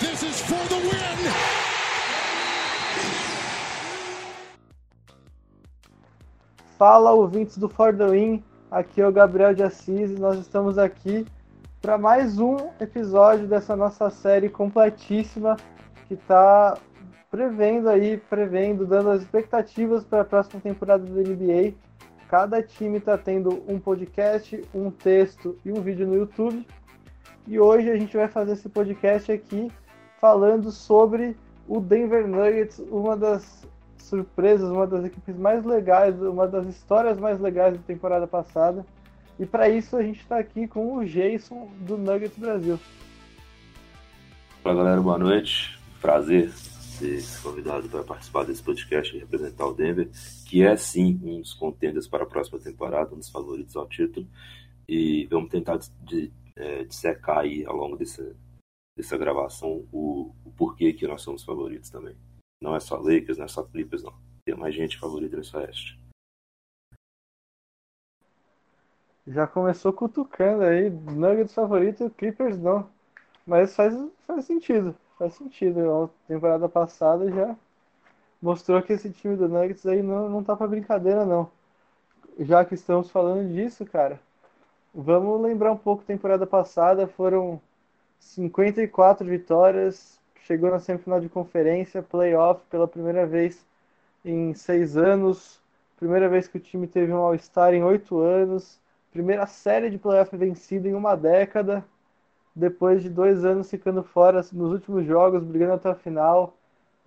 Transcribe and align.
This 0.00 0.22
is 0.22 0.40
for 0.42 0.58
the 0.68 0.76
win. 0.76 1.68
Fala, 6.78 7.12
ouvintes 7.12 7.58
do 7.58 7.68
For 7.68 7.94
the 7.96 8.06
Win. 8.06 8.42
Aqui 8.70 9.00
é 9.00 9.06
o 9.06 9.12
Gabriel 9.12 9.54
de 9.54 9.62
Assis 9.62 10.10
e 10.10 10.20
nós 10.20 10.38
estamos 10.38 10.78
aqui 10.78 11.26
para 11.80 11.96
mais 11.96 12.38
um 12.38 12.56
episódio 12.80 13.46
dessa 13.46 13.74
nossa 13.74 14.10
série 14.10 14.48
completíssima 14.48 15.56
que 16.06 16.14
está 16.14 16.76
prevendo 17.30 17.88
aí, 17.88 18.16
prevendo, 18.16 18.86
dando 18.86 19.10
as 19.10 19.22
expectativas 19.22 20.04
para 20.04 20.22
a 20.22 20.24
próxima 20.24 20.60
temporada 20.60 21.04
do 21.04 21.20
NBA. 21.20 21.74
Cada 22.28 22.62
time 22.62 22.98
está 22.98 23.16
tendo 23.16 23.62
um 23.66 23.78
podcast, 23.78 24.62
um 24.74 24.90
texto 24.90 25.56
e 25.64 25.72
um 25.72 25.80
vídeo 25.80 26.06
no 26.06 26.14
YouTube. 26.14 26.66
E 27.48 27.58
hoje 27.58 27.90
a 27.90 27.96
gente 27.96 28.14
vai 28.14 28.28
fazer 28.28 28.52
esse 28.52 28.68
podcast 28.68 29.32
aqui 29.32 29.72
falando 30.20 30.70
sobre 30.70 31.34
o 31.66 31.80
Denver 31.80 32.28
Nuggets, 32.28 32.78
uma 32.90 33.16
das 33.16 33.66
surpresas, 33.96 34.68
uma 34.68 34.86
das 34.86 35.06
equipes 35.06 35.34
mais 35.34 35.64
legais, 35.64 36.20
uma 36.20 36.46
das 36.46 36.66
histórias 36.66 37.18
mais 37.18 37.40
legais 37.40 37.74
da 37.74 37.82
temporada 37.82 38.26
passada. 38.26 38.84
E 39.40 39.46
para 39.46 39.66
isso 39.66 39.96
a 39.96 40.02
gente 40.02 40.20
está 40.20 40.38
aqui 40.38 40.68
com 40.68 40.98
o 40.98 41.06
Jason 41.06 41.70
do 41.80 41.96
Nuggets 41.96 42.36
Brasil. 42.36 42.78
Fala 44.62 44.76
galera, 44.76 45.00
boa 45.00 45.18
noite. 45.18 45.80
Prazer 46.02 46.50
ser 46.50 47.22
convidado 47.42 47.88
para 47.88 48.02
participar 48.02 48.44
desse 48.44 48.62
podcast 48.62 49.16
e 49.16 49.20
representar 49.20 49.64
o 49.64 49.72
Denver, 49.72 50.10
que 50.44 50.62
é 50.62 50.76
sim 50.76 51.18
um 51.24 51.40
dos 51.40 51.54
contenders 51.54 52.06
para 52.06 52.24
a 52.24 52.26
próxima 52.26 52.58
temporada, 52.58 53.14
um 53.14 53.18
dos 53.18 53.30
favoritos 53.30 53.74
ao 53.74 53.88
título. 53.88 54.26
E 54.86 55.26
vamos 55.30 55.48
tentar 55.48 55.78
de, 56.02 56.30
é, 56.58 56.84
dissecar 56.84 57.38
aí 57.38 57.64
ao 57.64 57.76
longo 57.76 57.96
dessa, 57.96 58.36
dessa 58.96 59.16
gravação 59.16 59.86
o, 59.92 60.34
o 60.44 60.52
porquê 60.56 60.92
que 60.92 61.06
nós 61.06 61.22
somos 61.22 61.44
favoritos 61.44 61.88
também. 61.88 62.16
Não 62.60 62.74
é 62.74 62.80
só 62.80 62.96
Lakers, 62.96 63.38
não 63.38 63.44
é 63.44 63.48
só 63.48 63.62
Clippers, 63.62 64.02
não. 64.02 64.12
Tem 64.44 64.56
mais 64.56 64.74
gente 64.74 64.98
favorita 64.98 65.36
nesse 65.36 65.56
oeste. 65.56 65.98
Já 69.26 69.46
começou 69.46 69.92
cutucando 69.92 70.64
aí, 70.64 70.90
Nuggets 70.90 71.54
favorito, 71.54 72.10
Clippers 72.10 72.58
não. 72.58 72.90
Mas 73.46 73.76
faz, 73.76 73.94
faz 74.26 74.44
sentido, 74.44 74.96
faz 75.18 75.34
sentido. 75.34 75.80
A 75.92 76.08
temporada 76.26 76.68
passada 76.68 77.30
já 77.30 77.56
mostrou 78.42 78.82
que 78.82 78.94
esse 78.94 79.12
time 79.12 79.36
do 79.36 79.48
Nuggets 79.48 79.86
aí 79.86 80.02
não, 80.02 80.28
não 80.28 80.42
tá 80.42 80.56
pra 80.56 80.66
brincadeira, 80.66 81.24
não. 81.24 81.50
Já 82.40 82.64
que 82.64 82.74
estamos 82.74 83.10
falando 83.10 83.52
disso, 83.52 83.84
cara, 83.84 84.20
vamos 85.00 85.40
lembrar 85.40 85.70
um 85.70 85.76
pouco 85.76 86.02
temporada 86.02 86.44
passada, 86.44 87.06
foram 87.06 87.60
54 88.18 89.24
vitórias, 89.28 90.18
chegou 90.44 90.70
na 90.70 90.80
semifinal 90.80 91.20
de 91.20 91.28
conferência, 91.28 92.02
playoff 92.02 92.60
pela 92.68 92.88
primeira 92.88 93.24
vez 93.24 93.64
em 94.24 94.52
seis 94.54 94.96
anos, 94.96 95.62
primeira 95.96 96.28
vez 96.28 96.48
que 96.48 96.56
o 96.56 96.60
time 96.60 96.88
teve 96.88 97.12
um 97.12 97.18
All-Star 97.18 97.74
em 97.74 97.84
oito 97.84 98.18
anos, 98.18 98.80
primeira 99.12 99.46
série 99.46 99.88
de 99.88 99.98
playoff 99.98 100.36
vencida 100.36 100.88
em 100.88 100.94
uma 100.94 101.16
década, 101.16 101.84
depois 102.54 103.00
de 103.00 103.08
dois 103.08 103.44
anos 103.44 103.70
ficando 103.70 104.02
fora 104.02 104.40
nos 104.52 104.72
últimos 104.72 105.06
jogos, 105.06 105.44
brigando 105.44 105.74
até 105.74 105.90
a 105.90 105.94
final, 105.94 106.56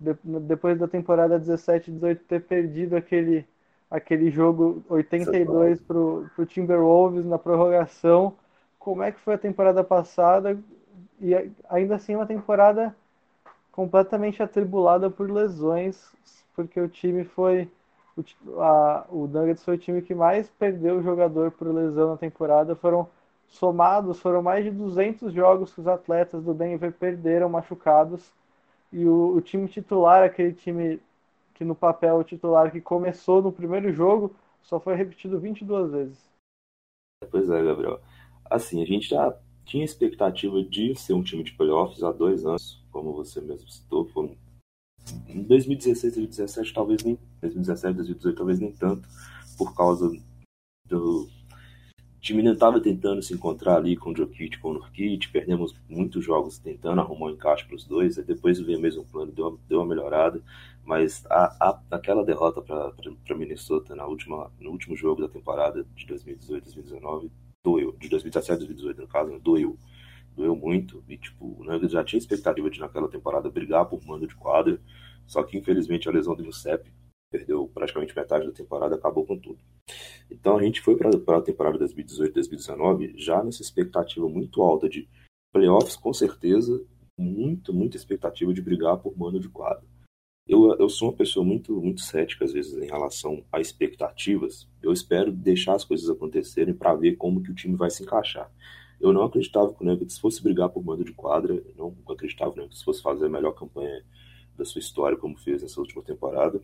depois 0.00 0.78
da 0.78 0.88
temporada 0.88 1.38
17-18 1.38 2.20
ter 2.26 2.40
perdido 2.40 2.96
aquele, 2.96 3.46
aquele 3.92 4.30
jogo 4.30 4.82
82 4.88 5.80
para 5.82 5.98
o 5.98 6.46
Timberwolves 6.46 7.26
na 7.26 7.38
prorrogação. 7.38 8.34
Como 8.78 9.02
é 9.02 9.12
que 9.12 9.20
foi 9.20 9.34
a 9.34 9.38
temporada 9.38 9.84
passada? 9.84 10.58
E 11.20 11.32
ainda 11.68 11.96
assim 11.96 12.16
uma 12.16 12.26
temporada 12.26 12.96
completamente 13.70 14.42
atribulada 14.42 15.10
por 15.10 15.30
lesões, 15.30 16.10
porque 16.56 16.80
o 16.80 16.88
time 16.88 17.22
foi 17.24 17.68
o, 18.16 18.60
a, 18.60 19.06
o 19.10 19.26
Nuggets 19.26 19.64
foi 19.64 19.74
o 19.74 19.78
time 19.78 20.00
que 20.00 20.14
mais 20.14 20.48
perdeu 20.58 20.96
o 20.96 21.02
jogador 21.02 21.50
por 21.50 21.68
lesão 21.68 22.10
na 22.10 22.16
temporada. 22.16 22.74
Foram 22.74 23.06
somados, 23.46 24.20
foram 24.20 24.42
mais 24.42 24.64
de 24.64 24.70
200 24.70 25.32
jogos 25.32 25.74
que 25.74 25.80
os 25.80 25.86
atletas 25.86 26.42
do 26.42 26.54
Denver 26.54 26.92
perderam 26.92 27.48
machucados. 27.48 28.32
E 28.90 29.04
o, 29.06 29.36
o 29.36 29.40
time 29.42 29.68
titular, 29.68 30.22
aquele 30.22 30.52
time 30.52 30.98
que 31.54 31.64
no 31.64 31.74
papel 31.74 32.16
o 32.16 32.24
titular 32.24 32.70
que 32.70 32.80
começou 32.80 33.42
no 33.42 33.52
primeiro 33.52 33.92
jogo, 33.92 34.34
só 34.62 34.80
foi 34.80 34.94
repetido 34.94 35.40
22 35.40 35.90
vezes. 35.90 36.32
Pois 37.30 37.48
é, 37.48 37.62
Gabriel. 37.62 38.00
Assim, 38.44 38.82
a 38.82 38.86
gente 38.86 39.08
já 39.08 39.36
tinha 39.64 39.84
expectativa 39.84 40.62
de 40.62 40.94
ser 40.94 41.14
um 41.14 41.22
time 41.22 41.42
de 41.42 41.52
playoffs 41.52 42.02
há 42.02 42.12
dois 42.12 42.44
anos, 42.44 42.84
como 42.90 43.12
você 43.12 43.40
mesmo 43.40 43.68
citou. 43.70 44.06
Foram... 44.08 44.36
Em 45.28 45.42
2016, 45.42 46.14
2017, 46.14 46.74
talvez 46.74 47.02
nem. 47.04 47.18
2017, 47.40 47.96
2018, 47.96 48.36
talvez 48.36 48.60
nem 48.60 48.72
tanto, 48.72 49.08
por 49.56 49.74
causa 49.74 50.10
do. 50.86 51.28
Time 52.22 52.40
não 52.40 52.52
estava 52.52 52.80
tentando 52.80 53.20
se 53.20 53.34
encontrar 53.34 53.78
ali 53.78 53.96
com 53.96 54.12
o 54.12 54.16
Jokic, 54.16 54.58
com 54.60 54.70
o 54.70 54.74
Nurkic, 54.74 55.28
perdemos 55.32 55.74
muitos 55.88 56.24
jogos 56.24 56.56
tentando 56.56 57.00
arrumar 57.00 57.26
um 57.26 57.30
encaixe 57.30 57.64
para 57.64 57.74
os 57.74 57.84
dois, 57.84 58.16
aí 58.16 58.24
depois 58.24 58.60
veio 58.60 58.78
o 58.78 58.80
mesmo 58.80 59.04
plano, 59.04 59.32
deu 59.32 59.48
uma, 59.48 59.58
deu 59.68 59.80
uma 59.80 59.86
melhorada, 59.86 60.40
mas 60.84 61.26
a, 61.28 61.46
a, 61.60 61.80
aquela 61.90 62.24
derrota 62.24 62.62
para 62.62 63.36
Minnesota 63.36 63.96
na 63.96 64.06
última, 64.06 64.52
no 64.60 64.70
último 64.70 64.94
jogo 64.94 65.20
da 65.20 65.28
temporada 65.28 65.84
de 65.96 66.06
2018, 66.06 66.62
2019 66.62 67.28
doeu. 67.64 67.92
De 67.98 68.08
2017 68.08 68.66
2018, 68.66 69.00
no 69.00 69.08
caso, 69.08 69.30
né, 69.30 69.40
doeu. 69.42 69.76
Doeu 70.36 70.54
muito. 70.54 71.02
E, 71.08 71.16
tipo, 71.16 71.56
o 71.58 71.64
Nuggets 71.64 71.90
já 71.90 72.04
tinha 72.04 72.18
expectativa 72.18 72.70
de, 72.70 72.78
naquela 72.78 73.08
temporada, 73.08 73.50
brigar 73.50 73.84
por 73.86 74.00
mando 74.06 74.28
de 74.28 74.34
quadra. 74.36 74.80
Só 75.26 75.42
que, 75.42 75.58
infelizmente, 75.58 76.08
a 76.08 76.12
lesão 76.12 76.36
do 76.36 76.44
Giuseppe 76.44 76.92
perdeu 77.32 77.66
praticamente 77.72 78.14
metade 78.14 78.46
da 78.46 78.52
temporada, 78.52 78.94
acabou 78.94 79.26
com 79.26 79.38
tudo. 79.38 79.58
Então, 80.30 80.58
a 80.58 80.62
gente 80.62 80.80
foi 80.82 80.96
para 80.96 81.38
a 81.38 81.42
temporada 81.42 81.78
2018-2019 81.78 83.14
já 83.16 83.42
nessa 83.42 83.62
expectativa 83.62 84.28
muito 84.28 84.62
alta 84.62 84.88
de 84.88 85.08
playoffs, 85.52 85.96
com 85.96 86.12
certeza, 86.12 86.84
muito, 87.18 87.72
muita 87.72 87.96
expectativa 87.96 88.52
de 88.52 88.60
brigar 88.60 88.98
por 88.98 89.16
mando 89.16 89.40
de 89.40 89.48
quadra. 89.48 89.84
Eu, 90.46 90.76
eu 90.78 90.88
sou 90.88 91.08
uma 91.08 91.16
pessoa 91.16 91.44
muito, 91.44 91.80
muito 91.80 92.00
cética, 92.00 92.44
às 92.44 92.52
vezes, 92.52 92.74
em 92.74 92.86
relação 92.86 93.44
a 93.52 93.60
expectativas. 93.60 94.68
Eu 94.82 94.92
espero 94.92 95.32
deixar 95.32 95.74
as 95.74 95.84
coisas 95.84 96.10
acontecerem 96.10 96.74
para 96.74 96.94
ver 96.94 97.16
como 97.16 97.42
que 97.42 97.50
o 97.50 97.54
time 97.54 97.76
vai 97.76 97.90
se 97.90 98.02
encaixar. 98.02 98.50
Eu 99.00 99.12
não 99.12 99.22
acreditava 99.22 99.72
que 99.72 99.82
o 99.82 99.86
Nuggets 99.86 100.18
fosse 100.18 100.42
brigar 100.42 100.68
por 100.68 100.84
mando 100.84 101.04
de 101.04 101.12
quadra, 101.12 101.54
eu 101.54 101.74
não 101.76 101.96
acreditava 102.12 102.52
que 102.52 102.58
o 102.58 102.62
Nuggets 102.62 102.82
fosse 102.82 103.02
fazer 103.02 103.26
a 103.26 103.28
melhor 103.28 103.52
campanha 103.52 104.04
da 104.56 104.64
sua 104.64 104.78
história, 104.80 105.16
como 105.16 105.36
fez 105.36 105.62
nessa 105.62 105.80
última 105.80 106.02
temporada. 106.02 106.60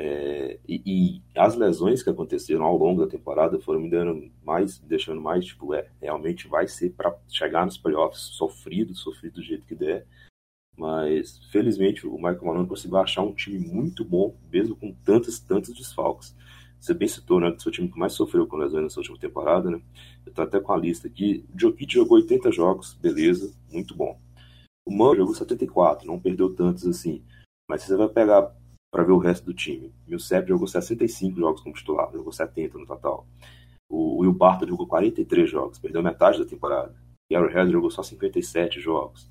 É, 0.00 0.60
e, 0.68 0.80
e, 0.86 1.22
as 1.34 1.56
lesões 1.56 2.04
que 2.04 2.08
aconteceram 2.08 2.64
ao 2.64 2.76
longo 2.76 3.04
da 3.04 3.10
temporada 3.10 3.58
foram 3.58 3.80
me 3.80 3.90
dando 3.90 4.30
mais, 4.44 4.78
deixando 4.78 5.20
mais, 5.20 5.44
tipo, 5.44 5.74
é, 5.74 5.90
realmente 6.00 6.46
vai 6.46 6.68
ser 6.68 6.90
para 6.90 7.18
chegar 7.28 7.66
nos 7.66 7.76
playoffs 7.76 8.20
sofrido, 8.20 8.94
sofrido 8.94 9.34
do 9.34 9.42
jeito 9.42 9.66
que 9.66 9.74
der. 9.74 10.06
Mas, 10.76 11.40
felizmente, 11.50 12.06
o 12.06 12.14
Michael 12.14 12.44
Malone 12.44 12.68
conseguiu 12.68 12.98
achar 12.98 13.22
um 13.22 13.34
time 13.34 13.58
muito 13.58 14.04
bom, 14.04 14.36
mesmo 14.52 14.76
com 14.76 14.94
tantos, 15.04 15.40
tantos 15.40 15.74
desfalques. 15.74 16.32
Você 16.78 16.94
bem 16.94 17.08
citou, 17.08 17.40
né, 17.40 17.50
que 17.50 17.60
foi 17.60 17.72
time 17.72 17.90
que 17.90 17.98
mais 17.98 18.12
sofreu 18.12 18.46
com 18.46 18.56
lesões 18.56 18.84
nessa 18.84 19.00
última 19.00 19.18
temporada, 19.18 19.68
né? 19.68 19.82
Eu 20.24 20.32
tô 20.32 20.42
até 20.42 20.60
com 20.60 20.72
a 20.72 20.76
lista 20.76 21.08
aqui. 21.08 21.44
O 21.52 21.58
Jokic 21.58 21.92
jogou 21.92 22.18
80 22.18 22.52
jogos, 22.52 22.94
beleza, 22.94 23.52
muito 23.72 23.96
bom. 23.96 24.16
O 24.86 24.92
Murray 24.92 25.18
jogou 25.18 25.34
74, 25.34 26.06
não 26.06 26.20
perdeu 26.20 26.54
tantos 26.54 26.86
assim. 26.86 27.20
Mas 27.68 27.82
você 27.82 27.96
vai 27.96 28.08
pegar 28.08 28.56
para 28.90 29.04
ver 29.04 29.12
o 29.12 29.18
resto 29.18 29.44
do 29.44 29.54
time. 29.54 29.92
Millsap 30.06 30.48
jogou 30.48 30.66
65 30.66 31.38
jogos 31.38 31.60
como 31.60 31.74
titular, 31.74 32.10
jogou 32.12 32.32
70 32.32 32.78
no 32.78 32.86
total. 32.86 33.26
O 33.90 34.20
Will 34.20 34.32
Barton 34.32 34.66
jogou 34.66 34.86
43 34.86 35.50
jogos, 35.50 35.78
perdeu 35.78 36.02
metade 36.02 36.38
da 36.38 36.44
temporada. 36.44 36.94
Gary 37.30 37.52
Harris 37.52 37.72
jogou 37.72 37.90
só 37.90 38.02
57 38.02 38.80
jogos 38.80 39.28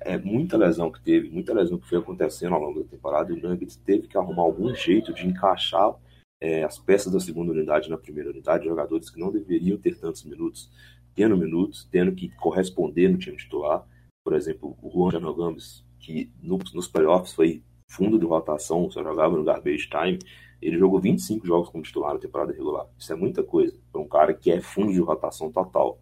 é 0.00 0.18
muita 0.18 0.56
lesão 0.56 0.90
que 0.90 1.00
teve, 1.00 1.28
muita 1.28 1.52
lesão 1.52 1.78
que 1.78 1.88
foi 1.88 1.98
acontecendo 1.98 2.54
ao 2.54 2.60
longo 2.60 2.82
da 2.82 2.88
temporada, 2.88 3.32
e 3.32 3.34
o 3.34 3.42
Nuggets 3.42 3.76
teve 3.76 4.08
que 4.08 4.16
arrumar 4.16 4.42
algum 4.42 4.74
jeito 4.74 5.12
de 5.12 5.26
encaixar 5.26 5.94
é, 6.40 6.64
as 6.64 6.78
peças 6.78 7.12
da 7.12 7.20
segunda 7.20 7.52
unidade 7.52 7.90
na 7.90 7.98
primeira 7.98 8.30
unidade, 8.30 8.64
jogadores 8.64 9.10
que 9.10 9.20
não 9.20 9.30
deveriam 9.30 9.78
ter 9.78 9.98
tantos 9.98 10.24
minutos, 10.24 10.70
tendo 11.14 11.36
minutos, 11.36 11.88
tendo 11.90 12.12
que 12.12 12.28
corresponder 12.36 13.08
no 13.08 13.18
time 13.18 13.36
titular. 13.36 13.86
Por 14.24 14.34
exemplo, 14.34 14.76
o 14.82 14.90
Juan 14.90 15.12
Janogames, 15.12 15.84
que 16.00 16.32
no, 16.42 16.58
nos 16.74 16.88
playoffs 16.88 17.32
foi 17.32 17.62
fundo 17.92 18.18
de 18.18 18.24
rotação, 18.24 18.90
só 18.90 19.02
jogava 19.02 19.36
no 19.36 19.44
garbage 19.44 19.88
time, 19.88 20.18
ele 20.60 20.78
jogou 20.78 20.98
25 20.98 21.46
jogos 21.46 21.68
como 21.68 21.82
titular 21.82 22.14
na 22.14 22.20
temporada 22.20 22.52
regular. 22.52 22.86
Isso 22.98 23.12
é 23.12 23.16
muita 23.16 23.42
coisa 23.42 23.76
para 23.92 24.00
um 24.00 24.08
cara 24.08 24.32
que 24.32 24.50
é 24.50 24.60
fundo 24.60 24.92
de 24.92 25.00
rotação 25.00 25.52
total. 25.52 26.00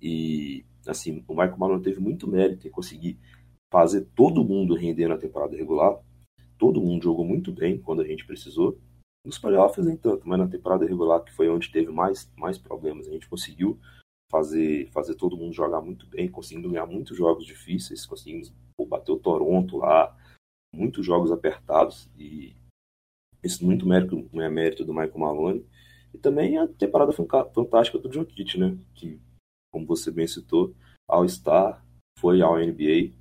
E 0.00 0.64
assim, 0.86 1.22
o 1.28 1.32
Michael 1.32 1.58
Malone 1.58 1.82
teve 1.82 2.00
muito 2.00 2.26
mérito 2.26 2.66
em 2.66 2.70
conseguir 2.70 3.18
fazer 3.70 4.06
todo 4.14 4.44
mundo 4.44 4.74
render 4.74 5.08
na 5.08 5.18
temporada 5.18 5.56
regular. 5.56 5.98
Todo 6.56 6.80
mundo 6.80 7.02
jogou 7.02 7.24
muito 7.24 7.52
bem 7.52 7.78
quando 7.78 8.00
a 8.00 8.06
gente 8.06 8.24
precisou. 8.24 8.78
Nos 9.24 9.38
playoffs 9.38 9.84
nem 9.84 9.96
tanto, 9.96 10.26
mas 10.26 10.38
na 10.38 10.46
temporada 10.46 10.86
regular, 10.86 11.22
que 11.22 11.32
foi 11.32 11.50
onde 11.50 11.70
teve 11.70 11.90
mais, 11.90 12.30
mais 12.36 12.56
problemas, 12.56 13.08
a 13.08 13.10
gente 13.10 13.28
conseguiu 13.28 13.78
fazer, 14.30 14.88
fazer 14.90 15.16
todo 15.16 15.36
mundo 15.36 15.52
jogar 15.52 15.82
muito 15.82 16.06
bem, 16.06 16.28
conseguindo 16.28 16.70
ganhar 16.70 16.86
muitos 16.86 17.16
jogos 17.16 17.44
difíceis, 17.44 18.06
conseguimos 18.06 18.54
bater 18.88 19.12
o 19.12 19.18
Toronto 19.18 19.78
lá, 19.78 20.16
muitos 20.74 21.04
jogos 21.04 21.32
apertados, 21.32 22.08
e 22.16 22.54
isso 23.42 23.64
muito 23.64 23.86
mérito, 23.86 24.28
é 24.34 24.48
mérito 24.48 24.84
do 24.84 24.92
Michael 24.92 25.18
Malone. 25.18 25.66
E 26.12 26.18
também 26.18 26.58
a 26.58 26.66
temporada 26.66 27.12
fantástica 27.12 27.98
do 27.98 28.12
Jokic, 28.12 28.58
né? 28.58 28.76
Que, 28.94 29.20
como 29.72 29.86
você 29.86 30.10
bem 30.10 30.26
citou, 30.26 30.74
All-Star, 31.08 31.84
foi 32.18 32.40
ao 32.40 32.58
NBA, 32.58 33.12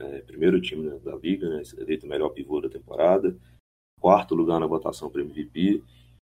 é, 0.00 0.20
primeiro 0.22 0.60
time 0.60 0.88
né, 0.88 0.98
da 0.98 1.16
liga, 1.16 1.48
né? 1.48 1.62
Eleito 1.78 2.06
melhor 2.06 2.30
pivô 2.30 2.60
da 2.60 2.68
temporada, 2.68 3.36
quarto 4.00 4.34
lugar 4.34 4.60
na 4.60 4.66
votação 4.66 5.10
para 5.10 5.22
MVP, 5.22 5.82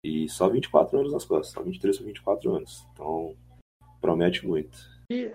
e 0.04 0.28
só 0.30 0.50
24 0.50 1.00
anos 1.00 1.14
nas 1.14 1.26
costas, 1.26 1.54
só 1.54 1.62
23 1.62 2.00
ou 2.00 2.06
24 2.08 2.56
anos. 2.56 2.86
Então, 2.94 3.36
promete 4.02 4.48
muito. 4.48 4.78
E, 5.10 5.32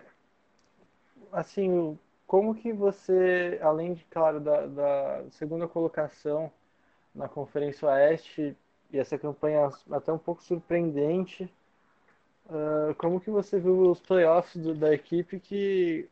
assim, 1.32 1.98
como 2.34 2.52
que 2.52 2.72
você, 2.72 3.60
além 3.62 3.94
de, 3.94 4.04
claro, 4.06 4.40
da, 4.40 4.66
da 4.66 5.24
segunda 5.30 5.68
colocação 5.68 6.50
na 7.14 7.28
Conferência 7.28 7.86
Oeste, 7.86 8.56
e 8.90 8.98
essa 8.98 9.16
campanha 9.16 9.70
até 9.88 10.12
um 10.12 10.18
pouco 10.18 10.42
surpreendente, 10.42 11.44
uh, 12.46 12.92
como 12.96 13.20
que 13.20 13.30
você 13.30 13.60
viu 13.60 13.88
os 13.88 14.00
playoffs 14.00 14.60
do, 14.60 14.74
da 14.74 14.92
equipe 14.92 15.38
que, 15.38 16.08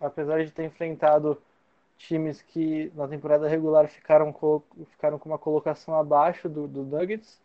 apesar 0.00 0.44
de 0.44 0.52
ter 0.52 0.66
enfrentado 0.66 1.42
times 1.98 2.40
que 2.40 2.92
na 2.94 3.08
temporada 3.08 3.48
regular 3.48 3.88
ficaram, 3.88 4.32
ficaram 4.90 5.18
com 5.18 5.28
uma 5.30 5.38
colocação 5.38 5.98
abaixo 5.98 6.48
do, 6.48 6.68
do 6.68 6.84
Nuggets, 6.84 7.40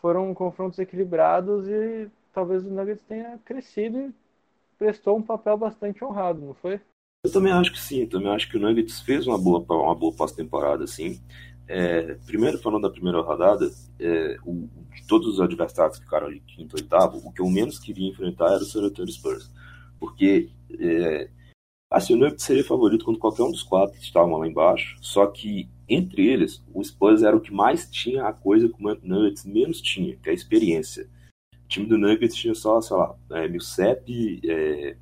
foram 0.00 0.32
confrontos 0.32 0.78
equilibrados 0.78 1.68
e 1.68 2.10
talvez 2.32 2.64
o 2.64 2.70
Nuggets 2.70 3.04
tenha 3.04 3.38
crescido 3.44 3.98
e 3.98 4.14
prestou 4.78 5.18
um 5.18 5.22
papel 5.22 5.58
bastante 5.58 6.02
honrado, 6.02 6.40
não 6.40 6.54
foi? 6.54 6.80
Eu 7.24 7.32
também 7.32 7.52
acho 7.52 7.72
que 7.72 7.80
sim, 7.80 8.06
também 8.06 8.28
acho 8.28 8.48
que 8.48 8.56
o 8.56 8.60
Nuggets 8.60 9.00
fez 9.00 9.26
uma 9.26 9.36
boa, 9.36 9.64
uma 9.68 9.94
boa 9.94 10.14
pós-temporada, 10.14 10.86
sim. 10.86 11.20
É, 11.66 12.14
primeiro, 12.26 12.58
falando 12.58 12.82
da 12.82 12.90
primeira 12.90 13.20
rodada, 13.20 13.70
é, 13.98 14.36
o, 14.44 14.68
de 14.94 15.06
todos 15.06 15.26
os 15.28 15.40
adversários 15.40 15.98
que 15.98 16.04
ficaram 16.04 16.28
ali 16.28 16.40
quinto 16.40 16.76
e 16.76 16.80
oitavo, 16.80 17.18
o 17.18 17.32
que 17.32 17.42
eu 17.42 17.50
menos 17.50 17.78
queria 17.78 18.08
enfrentar 18.08 18.52
era 18.52 18.62
o 18.62 18.64
San 18.64 18.84
Antonio 18.84 19.12
Spurs. 19.12 19.50
Porque, 19.98 20.48
é, 20.78 21.28
assim, 21.90 22.14
o 22.14 22.16
Nuggets 22.16 22.44
seria 22.44 22.64
favorito 22.64 23.04
quando 23.04 23.18
qualquer 23.18 23.42
um 23.42 23.50
dos 23.50 23.64
quatro 23.64 23.98
estavam 23.98 24.38
lá 24.38 24.46
embaixo, 24.46 24.96
só 25.00 25.26
que 25.26 25.68
entre 25.88 26.26
eles, 26.26 26.62
o 26.72 26.84
Spurs 26.84 27.22
era 27.22 27.36
o 27.36 27.40
que 27.40 27.52
mais 27.52 27.90
tinha 27.90 28.26
a 28.26 28.32
coisa 28.32 28.68
que 28.68 28.74
o 28.82 28.98
Nuggets 29.02 29.44
menos 29.44 29.80
tinha, 29.80 30.16
que 30.16 30.28
é 30.28 30.32
a 30.32 30.34
experiência. 30.34 31.08
O 31.64 31.68
time 31.68 31.86
do 31.86 31.98
Nuggets 31.98 32.36
tinha 32.36 32.54
só, 32.54 32.80
sei 32.80 32.96
lá, 32.96 33.14
é, 33.32 33.48
Millsap, 33.48 34.08
é, 34.44 34.96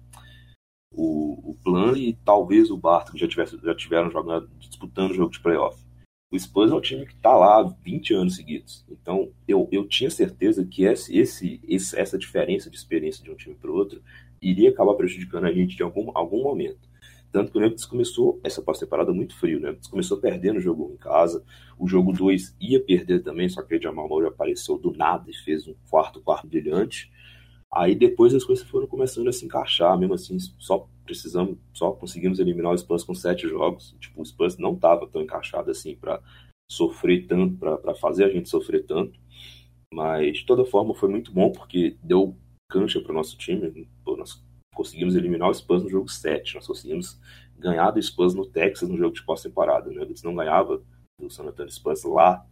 o, 0.96 1.54
o 1.62 1.96
e 1.96 2.14
talvez 2.25 2.70
o 2.70 2.76
Barton, 2.76 3.12
que 3.12 3.19
já, 3.19 3.28
tivesse, 3.28 3.58
já 3.62 3.75
tiveram 3.75 4.10
jogando, 4.10 4.48
disputando 4.58 5.10
o 5.10 5.14
jogo 5.14 5.31
de 5.31 5.40
playoff. 5.40 5.84
O 6.32 6.38
Spurs 6.38 6.72
é 6.72 6.75
um 6.75 6.81
time 6.81 7.06
que 7.06 7.12
está 7.12 7.37
lá 7.37 7.60
há 7.60 7.75
20 7.84 8.14
anos 8.14 8.37
seguidos. 8.37 8.84
Então, 8.90 9.31
eu, 9.46 9.69
eu 9.70 9.87
tinha 9.87 10.10
certeza 10.10 10.64
que 10.64 10.84
esse, 10.84 11.16
esse, 11.16 11.60
esse, 11.69 11.96
essa 11.96 12.19
diferença 12.19 12.69
de 12.69 12.76
experiência 12.76 13.22
de 13.22 13.31
um 13.31 13.37
time 13.37 13.54
para 13.54 13.70
o 13.70 13.75
outro 13.75 14.02
iria 14.43 14.70
acabar 14.70 14.94
prejudicando 14.94 15.44
a 15.44 15.52
gente 15.52 15.76
de 15.76 15.82
algum, 15.82 16.10
algum 16.14 16.43
momento. 16.43 16.88
Tanto 17.31 17.52
que 17.52 17.58
o 17.58 17.60
Nuggets 17.60 17.84
começou 17.84 18.40
essa 18.43 18.62
pós-temporada 18.62 19.12
muito 19.12 19.37
frio, 19.37 19.60
né? 19.60 19.76
Começou 19.90 20.19
perdendo 20.19 20.56
o 20.56 20.60
jogo 20.60 20.90
em 20.94 20.96
casa. 20.96 21.44
O 21.78 21.87
jogo 21.87 22.12
2 22.12 22.56
ia 22.60 22.82
perder 22.82 23.22
também, 23.22 23.48
só 23.48 23.62
que 23.62 23.76
o 23.76 23.82
Jamal 23.82 24.08
Murray 24.08 24.28
apareceu 24.28 24.78
do 24.78 24.93
nada 24.93 25.31
e 25.31 25.34
fez 25.34 25.69
um 25.69 25.75
quarto 25.90 26.20
quarto 26.20 26.46
brilhante. 26.46 27.10
Aí 27.76 27.94
depois 27.94 28.34
as 28.34 28.43
coisas 28.43 28.67
foram 28.67 28.87
começando 28.87 29.28
a 29.28 29.32
se 29.32 29.44
encaixar, 29.44 29.99
mesmo 29.99 30.14
assim, 30.14 30.38
só 30.58 30.88
precisamos, 31.05 31.58
só 31.75 31.93
conseguimos 31.93 32.38
eliminar 32.38 32.73
o 32.73 32.78
Spurs 32.78 33.05
com 33.05 33.14
sete 33.14 33.46
jogos. 33.46 33.94
Tipo, 34.00 34.23
o 34.23 34.25
Spurs 34.25 34.56
não 34.56 34.73
estava 34.73 35.06
tão 35.06 35.20
encaixado 35.20 35.70
assim 35.70 35.94
para 35.94 36.23
sofrer 36.73 37.26
tanto, 37.26 37.58
para 37.58 37.94
fazer 37.94 38.25
a 38.25 38.31
gente 38.31 38.49
sofrer 38.49 38.87
tanto. 38.87 39.20
Mas 39.93 40.38
de 40.38 40.46
toda 40.46 40.64
forma 40.64 40.94
foi 40.94 41.11
muito 41.11 41.31
bom 41.31 41.52
porque 41.52 41.99
deu 42.02 42.34
cancha 42.70 42.99
para 42.99 43.12
o 43.12 43.14
nosso 43.14 43.37
time. 43.37 43.87
Pô, 44.02 44.17
nós 44.17 44.43
conseguimos 44.75 45.14
eliminar 45.14 45.50
o 45.50 45.55
Spurs 45.55 45.82
no 45.82 45.90
jogo 45.90 46.08
7, 46.08 46.55
nós 46.55 46.67
conseguimos 46.67 47.20
ganhar 47.58 47.90
do 47.90 48.02
Spurs 48.02 48.34
no 48.34 48.46
Texas 48.46 48.88
no 48.88 48.96
jogo 48.96 49.14
de 49.14 49.22
pós-temporada. 49.22 49.90
Né? 49.90 50.00
Eles 50.00 50.22
não 50.22 50.34
ganhava 50.34 50.82
do 51.20 51.29
San 51.29 51.44
Antonio 51.44 51.70
Spurs 51.70 52.05
lá, 52.05 52.43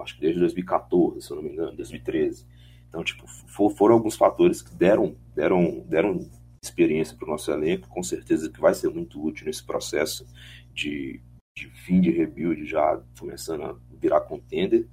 acho 0.00 0.14
que 0.14 0.22
desde 0.22 0.40
2014, 0.40 1.20
se 1.20 1.30
eu 1.30 1.36
não 1.36 1.42
me 1.42 1.50
engano, 1.50 1.76
2013. 1.76 2.46
Então, 2.92 3.02
tipo, 3.02 3.26
foram 3.70 3.94
alguns 3.94 4.16
fatores 4.16 4.60
que 4.60 4.74
deram, 4.74 5.16
deram, 5.34 5.80
deram 5.88 6.28
experiência 6.62 7.16
para 7.16 7.26
o 7.26 7.30
nosso 7.30 7.50
elenco, 7.50 7.88
com 7.88 8.02
certeza 8.02 8.50
que 8.50 8.60
vai 8.60 8.74
ser 8.74 8.90
muito 8.90 9.24
útil 9.24 9.46
nesse 9.46 9.64
processo 9.64 10.26
de, 10.74 11.18
de 11.56 11.70
fim 11.70 12.02
de 12.02 12.10
rebuild, 12.10 12.66
já 12.66 13.02
começando 13.18 13.62
a 13.62 13.76
virar 13.98 14.20
contender. 14.20 14.86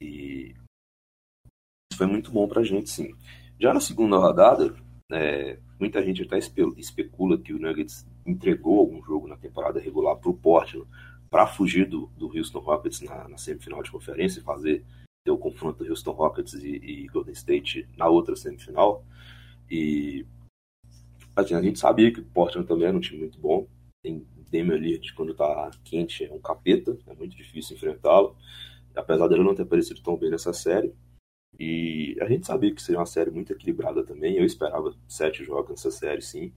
E 0.00 0.56
isso 1.92 1.96
foi 1.96 2.08
muito 2.08 2.32
bom 2.32 2.48
para 2.48 2.60
a 2.60 2.64
gente, 2.64 2.90
sim. 2.90 3.14
Já 3.56 3.72
na 3.72 3.80
segunda 3.80 4.18
rodada, 4.18 4.74
é, 5.12 5.56
muita 5.78 6.02
gente 6.02 6.22
até 6.22 6.36
especula 6.36 7.38
que 7.38 7.54
o 7.54 7.58
Nuggets 7.60 8.04
entregou 8.26 8.80
algum 8.80 9.00
jogo 9.00 9.28
na 9.28 9.36
temporada 9.36 9.78
regular 9.78 10.16
para 10.16 10.30
o 10.30 10.34
Portland 10.34 10.88
para 11.30 11.46
fugir 11.46 11.88
do, 11.88 12.08
do 12.16 12.36
Houston 12.36 12.58
Rockets 12.58 13.00
na, 13.00 13.28
na, 13.28 13.38
semifinal 13.38 13.80
de 13.80 13.92
conferência 13.92 14.40
e 14.40 14.42
fazer 14.42 14.84
o 15.30 15.38
confronto 15.38 15.84
Houston 15.84 16.12
Rockets 16.12 16.54
e, 16.54 16.76
e, 16.76 17.06
Golden 17.06 17.32
State 17.32 17.88
na 17.96 18.08
outra 18.08 18.36
semifinal. 18.36 19.04
E 19.70 20.26
assim, 21.34 21.54
a 21.54 21.62
gente 21.62 21.78
sabia 21.78 22.12
que 22.12 22.20
o 22.20 22.24
Portland 22.24 22.68
também 22.68 22.88
era 22.88 22.96
um 22.96 23.00
time 23.00 23.20
muito 23.20 23.38
bom. 23.38 23.66
Tem 24.02 24.26
Damian 24.52 24.76
Lillard 24.76 25.14
quando 25.14 25.32
está 25.32 25.70
quente 25.82 26.24
é 26.24 26.32
um 26.32 26.40
capeta, 26.40 26.96
é 27.06 27.14
muito 27.14 27.36
difícil 27.36 27.76
enfrentá-lo. 27.76 28.36
Apesar 28.94 29.26
dele 29.28 29.42
não 29.42 29.54
ter 29.54 29.62
aparecido 29.62 30.00
tão 30.02 30.16
bem 30.16 30.30
nessa 30.30 30.52
série, 30.52 30.94
e 31.58 32.16
a 32.20 32.28
gente 32.28 32.46
sabia 32.46 32.74
que 32.74 32.82
seria 32.82 32.98
uma 32.98 33.06
série 33.06 33.30
muito 33.30 33.52
equilibrada 33.52 34.04
também. 34.04 34.36
Eu 34.36 34.44
esperava 34.44 34.94
sete 35.08 35.44
jogos 35.44 35.70
nessa 35.70 35.90
série, 35.90 36.20
sim. 36.20 36.52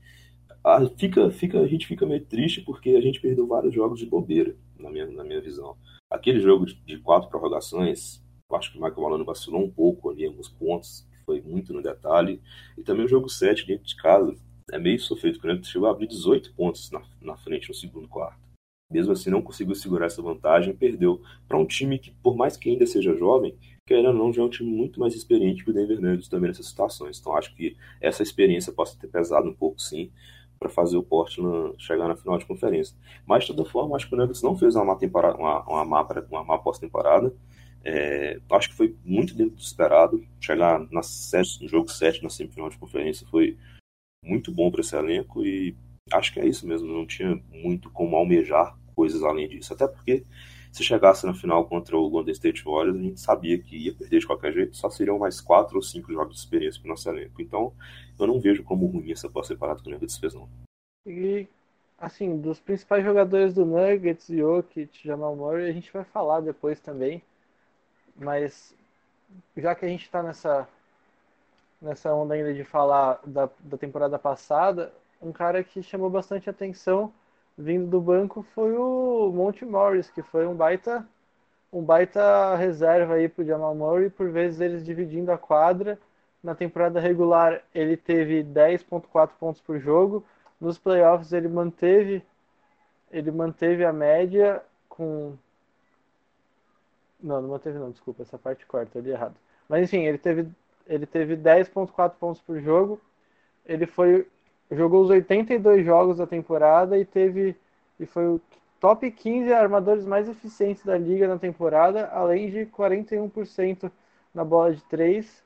Ah, 0.63 0.79
fica, 0.97 1.29
fica, 1.31 1.59
a 1.59 1.67
gente 1.67 1.87
fica 1.87 2.05
meio 2.05 2.23
triste 2.25 2.61
porque 2.61 2.91
a 2.91 3.01
gente 3.01 3.21
perdeu 3.21 3.47
vários 3.47 3.73
jogos 3.73 3.99
de 3.99 4.05
bobeira, 4.05 4.55
na 4.77 4.89
minha, 4.89 5.05
na 5.07 5.23
minha 5.23 5.41
visão. 5.41 5.77
Aquele 6.09 6.39
jogo 6.39 6.65
de, 6.65 6.75
de 6.85 6.97
quatro 6.99 7.29
prorrogações, 7.29 8.21
acho 8.55 8.71
que 8.71 8.77
o 8.77 8.81
Michael 8.81 9.01
Malone 9.01 9.25
vacilou 9.25 9.63
um 9.63 9.69
pouco 9.69 10.09
ali 10.09 10.23
em 10.23 10.27
alguns 10.27 10.47
pontos, 10.47 11.05
que 11.11 11.25
foi 11.25 11.41
muito 11.41 11.73
no 11.73 11.81
detalhe. 11.81 12.41
E 12.77 12.83
também 12.83 13.05
o 13.05 13.09
jogo 13.09 13.27
7 13.27 13.67
dentro 13.67 13.85
de 13.85 13.95
casa, 13.95 14.35
é 14.71 14.77
meio 14.77 14.99
sofrido, 14.99 15.39
porque 15.39 15.47
ele 15.47 15.63
chegou 15.63 15.87
a 15.87 15.91
abrir 15.91 16.07
18 16.07 16.53
pontos 16.53 16.91
na, 16.91 17.01
na 17.21 17.37
frente 17.37 17.69
no 17.69 17.75
segundo 17.75 18.07
quarto. 18.07 18.47
Mesmo 18.91 19.11
assim, 19.11 19.29
não 19.29 19.41
conseguiu 19.41 19.75
segurar 19.75 20.05
essa 20.05 20.21
vantagem 20.21 20.73
perdeu 20.73 21.21
para 21.47 21.57
um 21.57 21.65
time 21.65 21.99
que, 21.99 22.11
por 22.23 22.37
mais 22.37 22.55
que 22.55 22.69
ainda 22.69 22.85
seja 22.85 23.15
jovem, 23.15 23.57
querendo 23.85 24.09
ou 24.09 24.13
não, 24.13 24.33
já 24.33 24.41
é 24.41 24.45
um 24.45 24.49
time 24.49 24.69
muito 24.69 24.99
mais 24.99 25.13
experiente 25.13 25.63
que 25.63 25.71
o 25.71 25.73
Denver 25.73 25.99
Nuggets 25.99 26.29
também 26.29 26.49
nessas 26.49 26.67
situações. 26.67 27.19
Então 27.19 27.35
acho 27.35 27.53
que 27.53 27.75
essa 27.99 28.23
experiência 28.23 28.71
possa 28.71 28.97
ter 28.97 29.07
pesado 29.07 29.49
um 29.49 29.53
pouco 29.53 29.81
sim 29.81 30.09
para 30.57 30.69
fazer 30.69 30.97
o 30.97 31.03
Portland 31.03 31.75
chegar 31.77 32.07
na 32.07 32.15
final 32.15 32.37
de 32.37 32.45
conferência. 32.45 32.95
Mas 33.25 33.43
de 33.43 33.53
toda 33.53 33.69
forma, 33.69 33.95
acho 33.95 34.07
que 34.07 34.15
o 34.15 34.17
Nuggets 34.17 34.41
não 34.41 34.57
fez 34.57 34.75
uma 34.75 34.85
má 34.85 34.95
temporada, 34.95 35.37
uma, 35.37 35.63
uma 35.63 35.85
má, 35.85 36.07
uma 36.29 36.43
má 36.43 36.57
pós-temporada. 36.57 37.33
É, 37.89 38.37
acho 38.51 38.69
que 38.69 38.75
foi 38.75 38.93
muito 39.05 39.33
dentro 39.33 39.55
do 39.55 39.61
esperado. 39.61 40.21
Chegar 40.41 40.77
na 40.91 40.99
no 41.61 41.67
jogo 41.69 41.87
7 41.87 42.21
na 42.21 42.29
semifinal 42.29 42.69
de 42.69 42.77
conferência 42.77 43.25
foi 43.27 43.57
muito 44.21 44.51
bom 44.51 44.69
para 44.69 44.81
esse 44.81 44.93
elenco 44.93 45.45
e 45.45 45.73
acho 46.11 46.33
que 46.33 46.39
é 46.41 46.45
isso 46.45 46.67
mesmo. 46.67 46.85
Não 46.85 47.07
tinha 47.07 47.41
muito 47.49 47.89
como 47.91 48.17
almejar 48.17 48.77
coisas 48.93 49.23
além 49.23 49.47
disso. 49.47 49.73
Até 49.73 49.87
porque 49.87 50.25
se 50.69 50.83
chegasse 50.83 51.25
na 51.25 51.33
final 51.33 51.65
contra 51.65 51.97
o 51.97 52.09
Golden 52.09 52.33
State 52.33 52.61
Warriors, 52.65 52.99
a 52.99 53.01
gente 53.01 53.21
sabia 53.21 53.57
que 53.57 53.77
ia 53.77 53.93
perder 53.93 54.19
de 54.19 54.27
qualquer 54.27 54.51
jeito, 54.51 54.75
só 54.75 54.89
seriam 54.89 55.17
mais 55.17 55.39
quatro 55.39 55.77
ou 55.77 55.81
cinco 55.81 56.11
jogos 56.11 56.35
de 56.35 56.41
experiência 56.41 56.81
para 56.81 56.89
o 56.89 56.91
nosso 56.91 57.09
elenco. 57.09 57.41
Então, 57.41 57.71
eu 58.19 58.27
não 58.27 58.37
vejo 58.37 58.65
como 58.65 58.85
ruim 58.85 59.13
essa 59.13 59.29
pós-separada 59.29 59.81
que 59.81 59.87
o 59.87 59.91
Nuggets 59.93 60.17
fez, 60.17 60.33
não. 60.33 60.49
E, 61.05 61.47
assim, 61.97 62.37
dos 62.37 62.59
principais 62.59 63.01
jogadores 63.05 63.53
do 63.53 63.65
Nuggets, 63.65 64.27
Jokic, 64.27 65.07
Jamal 65.07 65.37
Murray, 65.37 65.69
a 65.69 65.73
gente 65.73 65.91
vai 65.93 66.03
falar 66.03 66.41
depois 66.41 66.81
também, 66.81 67.23
mas 68.17 68.75
já 69.55 69.75
que 69.75 69.85
a 69.85 69.87
gente 69.87 70.05
está 70.05 70.23
nessa, 70.23 70.67
nessa 71.81 72.13
onda 72.13 72.33
ainda 72.33 72.53
de 72.53 72.63
falar 72.63 73.19
da, 73.25 73.49
da 73.59 73.77
temporada 73.77 74.17
passada, 74.17 74.91
um 75.21 75.31
cara 75.31 75.63
que 75.63 75.81
chamou 75.83 76.09
bastante 76.09 76.49
atenção 76.49 77.11
vindo 77.57 77.87
do 77.87 77.99
banco 77.99 78.45
foi 78.53 78.75
o 78.77 79.31
Monte 79.33 79.65
Morris, 79.65 80.09
que 80.09 80.21
foi 80.21 80.45
um 80.45 80.55
baita 80.55 81.05
um 81.71 81.83
baita 81.83 82.55
reserva 82.55 83.15
aí 83.15 83.27
pro 83.27 83.45
Jamal 83.45 83.75
Murray, 83.75 84.09
por 84.09 84.29
vezes 84.29 84.61
eles 84.61 84.85
dividindo 84.85 85.31
a 85.31 85.37
quadra. 85.37 85.99
Na 86.41 86.55
temporada 86.55 86.99
regular 86.99 87.61
ele 87.75 87.97
teve 87.97 88.43
10.4 88.43 89.31
pontos 89.39 89.61
por 89.61 89.79
jogo. 89.79 90.23
Nos 90.61 90.77
playoffs 90.77 91.33
ele 91.33 91.47
manteve 91.47 92.23
ele 93.11 93.31
manteve 93.31 93.85
a 93.85 93.93
média 93.93 94.61
com 94.89 95.33
Não, 97.21 97.41
não 97.41 97.49
manteve 97.49 97.79
não, 97.79 97.91
desculpa, 97.91 98.23
essa 98.23 98.37
parte 98.37 98.65
corta, 98.65 98.97
eu 98.97 99.01
li 99.01 99.11
errado. 99.11 99.35
Mas 99.67 99.83
enfim, 99.83 100.05
ele 100.05 100.17
teve 100.17 100.47
ele 100.87 101.05
teve 101.05 101.35
10.4 101.35 102.11
pontos 102.19 102.41
por 102.41 102.59
jogo. 102.61 102.99
ele 103.65 103.85
foi 103.85 104.27
jogou 104.71 105.03
os 105.03 105.09
82 105.09 105.85
jogos 105.85 106.17
da 106.17 106.27
temporada 106.27 106.97
e 106.97 107.05
teve 107.05 107.55
e 107.99 108.05
foi 108.05 108.27
o 108.27 108.41
top 108.79 109.09
15 109.09 109.51
armadores 109.53 110.05
mais 110.05 110.29
eficientes 110.29 110.83
da 110.83 110.97
liga 110.97 111.27
na 111.27 111.37
temporada, 111.37 112.07
além 112.07 112.51
de 112.51 112.65
41% 112.65 113.91
na 114.33 114.43
bola 114.43 114.73
de 114.73 114.83
3. 114.83 115.43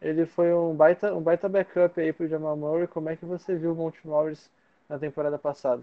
Ele 0.00 0.26
foi 0.26 0.52
um 0.52 0.74
baita, 0.74 1.14
um 1.14 1.20
baita 1.20 1.48
backup 1.48 2.00
aí 2.00 2.12
pro 2.12 2.28
Jamal 2.28 2.56
Murray. 2.56 2.86
Como 2.86 3.08
é 3.08 3.16
que 3.16 3.24
você 3.24 3.56
viu 3.56 3.72
o 3.72 3.74
Monte 3.74 4.06
Morris 4.06 4.50
na 4.88 4.98
temporada 4.98 5.38
passada? 5.38 5.82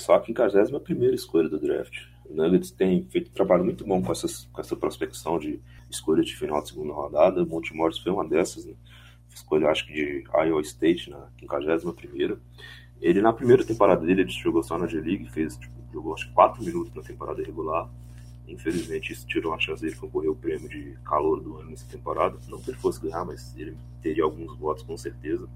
Só 0.00 0.14
a 0.14 0.24
51 0.24 0.80
primeira 0.80 1.14
escolha 1.14 1.48
do 1.48 1.58
draft. 1.58 2.06
Nuggets 2.34 2.70
tem 2.70 3.04
feito 3.04 3.30
um 3.30 3.34
trabalho 3.34 3.64
muito 3.64 3.84
bom 3.84 4.02
com, 4.02 4.12
essas, 4.12 4.48
com 4.52 4.60
essa 4.60 4.76
prospecção 4.76 5.38
de 5.38 5.60
escolha 5.90 6.22
de 6.22 6.36
final 6.36 6.62
de 6.62 6.68
segunda 6.68 6.92
rodada. 6.92 7.44
Morris 7.44 7.98
foi 7.98 8.12
uma 8.12 8.26
dessas, 8.26 8.64
né? 8.64 8.74
Escolha, 9.34 9.68
acho 9.68 9.86
que 9.86 9.92
de 9.92 10.24
Iowa 10.34 10.60
State 10.60 11.10
na 11.10 11.28
51 11.38 11.92
primeira. 11.92 12.38
Ele, 13.00 13.20
na 13.20 13.32
primeira 13.32 13.64
temporada 13.64 14.04
dele, 14.04 14.22
ele 14.22 14.30
jogou 14.30 14.62
só 14.62 14.78
na 14.78 14.86
G-League, 14.86 15.30
fez, 15.30 15.56
tipo, 15.56 15.74
jogou 15.92 16.14
acho 16.14 16.28
que 16.28 16.34
4 16.34 16.62
minutos 16.62 16.94
na 16.94 17.02
temporada 17.02 17.42
regular. 17.42 17.90
Infelizmente, 18.46 19.12
isso 19.12 19.26
tirou 19.26 19.54
a 19.54 19.58
chance 19.58 19.82
dele 19.82 19.96
concorrer 19.96 20.30
o 20.30 20.36
prêmio 20.36 20.68
de 20.68 20.96
calor 21.04 21.40
do 21.40 21.56
ano 21.56 21.70
nessa 21.70 21.86
temporada. 21.86 22.38
Não 22.48 22.60
que 22.60 22.70
ele 22.70 22.78
fosse 22.78 23.00
ganhar, 23.00 23.24
mas 23.24 23.56
ele 23.56 23.76
teria 24.02 24.24
alguns 24.24 24.56
votos 24.58 24.82
com 24.82 24.96
certeza. 24.96 25.48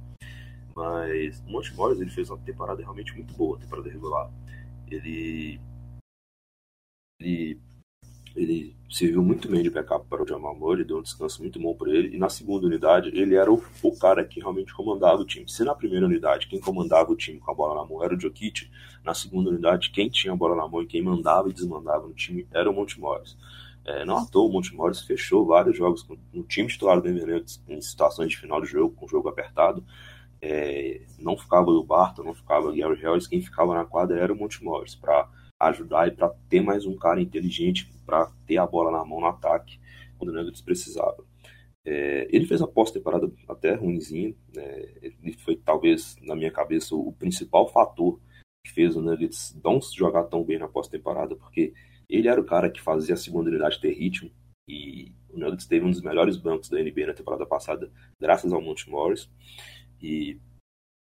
Mas 0.75 1.43
Monte 1.47 1.75
Morris 1.75 2.01
ele 2.01 2.11
fez 2.11 2.31
uma 2.31 2.39
temporada 2.39 2.81
realmente 2.83 3.15
muito 3.15 3.35
boa, 3.35 3.59
temporada 3.59 3.89
regular. 3.89 4.31
Ele 4.91 5.61
ele 7.21 7.61
ele 8.37 8.77
serviu 8.91 9.23
muito 9.23 9.49
bem 9.49 9.63
de 9.63 9.71
backup 9.71 10.07
para 10.09 10.23
o 10.23 10.29
Jamal 10.29 10.55
Murray, 10.55 10.85
deu 10.85 10.99
um 10.99 11.03
descanso 11.03 11.41
muito 11.41 11.59
bom 11.59 11.75
para 11.75 11.91
ele. 11.91 12.15
E 12.15 12.19
na 12.19 12.29
segunda 12.29 12.67
unidade, 12.67 13.09
ele 13.09 13.35
era 13.35 13.51
o, 13.51 13.63
o, 13.83 13.99
cara 13.99 14.23
que 14.25 14.41
realmente 14.41 14.75
comandava 14.75 15.23
o 15.23 15.25
time. 15.25 15.49
Se 15.49 15.65
na 15.65 15.75
primeira 15.75 16.05
unidade, 16.05 16.47
quem 16.47 16.61
comandava 16.61 17.11
o 17.11 17.17
time 17.17 17.41
com 17.41 17.51
a 17.51 17.55
bola 17.55 17.75
na 17.75 17.89
mão 17.89 18.05
era 18.05 18.15
o 18.15 18.21
Jokic, 18.21 18.71
na 19.03 19.15
segunda 19.15 19.49
unidade, 19.49 19.91
quem 19.91 20.11
tinha 20.11 20.35
a 20.35 20.37
bola 20.37 20.55
na 20.55 20.69
mão 20.69 20.83
e 20.83 20.87
quem 20.87 21.03
mandava 21.03 21.49
e 21.49 21.53
desmandava 21.53 22.07
no 22.07 22.13
time 22.13 22.47
era 22.53 22.71
o 22.71 22.75
Monte 22.75 23.01
Morris. 23.01 23.37
É, 23.87 24.05
não 24.05 24.19
à 24.19 24.27
toa, 24.27 24.49
o 24.49 24.53
Monte 24.53 24.75
Morris 24.75 25.01
fechou 25.01 25.47
vários 25.47 25.77
jogos 25.77 26.07
no 26.33 26.43
time 26.43 26.69
titular 26.69 26.97
do 26.97 27.03
Denver 27.05 27.27
Nuggets 27.27 27.63
em 27.67 27.81
situações 27.81 28.31
de 28.31 28.37
final 28.37 28.61
de 28.61 28.67
jogo, 28.67 28.95
com 28.95 29.07
o 29.07 29.09
jogo 29.09 29.29
apertado. 29.29 29.83
É, 30.43 31.01
não 31.19 31.39
ficava 31.39 31.71
o 31.71 31.83
Barton, 31.83 32.25
não 32.25 32.35
ficava 32.35 32.69
o 32.69 32.77
Gary 32.77 33.01
Harris, 33.01 33.27
quem 33.27 33.41
ficava 33.41 33.75
na 33.75 33.85
quadra 33.87 34.19
era 34.19 34.33
o 34.33 34.37
Monte 34.37 34.63
Morris, 34.63 34.95
para 34.95 35.27
ajudar 35.59 36.09
e 36.09 36.11
para 36.11 36.29
ter 36.49 36.61
mais 36.61 36.85
um 36.87 36.97
cara 36.97 37.21
inteligente 37.21 37.91
para 38.05 38.31
ter 38.47 38.59
a 38.59 38.67
bola 38.67 38.91
na 38.91 39.05
mão 39.05 39.21
no 39.21 39.27
ataque 39.27 39.81
quando 40.19 40.31
o 40.31 40.33
Nuggets 40.33 40.61
precisava. 40.61 41.25
É, 41.85 42.27
ele 42.31 42.47
fez 42.47 42.61
a 42.61 42.67
pós-temporada 42.67 43.31
até 43.49 43.75
ruimzinho, 43.75 44.37
né? 44.55 44.83
ele 45.01 45.33
foi 45.39 45.57
talvez, 45.57 46.17
na 46.23 46.35
minha 46.35 46.51
cabeça, 46.51 46.95
o 46.95 47.13
principal 47.13 47.69
fator 47.69 48.21
que 48.65 48.73
fez 48.73 48.97
o 48.97 49.01
Nuggets 49.01 49.57
não 49.63 49.81
jogar 49.81 50.25
tão 50.25 50.43
bem 50.43 50.59
na 50.59 50.67
pós-temporada, 50.67 51.37
porque 51.37 51.73
ele 52.09 52.29
era 52.29 52.41
o 52.41 52.45
cara 52.45 52.71
que 52.71 52.81
fazia 52.81 53.15
a 53.15 53.19
segunda 53.19 53.51
unidade 53.51 53.81
ter 53.81 53.93
ritmo, 53.93 54.31
e 54.69 55.13
o 55.29 55.39
Nuggets 55.39 55.67
teve 55.67 55.87
um 55.87 55.91
dos 55.91 56.03
melhores 56.03 56.37
bancos 56.37 56.69
da 56.69 56.83
NBA 56.83 57.07
na 57.07 57.15
temporada 57.15 57.47
passada, 57.47 57.91
graças 58.21 58.53
ao 58.53 58.61
Monte 58.61 58.91
Morris, 58.91 59.31
e 60.03 60.41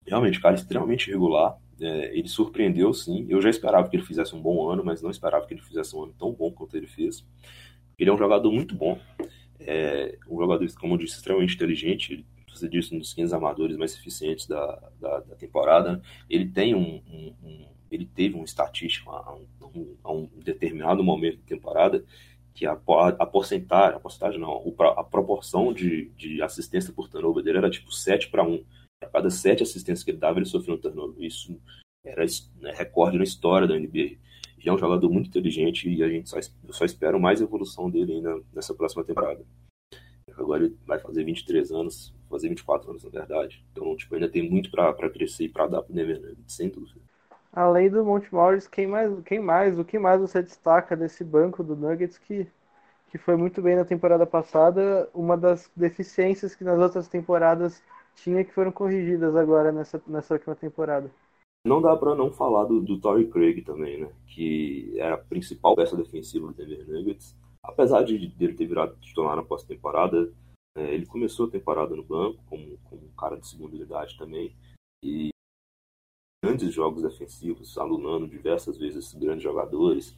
realmente, 0.06 0.42
cara 0.42 0.56
extremamente 0.56 1.12
regular, 1.12 1.60
é, 1.82 2.16
ele 2.16 2.28
surpreendeu 2.28 2.94
sim. 2.94 3.26
Eu 3.28 3.42
já 3.42 3.50
esperava 3.50 3.90
que 3.90 3.96
ele 3.96 4.04
fizesse 4.04 4.36
um 4.36 4.42
bom 4.42 4.70
ano, 4.70 4.84
mas 4.86 5.02
não 5.02 5.10
esperava 5.10 5.46
que 5.46 5.54
ele 5.54 5.62
fizesse 5.62 5.96
um 5.96 6.04
ano 6.04 6.16
tão 6.18 6.32
bom 6.32 6.52
quanto 6.52 6.78
ele 6.78 6.88
fez. 6.88 7.26
Ele 7.98 8.10
é 8.10 8.14
um 8.14 8.18
jogador 8.18 8.52
muito 8.52 8.76
bom, 8.76 9.00
é 9.60 10.18
um 10.30 10.40
jogador, 10.40 10.68
como 10.80 10.94
eu 10.94 10.98
disse, 11.00 11.16
extremamente 11.16 11.56
inteligente. 11.56 12.26
Você 12.54 12.68
disse, 12.68 12.94
um 12.94 13.00
dos 13.00 13.14
15 13.14 13.34
amadores 13.34 13.78
mais 13.78 13.96
eficientes 13.96 14.46
da, 14.46 14.90
da, 15.00 15.20
da 15.22 15.36
temporada. 15.36 16.02
Ele 16.30 16.48
tem 16.48 16.76
um, 16.76 17.02
um, 17.10 17.34
um, 17.44 17.66
ele 17.90 18.06
teve 18.06 18.36
uma 18.36 18.46
estatística 18.46 19.10
a 19.10 19.34
um, 19.34 19.96
a 20.04 20.12
um, 20.12 20.30
determinado 20.44 21.04
momento 21.04 21.38
da 21.38 21.48
temporada 21.48 22.04
que 22.54 22.66
a, 22.66 22.74
a 22.74 23.26
porcentagem, 23.26 23.96
a 23.96 24.00
porcentagem 24.00 24.40
não, 24.40 24.62
a 24.98 25.04
proporção 25.04 25.74
de, 25.74 26.12
de 26.18 26.42
assistência 26.42 26.94
por 26.94 27.08
turnover 27.08 27.44
dele 27.44 27.60
era 27.60 27.70
tipo 27.70 27.92
7 27.92 28.30
para 28.30 28.44
1 28.44 28.64
a 29.02 29.08
cada 29.08 29.30
sete 29.30 29.64
assistências 29.64 30.04
que 30.04 30.12
ele 30.12 30.18
dava, 30.18 30.40
ele 30.40 30.46
sofreu 30.46 30.76
um 30.76 30.78
turnover. 30.78 31.24
Isso 31.24 31.60
era 32.06 32.24
né, 32.60 32.72
recorde 32.74 33.18
na 33.18 33.24
história 33.24 33.68
da 33.68 33.78
NBA. 33.78 34.18
Ele 34.58 34.70
é 34.70 34.74
um 34.74 34.78
jogador 34.78 35.10
muito 35.10 35.28
inteligente 35.28 35.90
e 35.90 36.04
a 36.04 36.08
gente 36.08 36.30
só, 36.30 36.38
eu 36.38 36.74
só 36.74 36.86
mais 37.20 37.42
evolução 37.42 37.90
dele 37.90 38.14
ainda 38.14 38.40
nessa 38.54 38.74
próxima 38.76 39.04
temporada. 39.04 39.44
Agora 40.38 40.64
ele 40.64 40.78
vai 40.86 41.00
fazer 41.00 41.24
23 41.24 41.72
anos, 41.72 42.14
fazer 42.30 42.50
24 42.50 42.90
anos 42.92 43.04
na 43.04 43.10
verdade. 43.10 43.66
Então, 43.72 43.96
tipo, 43.96 44.14
ainda 44.14 44.30
tem 44.30 44.48
muito 44.48 44.72
para 44.72 45.10
crescer 45.10 45.46
e 45.46 45.50
para 45.50 45.68
dar 45.68 45.82
pro 45.82 45.94
Denver 45.94 46.20
Nuggets, 46.20 46.56
sem 46.56 46.70
dúvida. 46.70 47.00
Além 47.52 47.90
do 47.90 48.06
Monte 48.06 48.34
Morris, 48.34 48.68
quem 48.68 48.88
mais, 48.88 49.12
quem 49.26 49.40
mais, 49.40 49.78
o 49.78 49.84
que 49.84 50.00
mais 50.00 50.22
você 50.22 50.42
destaca 50.42 50.96
desse 50.96 51.24
banco 51.24 51.64
do 51.64 51.76
Nuggets 51.76 52.18
que, 52.18 52.48
que 53.10 53.18
foi 53.18 53.36
muito 53.36 53.62
bem 53.62 53.76
na 53.76 53.84
temporada 53.84 54.26
passada? 54.26 55.10
Uma 55.14 55.36
das 55.36 55.70
deficiências 55.76 56.56
que 56.56 56.64
nas 56.64 56.80
outras 56.80 57.08
temporadas 57.10 57.84
tinha 58.16 58.44
que 58.44 58.54
foram 58.54 58.72
corrigidas 58.72 59.36
agora 59.36 59.72
nessa, 59.72 60.02
nessa 60.08 60.34
última 60.34 60.56
temporada. 60.56 61.12
Não 61.66 61.82
dá 61.82 61.96
para 61.96 62.16
não 62.16 62.32
falar 62.32 62.66
do, 62.66 62.82
do 62.82 63.00
Torrey 63.00 63.28
Craig 63.28 63.62
também, 63.62 64.02
né? 64.02 64.12
Que 64.26 65.00
era 65.00 65.16
a 65.16 65.18
principal 65.18 65.76
peça 65.76 65.96
defensiva 65.96 66.48
do 66.48 66.54
Denver 66.54 66.88
Nuggets. 66.88 67.36
Apesar 67.64 68.04
de 68.04 68.28
dele 68.28 68.56
ter 68.56 68.66
virado 68.66 68.96
titular 69.00 69.36
na 69.36 69.44
pós-temporada, 69.44 70.34
é, 70.76 70.94
ele 70.94 71.06
começou 71.06 71.48
a 71.48 71.52
temporada 71.52 71.96
no 71.96 72.04
banco 72.04 72.44
como, 72.48 72.78
como 72.86 73.02
um 73.04 73.16
cara 73.16 73.38
de 73.38 73.48
segunda 73.48 73.76
unidade 73.76 74.18
também. 74.18 74.56
E 75.04 75.30
grandes 76.44 76.74
jogos 76.74 77.04
defensivos, 77.04 77.78
alunando 77.78 78.28
diversas 78.28 78.78
vezes 78.78 79.14
grandes 79.14 79.44
jogadores 79.44 80.16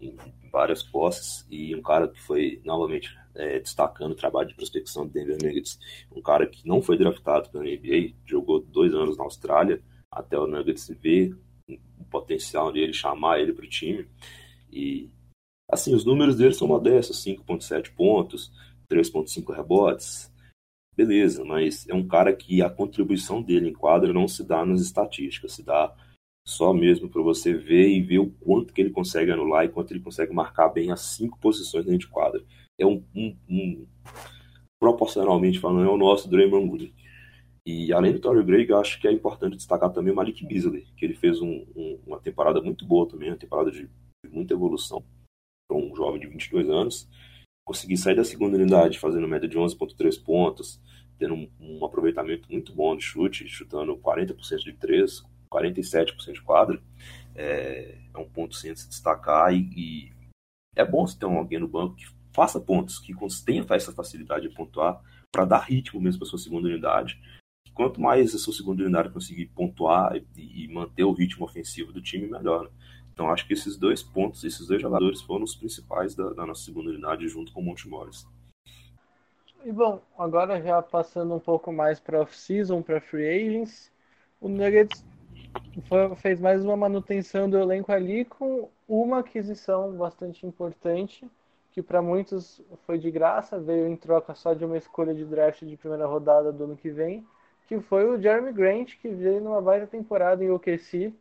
em 0.00 0.16
várias 0.50 0.82
posses 0.82 1.46
e 1.50 1.74
um 1.74 1.82
cara 1.82 2.08
que 2.08 2.20
foi 2.22 2.60
novamente 2.64 3.16
é, 3.34 3.58
destacando 3.58 4.12
o 4.12 4.16
trabalho 4.16 4.48
de 4.48 4.54
prospecção 4.54 5.06
do 5.06 5.12
Denver 5.12 5.36
Nuggets, 5.42 5.78
um 6.14 6.22
cara 6.22 6.46
que 6.46 6.66
não 6.66 6.80
foi 6.80 6.96
draftado 6.96 7.50
pela 7.50 7.64
NBA, 7.64 8.14
jogou 8.24 8.60
dois 8.60 8.94
anos 8.94 9.16
na 9.16 9.24
Austrália 9.24 9.82
até 10.10 10.38
o 10.38 10.46
Nuggets 10.46 10.88
ver 11.00 11.36
o 11.68 12.04
potencial 12.10 12.72
dele, 12.72 12.92
chamar 12.92 13.40
ele 13.40 13.52
para 13.52 13.64
o 13.64 13.68
time 13.68 14.06
e 14.70 15.10
assim 15.70 15.94
os 15.94 16.04
números 16.04 16.36
dele 16.36 16.54
são 16.54 16.68
modestos, 16.68 17.24
5.7 17.24 17.94
pontos, 17.94 18.52
3.5 18.90 19.54
rebotes, 19.54 20.32
beleza, 20.96 21.44
mas 21.44 21.86
é 21.88 21.94
um 21.94 22.06
cara 22.06 22.34
que 22.34 22.62
a 22.62 22.70
contribuição 22.70 23.42
dele 23.42 23.68
em 23.68 23.74
quadra 23.74 24.12
não 24.12 24.26
se 24.26 24.42
dá 24.42 24.64
nas 24.64 24.80
estatísticas, 24.80 25.52
se 25.52 25.62
dá 25.62 25.94
só 26.46 26.72
mesmo 26.72 27.08
para 27.08 27.20
você 27.20 27.52
ver 27.52 27.88
e 27.88 28.00
ver 28.00 28.20
o 28.20 28.30
quanto 28.30 28.72
que 28.72 28.80
ele 28.80 28.90
consegue 28.90 29.32
anular 29.32 29.64
e 29.64 29.68
quanto 29.68 29.92
ele 29.92 30.00
consegue 30.00 30.32
marcar 30.32 30.68
bem 30.68 30.92
as 30.92 31.00
cinco 31.00 31.36
posições 31.40 31.84
dentro 31.84 31.98
de 31.98 32.08
quadra. 32.08 32.40
É 32.78 32.86
um, 32.86 33.04
um, 33.12 33.36
um 33.50 33.86
proporcionalmente 34.78 35.58
falando, 35.58 35.88
é 35.88 35.92
o 35.92 35.96
nosso 35.96 36.30
Draymond 36.30 36.70
Green. 36.70 36.94
E 37.66 37.92
além 37.92 38.12
do 38.12 38.20
Torrey 38.20 38.44
Gray, 38.44 38.72
acho 38.74 39.00
que 39.00 39.08
é 39.08 39.12
importante 39.12 39.56
destacar 39.56 39.92
também 39.92 40.12
o 40.12 40.16
Malik 40.16 40.46
Beasley, 40.46 40.86
que 40.96 41.04
ele 41.04 41.14
fez 41.14 41.42
um, 41.42 41.66
um, 41.74 42.00
uma 42.06 42.20
temporada 42.20 42.62
muito 42.62 42.86
boa 42.86 43.08
também, 43.08 43.28
uma 43.28 43.36
temporada 43.36 43.72
de, 43.72 43.90
de 44.24 44.30
muita 44.30 44.54
evolução 44.54 45.04
para 45.68 45.76
um 45.76 45.96
jovem 45.96 46.20
de 46.20 46.28
22 46.28 46.70
anos. 46.70 47.08
Conseguir 47.64 47.96
sair 47.96 48.14
da 48.14 48.22
segunda 48.22 48.56
unidade 48.56 49.00
fazendo 49.00 49.26
média 49.26 49.48
de 49.48 49.58
11.3 49.58 50.22
pontos, 50.22 50.80
tendo 51.18 51.34
um, 51.34 51.50
um 51.58 51.84
aproveitamento 51.84 52.48
muito 52.52 52.72
bom 52.72 52.96
de 52.96 53.02
chute, 53.02 53.48
chutando 53.48 53.96
40% 53.96 54.58
de 54.58 54.72
3, 54.74 55.24
47% 55.46 56.32
de 56.32 56.42
quadra, 56.42 56.80
é, 57.34 57.98
é, 58.14 58.18
um 58.18 58.28
ponto 58.28 58.54
sem 58.54 58.74
se 58.74 58.88
destacar 58.88 59.52
e, 59.52 59.58
e 59.76 60.12
é 60.74 60.84
bom 60.84 61.06
se 61.06 61.18
ter 61.18 61.26
alguém 61.26 61.58
no 61.58 61.68
banco 61.68 61.96
que 61.96 62.06
faça 62.32 62.60
pontos, 62.60 62.98
que 62.98 63.14
tenha 63.44 63.64
essa 63.70 63.92
facilidade 63.92 64.48
de 64.48 64.54
pontuar 64.54 65.00
para 65.32 65.44
dar 65.44 65.60
ritmo 65.60 66.00
mesmo 66.00 66.20
para 66.20 66.28
sua 66.28 66.38
segunda 66.38 66.68
unidade. 66.68 67.20
Quanto 67.74 68.00
mais 68.00 68.34
a 68.34 68.38
sua 68.38 68.54
segunda 68.54 68.82
unidade 68.82 69.10
conseguir 69.10 69.46
pontuar 69.46 70.16
e, 70.16 70.64
e 70.64 70.68
manter 70.68 71.04
o 71.04 71.12
ritmo 71.12 71.44
ofensivo 71.44 71.92
do 71.92 72.00
time, 72.00 72.26
melhor. 72.26 72.64
Né? 72.64 72.70
Então 73.12 73.30
acho 73.30 73.46
que 73.46 73.54
esses 73.54 73.76
dois 73.76 74.02
pontos, 74.02 74.44
esses 74.44 74.66
dois 74.66 74.80
jogadores 74.80 75.22
foram 75.22 75.44
os 75.44 75.54
principais 75.54 76.14
da, 76.14 76.30
da 76.34 76.46
nossa 76.46 76.62
segunda 76.62 76.90
unidade 76.90 77.28
junto 77.28 77.52
com 77.52 77.60
o 77.60 77.64
Monte 77.64 77.88
Morris. 77.88 78.26
E 79.64 79.72
bom, 79.72 80.00
agora 80.18 80.62
já 80.62 80.80
passando 80.80 81.34
um 81.34 81.40
pouco 81.40 81.72
mais 81.72 81.98
para 81.98 82.20
off-season, 82.20 82.82
para 82.82 83.00
free 83.00 83.26
agents, 83.26 83.90
o 84.40 84.48
Nuggets 84.48 85.04
foi, 85.82 86.14
fez 86.16 86.40
mais 86.40 86.64
uma 86.64 86.76
manutenção 86.76 87.48
do 87.48 87.58
elenco 87.58 87.92
ali 87.92 88.24
com 88.24 88.68
uma 88.88 89.18
aquisição 89.18 89.92
bastante 89.92 90.46
importante, 90.46 91.28
que 91.72 91.82
para 91.82 92.00
muitos 92.00 92.62
foi 92.86 92.98
de 92.98 93.10
graça, 93.10 93.58
veio 93.58 93.86
em 93.86 93.96
troca 93.96 94.34
só 94.34 94.54
de 94.54 94.64
uma 94.64 94.78
escolha 94.78 95.14
de 95.14 95.24
draft 95.24 95.62
de 95.64 95.76
primeira 95.76 96.06
rodada 96.06 96.50
do 96.52 96.64
ano 96.64 96.76
que 96.76 96.90
vem, 96.90 97.26
que 97.66 97.78
foi 97.80 98.08
o 98.08 98.20
Jeremy 98.20 98.52
Grant, 98.52 98.96
que 99.00 99.08
veio 99.08 99.40
numa 99.40 99.60
baita 99.60 99.86
temporada 99.86 100.42
em 100.42 100.50
OKC. 100.50 101.12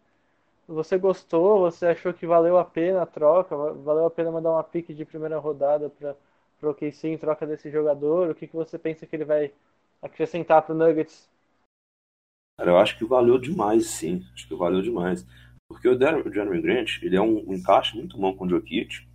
Você 0.67 0.97
gostou? 0.97 1.59
Você 1.59 1.87
achou 1.87 2.13
que 2.13 2.25
valeu 2.25 2.57
a 2.57 2.65
pena 2.65 3.01
a 3.01 3.05
troca? 3.05 3.55
Valeu 3.55 4.05
a 4.05 4.11
pena 4.11 4.31
mandar 4.31 4.51
uma 4.51 4.63
pique 4.63 4.93
de 4.93 5.05
primeira 5.05 5.37
rodada 5.37 5.89
para 5.89 6.15
o 6.61 6.69
OKC 6.69 7.09
em 7.09 7.17
troca 7.17 7.45
desse 7.45 7.69
jogador? 7.69 8.29
O 8.29 8.35
que, 8.35 8.47
que 8.47 8.55
você 8.55 8.77
pensa 8.79 9.05
que 9.05 9.15
ele 9.15 9.25
vai 9.25 9.51
acrescentar 10.01 10.61
para 10.61 10.73
o 10.73 10.77
Nuggets 10.77 11.29
Cara, 12.57 12.71
eu 12.71 12.77
acho 12.77 12.97
que 12.97 13.05
valeu 13.05 13.37
demais, 13.37 13.87
sim. 13.87 14.23
Acho 14.33 14.47
que 14.47 14.55
valeu 14.55 14.81
demais. 14.81 15.25
Porque 15.67 15.87
o 15.87 15.99
Jeremy 15.99 16.61
Grant, 16.61 17.01
ele 17.01 17.15
é 17.15 17.21
um, 17.21 17.49
um 17.49 17.53
encaixe 17.53 17.95
muito 17.95 18.17
bom 18.17 18.35
com 18.35 18.45
o 18.45 18.49
Jokic. 18.49 19.07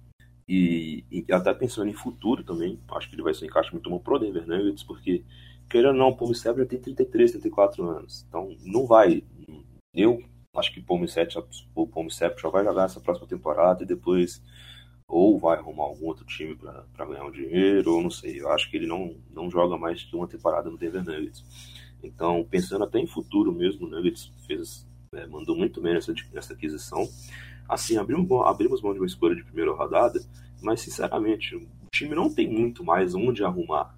E, 0.49 1.04
e, 1.11 1.32
até 1.32 1.54
pensando 1.54 1.88
em 1.88 1.94
futuro 1.94 2.42
também, 2.42 2.78
acho 2.92 3.09
que 3.09 3.14
ele 3.14 3.23
vai 3.23 3.32
ser 3.32 3.44
um 3.44 3.49
encaixe 3.49 3.73
muito 3.73 3.88
bom 3.88 3.99
pro 3.99 4.18
Denver 4.18 4.47
Nuggets, 4.47 4.82
porque, 4.82 5.25
querendo 5.68 5.90
ou 5.90 5.94
não, 5.94 6.11
o 6.11 6.25
Millsap 6.25 6.59
já 6.59 6.66
tem 6.66 6.80
33, 6.80 7.32
34 7.32 7.85
anos. 7.88 8.26
Então, 8.28 8.56
não 8.64 8.87
vai... 8.87 9.23
Eu 9.94 10.23
acho 10.56 10.73
que 10.73 10.80
o 10.80 10.82
Paul 10.82 11.00
o 11.00 12.09
já 12.11 12.49
vai 12.49 12.64
jogar 12.64 12.85
essa 12.85 13.00
próxima 13.00 13.28
temporada 13.28 13.82
e 13.82 13.87
depois 13.87 14.42
ou 15.11 15.38
vai 15.38 15.59
arrumar 15.59 15.85
algum 15.85 16.06
outro 16.06 16.25
time 16.25 16.56
para 16.56 17.06
ganhar 17.06 17.25
um 17.25 17.32
dinheiro, 17.32 17.94
ou 17.94 18.02
não 18.02 18.11
sei. 18.11 18.40
Eu 18.40 18.50
acho 18.50 18.70
que 18.70 18.76
ele 18.76 18.87
não, 18.87 19.16
não 19.32 19.50
joga 19.50 19.76
mais 19.76 20.02
que 20.02 20.14
uma 20.14 20.28
temporada 20.28 20.70
no 20.70 20.78
Denver 20.78 21.04
Nuggets. 21.04 21.44
Então, 22.02 22.47
pensando 22.49 22.85
até 22.85 22.99
em 22.99 23.07
futuro 23.07 23.52
mesmo, 23.52 23.87
o 23.87 23.90
Nuggets 23.90 24.33
fez, 24.47 24.87
é, 25.14 25.26
mandou 25.26 25.57
muito 25.57 25.80
bem 25.80 25.95
nessa, 25.95 26.14
nessa 26.33 26.54
aquisição. 26.54 27.09
Assim, 27.69 27.97
abrimos, 27.97 28.28
abrimos 28.47 28.83
mão 28.83 28.92
de 28.92 29.00
uma 29.00 29.07
escolha 29.07 29.35
de 29.35 29.45
primeira 29.45 29.73
rodada, 29.73 30.21
mas 30.62 30.80
sinceramente, 30.80 31.54
o 31.57 31.69
time 31.95 32.14
não 32.14 32.33
tem 32.33 32.49
muito 32.49 32.83
mais 32.83 33.14
onde 33.14 33.45
arrumar. 33.45 33.95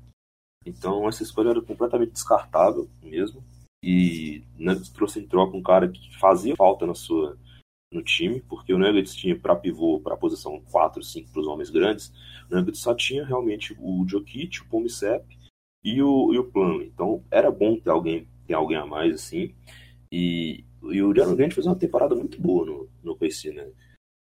Então, 0.66 1.08
essa 1.08 1.22
escolha 1.22 1.50
era 1.50 1.62
completamente 1.62 2.12
descartável 2.12 2.88
mesmo. 3.02 3.42
E 3.84 4.44
Nuggets 4.56 4.90
trouxe 4.90 5.20
em 5.20 5.26
troca 5.26 5.56
um 5.56 5.62
cara 5.62 5.88
que 5.88 6.16
fazia 6.18 6.54
falta 6.56 6.86
na 6.86 6.94
sua, 6.94 7.36
no 7.92 8.02
time, 8.02 8.40
porque 8.40 8.72
o 8.72 8.78
Nuggets 8.78 9.14
tinha 9.14 9.38
para 9.38 9.56
pivô, 9.56 10.00
para 10.00 10.14
a 10.14 10.18
posição 10.18 10.60
4, 10.70 11.02
5 11.02 11.30
para 11.30 11.40
os 11.40 11.46
homens 11.46 11.70
grandes, 11.70 12.12
o 12.50 12.54
Nuggets 12.54 12.80
só 12.80 12.94
tinha 12.94 13.24
realmente 13.24 13.76
o 13.78 14.04
Jokic, 14.08 14.60
o 14.60 14.68
Pomisep 14.68 15.24
e 15.84 16.02
o, 16.02 16.32
e 16.32 16.38
o 16.38 16.44
Plano. 16.44 16.82
Então 16.82 17.01
ter 17.82 17.90
alguém, 17.90 18.26
ter 18.46 18.54
alguém 18.54 18.76
a 18.76 18.86
mais 18.86 19.14
assim. 19.14 19.54
E, 20.10 20.64
e 20.82 21.02
o 21.02 21.14
Jaron 21.14 21.34
Grant 21.34 21.52
fez 21.52 21.66
uma 21.66 21.76
temporada 21.76 22.14
muito 22.14 22.40
boa 22.40 22.66
no, 22.66 22.88
no 23.02 23.16
PC, 23.16 23.52
né? 23.52 23.70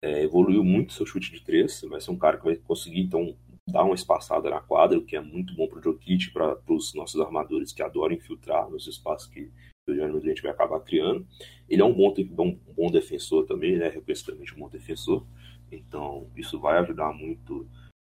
É, 0.03 0.23
evoluiu 0.23 0.65
muito 0.65 0.95
seu 0.95 1.05
chute 1.05 1.31
de 1.31 1.43
três, 1.43 1.83
vai 1.83 2.01
ser 2.01 2.11
um 2.11 2.17
cara 2.17 2.39
que 2.39 2.45
vai 2.45 2.57
conseguir 2.57 3.01
então 3.01 3.37
dar 3.69 3.85
uma 3.85 3.95
espaçada 3.95 4.49
na 4.49 4.61
quadra, 4.61 4.99
o 4.99 5.05
que 5.05 5.15
é 5.15 5.21
muito 5.21 5.55
bom 5.55 5.69
para 5.69 5.79
o 5.79 5.83
Jokic, 5.83 6.31
para 6.31 6.59
os 6.69 6.95
nossos 6.95 7.21
armadores 7.21 7.73
que 7.73 7.83
adoram 7.83 8.15
infiltrar 8.15 8.69
nos 8.71 8.87
espaços 8.87 9.29
que, 9.29 9.51
o 9.89 9.95
Jeremy 9.95 10.21
Grant 10.21 10.41
vai 10.41 10.53
acabar 10.53 10.81
criando. 10.81 11.27
Ele 11.69 11.83
é 11.83 11.85
um 11.85 11.93
bom, 11.93 12.15
um 12.17 12.75
bom 12.75 12.91
defensor 12.91 13.45
também, 13.45 13.77
né? 13.77 13.89
reconhecidamente 13.89 14.55
um 14.55 14.59
bom 14.59 14.69
defensor. 14.69 15.27
Então, 15.71 16.29
isso 16.37 16.61
vai 16.61 16.79
ajudar 16.79 17.13
muito 17.13 17.67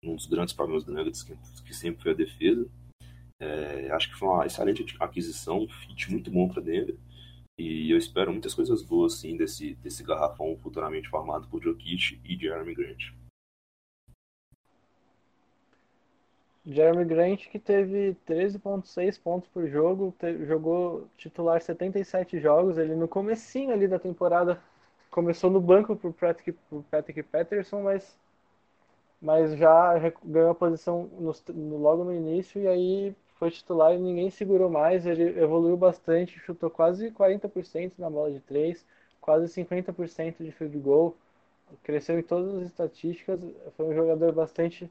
num 0.03 0.17
dos 0.17 0.27
grandes 0.27 0.55
problemas 0.55 0.85
do 0.85 0.93
Nuggets, 0.93 1.23
que, 1.23 1.37
que 1.65 1.75
sempre 1.75 2.03
foi 2.03 2.13
a 2.13 2.15
defesa. 2.15 2.67
É, 3.39 3.91
acho 3.91 4.09
que 4.09 4.19
foi 4.19 4.29
uma 4.29 4.47
excelente 4.47 4.85
aquisição, 4.99 5.61
um 5.61 5.69
fit 5.69 6.11
muito 6.11 6.31
bom 6.31 6.49
para 6.49 6.63
Denver. 6.63 6.97
E 7.59 7.91
eu 7.91 7.97
espero 7.97 8.33
muitas 8.33 8.55
coisas 8.55 8.83
boas 8.83 9.15
assim, 9.15 9.37
desse, 9.37 9.75
desse 9.77 10.03
garrafão 10.03 10.57
futuramente 10.59 11.09
formado 11.09 11.49
por 11.49 11.63
Jokic 11.63 12.21
e 12.25 12.37
Jeremy 12.37 12.75
Grant. 12.75 13.13
Jeremy 16.67 17.05
Grant 17.05 17.47
que 17.49 17.59
teve 17.59 18.17
13.6 18.27 19.21
pontos 19.23 19.49
por 19.49 19.69
jogo, 19.69 20.15
jogou 20.47 21.09
titular 21.17 21.63
77 21.63 22.41
jogos, 22.41 22.77
ele 22.77 22.95
no 22.95 23.07
comecinho 23.07 23.73
ali 23.73 23.87
da 23.87 23.99
temporada 23.99 24.61
começou 25.11 25.49
no 25.49 25.61
banco 25.61 25.95
por 25.97 26.13
Patrick, 26.13 26.59
Patrick 26.91 27.23
Patterson, 27.23 27.83
mas, 27.83 28.19
mas 29.23 29.57
já 29.57 29.95
ganhou 30.25 30.51
a 30.51 30.55
posição 30.55 31.09
no, 31.19 31.33
no, 31.55 31.79
logo 31.79 32.05
no 32.05 32.13
início 32.13 32.61
e 32.61 32.67
aí 32.67 33.17
foi 33.39 33.51
titular 33.51 33.95
e 33.95 33.99
ninguém 33.99 34.31
segurou 34.31 34.71
mais, 34.71 35.07
ele 35.07 35.39
evoluiu 35.41 35.77
bastante, 35.77 36.39
chutou 36.41 36.71
quase 36.71 37.11
40% 37.11 37.95
na 37.99 38.11
bola 38.11 38.31
de 38.33 38.41
3, 38.41 38.85
quase 39.21 39.49
50% 39.53 40.43
de 40.45 40.53
field 40.53 40.79
goal, 40.79 41.17
cresceu 41.83 42.19
em 42.19 42.23
todas 42.23 42.55
as 42.57 42.67
estatísticas, 42.69 43.39
foi 43.77 43.87
um 43.87 43.95
jogador 43.95 44.33
bastante 44.33 44.91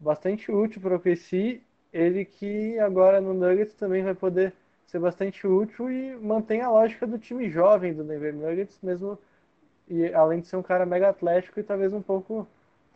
bastante 0.00 0.50
útil 0.50 0.80
para 0.80 0.96
o 0.96 1.00
PC, 1.00 1.60
ele 1.92 2.24
que 2.24 2.78
agora 2.78 3.20
no 3.20 3.34
Nuggets 3.34 3.74
também 3.74 4.02
vai 4.02 4.14
poder 4.14 4.52
ser 4.86 4.98
bastante 5.00 5.46
útil 5.46 5.90
e 5.90 6.16
mantém 6.16 6.62
a 6.62 6.70
lógica 6.70 7.06
do 7.06 7.18
time 7.18 7.50
jovem 7.50 7.94
do 7.94 8.04
Denver 8.04 8.34
Nuggets, 8.34 8.78
mesmo 8.82 9.18
e 9.88 10.12
além 10.14 10.40
de 10.40 10.46
ser 10.48 10.56
um 10.56 10.62
cara 10.62 10.86
mega 10.86 11.08
atlético 11.10 11.60
e 11.60 11.64
talvez 11.64 11.92
um 11.92 12.02
pouco 12.02 12.46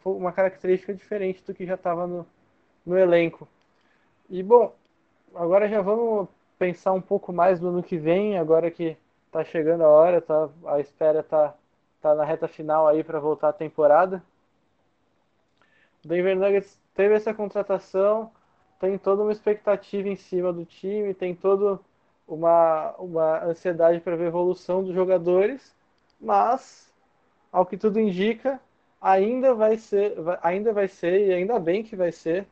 uma 0.04 0.32
característica 0.32 0.94
diferente 0.94 1.42
do 1.44 1.54
que 1.54 1.66
já 1.66 1.74
estava 1.74 2.06
no, 2.06 2.26
no 2.86 2.98
elenco. 2.98 3.48
E 4.32 4.42
bom, 4.42 4.74
agora 5.34 5.68
já 5.68 5.82
vamos 5.82 6.26
pensar 6.58 6.94
um 6.94 7.02
pouco 7.02 7.34
mais 7.34 7.60
no 7.60 7.68
ano 7.68 7.82
que 7.82 7.98
vem, 7.98 8.38
agora 8.38 8.70
que 8.70 8.96
está 9.26 9.44
chegando 9.44 9.84
a 9.84 9.88
hora, 9.88 10.22
tá, 10.22 10.48
a 10.68 10.80
espera 10.80 11.20
está 11.20 11.54
tá 12.00 12.14
na 12.14 12.24
reta 12.24 12.48
final 12.48 12.88
aí 12.88 13.04
para 13.04 13.20
voltar 13.20 13.50
a 13.50 13.52
temporada. 13.52 14.24
O 16.02 16.08
Denver 16.08 16.34
Nuggets 16.34 16.80
teve 16.94 17.14
essa 17.14 17.34
contratação, 17.34 18.32
tem 18.80 18.96
toda 18.96 19.22
uma 19.22 19.32
expectativa 19.32 20.08
em 20.08 20.16
cima 20.16 20.50
do 20.50 20.64
time, 20.64 21.12
tem 21.12 21.34
toda 21.34 21.78
uma, 22.26 22.94
uma 22.98 23.44
ansiedade 23.44 24.00
para 24.00 24.16
ver 24.16 24.24
a 24.24 24.28
evolução 24.28 24.82
dos 24.82 24.94
jogadores, 24.94 25.74
mas, 26.18 26.90
ao 27.52 27.66
que 27.66 27.76
tudo 27.76 28.00
indica, 28.00 28.58
ainda 28.98 29.54
vai 29.54 29.76
ser, 29.76 30.14
ainda 30.42 30.72
vai 30.72 30.88
ser, 30.88 31.28
e 31.28 31.34
ainda 31.34 31.58
bem 31.58 31.82
que 31.84 31.94
vai 31.94 32.10
ser, 32.10 32.46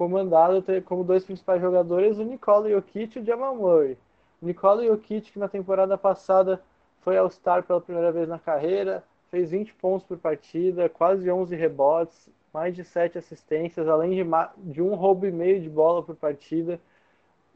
comandado 0.00 0.64
como 0.86 1.04
dois 1.04 1.26
principais 1.26 1.60
jogadores 1.60 2.16
o 2.16 2.24
Nikola 2.24 2.70
Jokic 2.70 3.18
e 3.18 3.20
o 3.20 3.24
Jamal 3.26 3.54
Murray. 3.54 3.98
Nikola 4.40 4.82
Jokic, 4.82 5.30
que 5.30 5.38
na 5.38 5.46
temporada 5.46 5.98
passada 5.98 6.62
foi 7.02 7.18
ao 7.18 7.28
Star 7.28 7.62
pela 7.62 7.82
primeira 7.82 8.10
vez 8.10 8.26
na 8.26 8.38
carreira, 8.38 9.04
fez 9.30 9.50
20 9.50 9.74
pontos 9.74 10.06
por 10.06 10.16
partida, 10.16 10.88
quase 10.88 11.30
11 11.30 11.54
rebotes, 11.54 12.30
mais 12.50 12.74
de 12.74 12.82
sete 12.82 13.18
assistências, 13.18 13.86
além 13.86 14.12
de, 14.12 14.24
de 14.72 14.80
um 14.80 14.94
roubo 14.94 15.26
e 15.26 15.30
meio 15.30 15.60
de 15.60 15.68
bola 15.68 16.02
por 16.02 16.16
partida. 16.16 16.80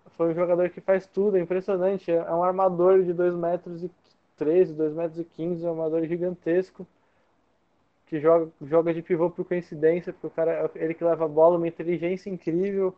Foi 0.09 0.31
um 0.31 0.35
jogador 0.35 0.69
que 0.69 0.83
faz 0.83 1.07
tudo, 1.07 1.39
é 1.39 1.41
impressionante. 1.41 2.13
É 2.13 2.35
um 2.35 2.45
armador 2.45 3.03
de 3.05 3.15
2 3.15 3.35
metros 3.37 3.83
e 3.83 3.91
13, 4.37 4.75
2 4.75 4.93
metros 4.93 5.19
e 5.19 5.25
15, 5.25 5.65
um 5.65 5.71
armador 5.71 6.05
gigantesco 6.05 6.87
que 8.15 8.21
joga, 8.21 8.49
joga 8.63 8.95
de 8.95 9.03
pivô 9.03 9.29
por 9.29 9.45
coincidência, 9.45 10.13
porque 10.13 10.29
o 10.29 10.31
cara 10.31 10.71
ele 10.77 10.95
que 10.95 11.03
leva 11.03 11.25
a 11.25 11.29
bola, 11.29 11.57
uma 11.57 11.67
inteligência 11.67 12.31
incrível. 12.31 12.95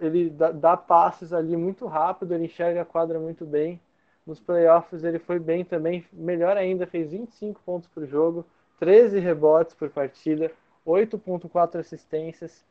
Ele 0.00 0.28
dá, 0.28 0.50
dá 0.50 0.76
passes 0.76 1.32
ali 1.32 1.56
muito 1.56 1.86
rápido, 1.86 2.34
ele 2.34 2.46
enxerga 2.46 2.82
a 2.82 2.84
quadra 2.84 3.20
muito 3.20 3.46
bem. 3.46 3.80
Nos 4.26 4.40
playoffs 4.40 5.04
ele 5.04 5.20
foi 5.20 5.38
bem 5.38 5.64
também, 5.64 6.04
melhor 6.12 6.56
ainda, 6.56 6.84
fez 6.84 7.12
25 7.12 7.60
pontos 7.64 7.88
por 7.88 8.04
jogo, 8.06 8.44
13 8.80 9.20
rebotes 9.20 9.74
por 9.74 9.88
partida, 9.90 10.50
8.4 10.84 11.78
assistências, 11.78 12.64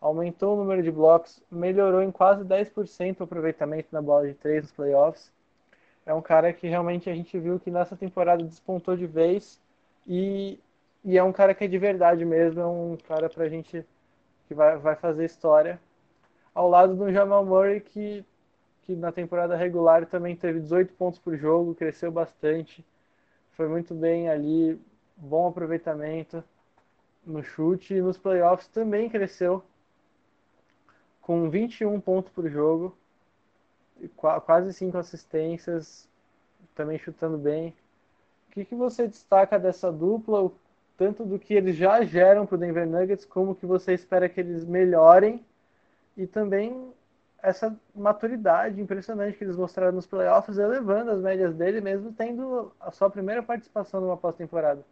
aumentou 0.00 0.54
o 0.54 0.58
número 0.58 0.82
de 0.82 0.90
blocos, 0.90 1.42
melhorou 1.50 2.02
em 2.02 2.10
quase 2.10 2.44
10% 2.44 3.20
o 3.20 3.24
aproveitamento 3.24 3.88
na 3.90 4.02
bola 4.02 4.26
de 4.26 4.34
3 4.34 4.64
nos 4.64 4.72
playoffs. 4.72 5.32
É 6.04 6.12
um 6.12 6.20
cara 6.20 6.52
que 6.52 6.68
realmente 6.68 7.08
a 7.08 7.14
gente 7.14 7.38
viu 7.38 7.58
que 7.58 7.70
nessa 7.70 7.96
temporada 7.96 8.44
despontou 8.44 8.96
de 8.96 9.06
vez 9.06 9.58
e, 10.06 10.58
e 11.04 11.18
é 11.18 11.22
um 11.22 11.32
cara 11.32 11.54
que 11.54 11.64
é 11.64 11.68
de 11.68 11.78
verdade 11.78 12.24
mesmo, 12.24 12.60
é 12.60 12.66
um 12.66 12.96
cara 12.96 13.28
pra 13.28 13.48
gente 13.48 13.84
que 14.48 14.54
vai, 14.54 14.76
vai 14.78 14.96
fazer 14.96 15.24
história. 15.24 15.80
Ao 16.54 16.68
lado 16.68 16.94
do 16.96 17.12
Jamal 17.12 17.44
Murray, 17.44 17.80
que, 17.80 18.24
que 18.82 18.94
na 18.96 19.12
temporada 19.12 19.56
regular 19.56 20.06
também 20.06 20.34
teve 20.36 20.60
18 20.60 20.94
pontos 20.94 21.18
por 21.18 21.36
jogo, 21.36 21.74
cresceu 21.74 22.10
bastante, 22.10 22.84
foi 23.52 23.68
muito 23.68 23.94
bem 23.94 24.28
ali, 24.28 24.80
bom 25.16 25.48
aproveitamento 25.48 26.42
no 27.26 27.42
chute 27.42 27.94
e 27.94 28.02
nos 28.02 28.18
playoffs 28.18 28.68
também 28.68 29.08
cresceu 29.08 29.62
com 31.20 31.48
21 31.48 32.00
pontos 32.00 32.30
por 32.32 32.48
jogo, 32.50 32.96
quase 34.16 34.74
5 34.74 34.98
assistências, 34.98 36.06
também 36.74 36.98
chutando 36.98 37.38
bem. 37.38 37.74
O 38.48 38.52
que, 38.52 38.64
que 38.64 38.74
você 38.74 39.08
destaca 39.08 39.58
dessa 39.58 39.90
dupla, 39.90 40.50
tanto 40.96 41.24
do 41.24 41.38
que 41.38 41.54
eles 41.54 41.76
já 41.76 42.02
geram 42.04 42.46
para 42.46 42.56
o 42.56 42.58
Denver 42.58 42.86
Nuggets, 42.86 43.24
como 43.24 43.54
que 43.54 43.66
você 43.66 43.94
espera 43.94 44.28
que 44.28 44.40
eles 44.40 44.64
melhorem 44.64 45.44
e 46.16 46.26
também 46.26 46.92
essa 47.42 47.78
maturidade 47.94 48.80
impressionante 48.80 49.36
que 49.36 49.44
eles 49.44 49.56
mostraram 49.56 49.92
nos 49.92 50.06
playoffs, 50.06 50.56
elevando 50.56 51.10
as 51.10 51.20
médias 51.20 51.54
dele, 51.54 51.80
mesmo 51.80 52.12
tendo 52.12 52.72
a 52.80 52.90
sua 52.90 53.10
primeira 53.10 53.42
participação 53.42 54.00
numa 54.00 54.16
pós-temporada. 54.16 54.84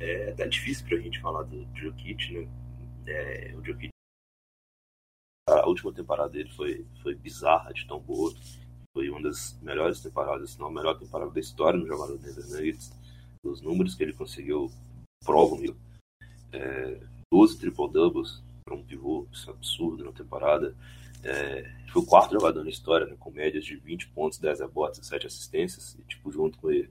É 0.00 0.30
até 0.30 0.48
difícil 0.48 0.86
pra 0.86 0.98
gente 0.98 1.20
falar 1.20 1.42
do 1.42 1.66
Jokic, 1.76 2.32
né? 2.32 2.48
É, 3.06 3.54
o 3.54 3.62
Jokic, 3.62 3.90
a 5.46 5.68
última 5.68 5.92
temporada 5.92 6.30
dele 6.30 6.50
foi, 6.56 6.86
foi 7.02 7.14
bizarra 7.14 7.72
de 7.74 7.86
tão 7.86 8.00
boa. 8.00 8.32
Foi 8.96 9.10
uma 9.10 9.22
das 9.22 9.60
melhores 9.60 10.00
temporadas, 10.00 10.52
se 10.52 10.58
não 10.58 10.68
a 10.68 10.72
melhor 10.72 10.98
temporada 10.98 11.30
da 11.30 11.40
história 11.40 11.78
no 11.78 11.86
jogador 11.86 12.16
do 12.16 12.22
Denver 12.22 12.46
Nuggets. 12.48 12.92
Os 13.44 13.60
números 13.60 13.94
que 13.94 14.02
ele 14.02 14.14
conseguiu 14.14 14.70
provam, 15.24 15.58
viu? 15.58 15.76
É, 16.52 17.00
12 17.32 17.58
triple-doubles, 17.58 18.42
para 18.64 18.74
um 18.74 18.82
pivô, 18.82 19.26
isso 19.32 19.50
é 19.50 19.52
absurdo 19.52 20.04
na 20.04 20.12
temporada. 20.12 20.74
É, 21.22 21.70
foi 21.90 22.02
o 22.02 22.06
quarto 22.06 22.32
jogador 22.32 22.62
na 22.62 22.70
história, 22.70 23.06
né, 23.06 23.16
com 23.18 23.30
médias 23.30 23.64
de 23.64 23.76
20 23.76 24.08
pontos, 24.08 24.38
10 24.38 24.60
rebotes 24.60 25.00
e 25.00 25.04
7 25.04 25.26
assistências. 25.26 25.96
E, 25.98 26.02
tipo, 26.04 26.30
junto 26.30 26.58
com 26.58 26.70
ele, 26.70 26.90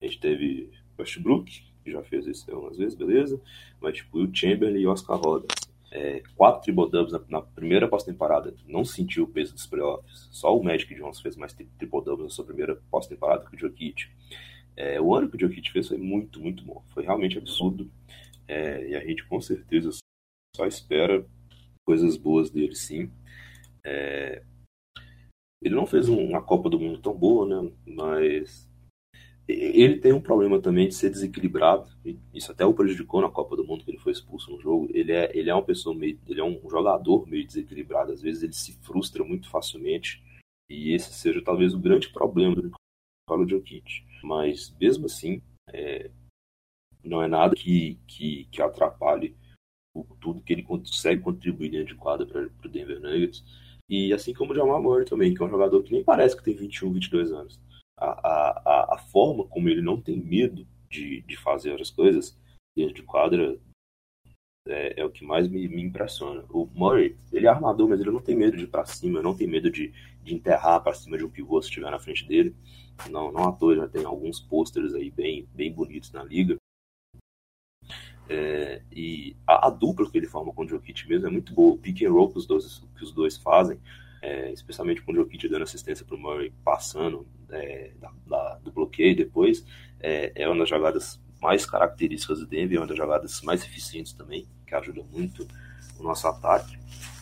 a 0.00 0.06
gente 0.06 0.20
teve 0.20 0.70
Westbrook, 0.98 1.64
que 1.84 1.90
já 1.90 2.02
fez 2.02 2.26
isso 2.26 2.50
algumas 2.50 2.76
vezes, 2.76 2.94
beleza? 2.94 3.40
Mas, 3.80 3.96
tipo, 3.96 4.18
o 4.18 4.34
Chamberlain 4.34 4.80
e 4.80 4.86
Oscar 4.86 5.18
Roberts. 5.18 5.68
É, 5.90 6.22
quatro 6.36 6.62
triple-doubles 6.62 7.12
na, 7.12 7.20
na, 7.28 7.42
primeira 7.42 7.88
pós-temporada. 7.88 8.54
Não 8.66 8.84
sentiu 8.84 9.24
o 9.24 9.28
peso 9.28 9.54
dos 9.54 9.66
playoffs. 9.66 10.28
Só 10.30 10.56
o 10.56 10.62
Magic 10.62 10.94
Johnson 10.94 11.22
fez 11.22 11.34
mais 11.34 11.54
triple-doubles 11.54 12.24
na 12.24 12.30
sua 12.30 12.44
primeira 12.44 12.76
pós-temporada 12.90 13.46
que 13.48 13.56
o 13.56 13.58
Jokic. 13.58 14.06
É, 14.78 15.00
o 15.00 15.12
ano 15.12 15.28
que 15.28 15.34
o 15.34 15.40
Jokic 15.40 15.72
fez 15.72 15.88
foi 15.88 15.98
muito, 15.98 16.40
muito 16.40 16.62
bom. 16.64 16.84
Foi 16.90 17.02
realmente 17.02 17.36
absurdo. 17.36 17.90
É, 18.46 18.90
e 18.90 18.94
a 18.94 19.04
gente 19.04 19.26
com 19.26 19.40
certeza 19.40 19.90
só 20.54 20.66
espera 20.66 21.26
coisas 21.84 22.16
boas 22.16 22.48
dele, 22.48 22.76
sim. 22.76 23.10
É, 23.84 24.44
ele 25.60 25.74
não 25.74 25.84
fez 25.84 26.08
uma 26.08 26.40
Copa 26.40 26.70
do 26.70 26.78
Mundo 26.78 27.00
tão 27.00 27.12
boa, 27.12 27.44
né? 27.44 27.72
Mas 27.84 28.68
ele 29.48 29.98
tem 29.98 30.12
um 30.12 30.20
problema 30.20 30.60
também 30.60 30.86
de 30.86 30.94
ser 30.94 31.10
desequilibrado. 31.10 31.90
Isso 32.32 32.52
até 32.52 32.64
o 32.64 32.72
prejudicou 32.72 33.20
na 33.20 33.30
Copa 33.30 33.56
do 33.56 33.64
Mundo 33.64 33.84
que 33.84 33.90
ele 33.90 33.98
foi 33.98 34.12
expulso 34.12 34.52
no 34.52 34.60
jogo. 34.60 34.88
Ele 34.94 35.10
é, 35.10 35.36
ele 35.36 35.50
é 35.50 35.54
uma 35.54 35.64
pessoa 35.64 35.92
meio, 35.92 36.20
ele 36.28 36.40
é 36.40 36.44
um 36.44 36.60
jogador 36.70 37.26
meio 37.26 37.44
desequilibrado. 37.44 38.12
Às 38.12 38.22
vezes 38.22 38.44
ele 38.44 38.52
se 38.52 38.74
frustra 38.82 39.24
muito 39.24 39.50
facilmente. 39.50 40.22
E 40.70 40.92
esse 40.92 41.12
seja 41.14 41.42
talvez 41.42 41.74
o 41.74 41.80
grande 41.80 42.10
problema 42.10 42.54
do 42.54 42.70
Nikola 43.28 43.48
Jokic. 43.48 44.06
Mas 44.22 44.74
mesmo 44.80 45.06
assim, 45.06 45.42
é, 45.68 46.10
não 47.04 47.22
é 47.22 47.28
nada 47.28 47.54
que, 47.54 47.98
que, 48.06 48.46
que 48.50 48.62
atrapalhe 48.62 49.36
o, 49.94 50.04
tudo 50.20 50.42
que 50.42 50.52
ele 50.52 50.62
consegue 50.62 51.22
contribuir 51.22 51.70
dentro 51.70 51.94
de 51.94 51.94
quadra 51.94 52.26
para 52.26 52.66
o 52.66 52.68
Denver 52.68 53.00
Nuggets. 53.00 53.44
E 53.88 54.12
assim 54.12 54.34
como 54.34 54.52
o 54.52 54.54
Jamal 54.54 54.82
Murray 54.82 55.06
também, 55.06 55.34
que 55.34 55.42
é 55.42 55.46
um 55.46 55.50
jogador 55.50 55.82
que 55.82 55.92
nem 55.92 56.04
parece 56.04 56.36
que 56.36 56.44
tem 56.44 56.54
21, 56.54 56.92
22 56.92 57.32
anos. 57.32 57.60
A, 57.96 58.06
a, 58.06 58.94
a 58.94 58.98
forma 58.98 59.46
como 59.46 59.68
ele 59.68 59.80
não 59.80 60.00
tem 60.00 60.16
medo 60.16 60.66
de, 60.88 61.22
de 61.22 61.36
fazer 61.36 61.80
as 61.80 61.90
coisas 61.90 62.38
dentro 62.76 62.94
de 62.94 63.02
quadra 63.02 63.58
é, 64.68 65.00
é, 65.00 65.04
o 65.04 65.10
que 65.10 65.24
mais 65.24 65.48
me, 65.48 65.66
me, 65.68 65.82
impressiona. 65.82 66.44
O 66.50 66.68
Murray, 66.74 67.16
ele 67.32 67.46
é 67.46 67.48
armador, 67.48 67.88
mas 67.88 68.00
ele 68.00 68.10
não 68.10 68.20
tem 68.20 68.36
medo 68.36 68.56
de 68.56 68.64
ir 68.64 68.68
para 68.68 68.84
cima, 68.84 69.22
não 69.22 69.34
tem 69.34 69.46
medo 69.46 69.70
de, 69.70 69.92
de 70.22 70.34
enterrar 70.34 70.82
para 70.82 70.94
cima 70.94 71.16
de 71.16 71.24
um 71.24 71.30
pivô 71.30 71.60
se 71.60 71.68
estiver 71.68 71.90
na 71.90 71.98
frente 71.98 72.26
dele. 72.26 72.54
Não, 73.10 73.32
não 73.32 73.48
à 73.48 73.52
toa, 73.52 73.76
já 73.76 73.88
tem 73.88 74.04
alguns 74.04 74.40
pôsteres 74.40 74.94
aí 74.94 75.10
bem, 75.10 75.48
bem 75.54 75.72
bonitos 75.72 76.12
na 76.12 76.22
liga. 76.22 76.56
É, 78.28 78.82
e 78.92 79.34
a, 79.46 79.68
a, 79.68 79.70
dupla 79.70 80.10
que 80.10 80.18
ele 80.18 80.26
forma 80.26 80.52
com 80.52 80.62
o 80.62 80.68
Jokic 80.68 81.08
mesmo 81.08 81.26
é 81.26 81.30
muito 81.30 81.54
boa. 81.54 81.74
O 81.74 81.78
pick 81.78 82.02
and 82.02 82.12
roll 82.12 82.30
que 82.30 82.38
os 82.38 82.46
dois, 82.46 82.82
que 82.96 83.04
os 83.04 83.12
dois 83.12 83.38
fazem, 83.38 83.80
é, 84.20 84.52
especialmente 84.52 85.00
com 85.00 85.12
o 85.12 85.14
Jokic 85.14 85.48
dando 85.48 85.62
assistência 85.62 86.04
para 86.04 86.16
o 86.16 86.18
Murray 86.18 86.52
passando 86.62 87.26
é, 87.50 87.92
da, 87.98 88.12
da, 88.26 88.54
do 88.58 88.70
bloqueio 88.70 89.16
depois, 89.16 89.64
é, 89.98 90.32
é 90.34 90.46
uma 90.46 90.58
das 90.58 90.68
jogadas 90.68 91.18
mais 91.40 91.64
características 91.64 92.40
do 92.40 92.46
Denver, 92.46 92.78
uma 92.78 92.86
das 92.86 92.96
jogadas 92.96 93.40
mais 93.42 93.62
eficientes 93.62 94.12
também, 94.12 94.46
que 94.66 94.74
ajuda 94.74 95.02
muito 95.12 95.46
o 95.98 96.02
nosso 96.02 96.26
ataque. 96.26 96.78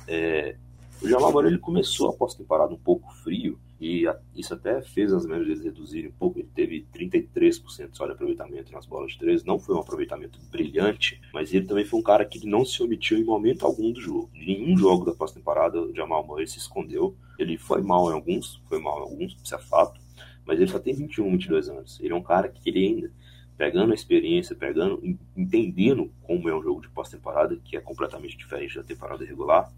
É, 0.09 0.57
o 1.03 1.09
Jamal 1.09 1.33
Murray 1.33 1.51
ele 1.51 1.59
começou 1.59 2.09
a 2.09 2.13
pós-temporada 2.13 2.73
um 2.73 2.79
pouco 2.79 3.13
frio, 3.23 3.59
e 3.79 4.05
isso 4.35 4.55
até 4.55 4.81
fez 4.81 5.13
as 5.13 5.27
médias 5.27 5.63
reduzirem 5.63 6.09
um 6.09 6.13
pouco. 6.13 6.39
Ele 6.39 6.49
teve 6.55 6.87
33% 6.95 7.91
só 7.93 8.07
de 8.07 8.13
aproveitamento 8.13 8.73
nas 8.73 8.87
bolas 8.87 9.13
de 9.13 9.19
três. 9.19 9.45
Não 9.45 9.59
foi 9.59 9.75
um 9.75 9.81
aproveitamento 9.81 10.39
brilhante, 10.51 11.21
mas 11.35 11.53
ele 11.53 11.67
também 11.67 11.85
foi 11.85 12.01
um 12.01 12.03
cara 12.03 12.25
que 12.25 12.47
não 12.47 12.65
se 12.65 12.83
omitiu 12.83 13.19
em 13.19 13.25
momento 13.25 13.67
algum 13.67 13.93
do 13.93 14.01
jogo. 14.01 14.31
Em 14.35 14.47
nenhum 14.47 14.79
jogo 14.79 15.05
da 15.05 15.13
pós-temporada, 15.13 15.81
o 15.81 15.95
Jamal 15.95 16.27
Murray 16.27 16.47
se 16.47 16.59
escondeu. 16.59 17.15
Ele 17.39 17.59
foi 17.59 17.83
mal 17.83 18.11
em 18.11 18.15
alguns, 18.15 18.63
foi 18.67 18.81
mal 18.81 18.99
em 18.99 19.03
alguns, 19.03 19.37
isso 19.43 19.55
é 19.55 19.59
fato, 19.59 20.01
mas 20.47 20.59
ele 20.59 20.71
só 20.71 20.79
tem 20.79 20.95
21, 20.95 21.31
22 21.33 21.69
anos. 21.69 22.01
Ele 22.01 22.15
é 22.15 22.17
um 22.17 22.23
cara 22.23 22.49
que 22.49 22.71
ele 22.71 22.87
ainda 22.87 23.13
pegando 23.57 23.93
a 23.93 23.95
experiência, 23.95 24.55
pegando, 24.55 25.01
entendendo 25.37 26.13
como 26.23 26.49
é 26.49 26.55
um 26.55 26.63
jogo 26.63 26.83
de 26.83 26.91
pós-temporada, 26.91 27.57
que 27.57 27.77
é 27.77 27.81
completamente 27.81 28.37
diferente 28.37 28.77
da 28.77 28.85
temporada 28.85 29.25
regular, 29.25 29.73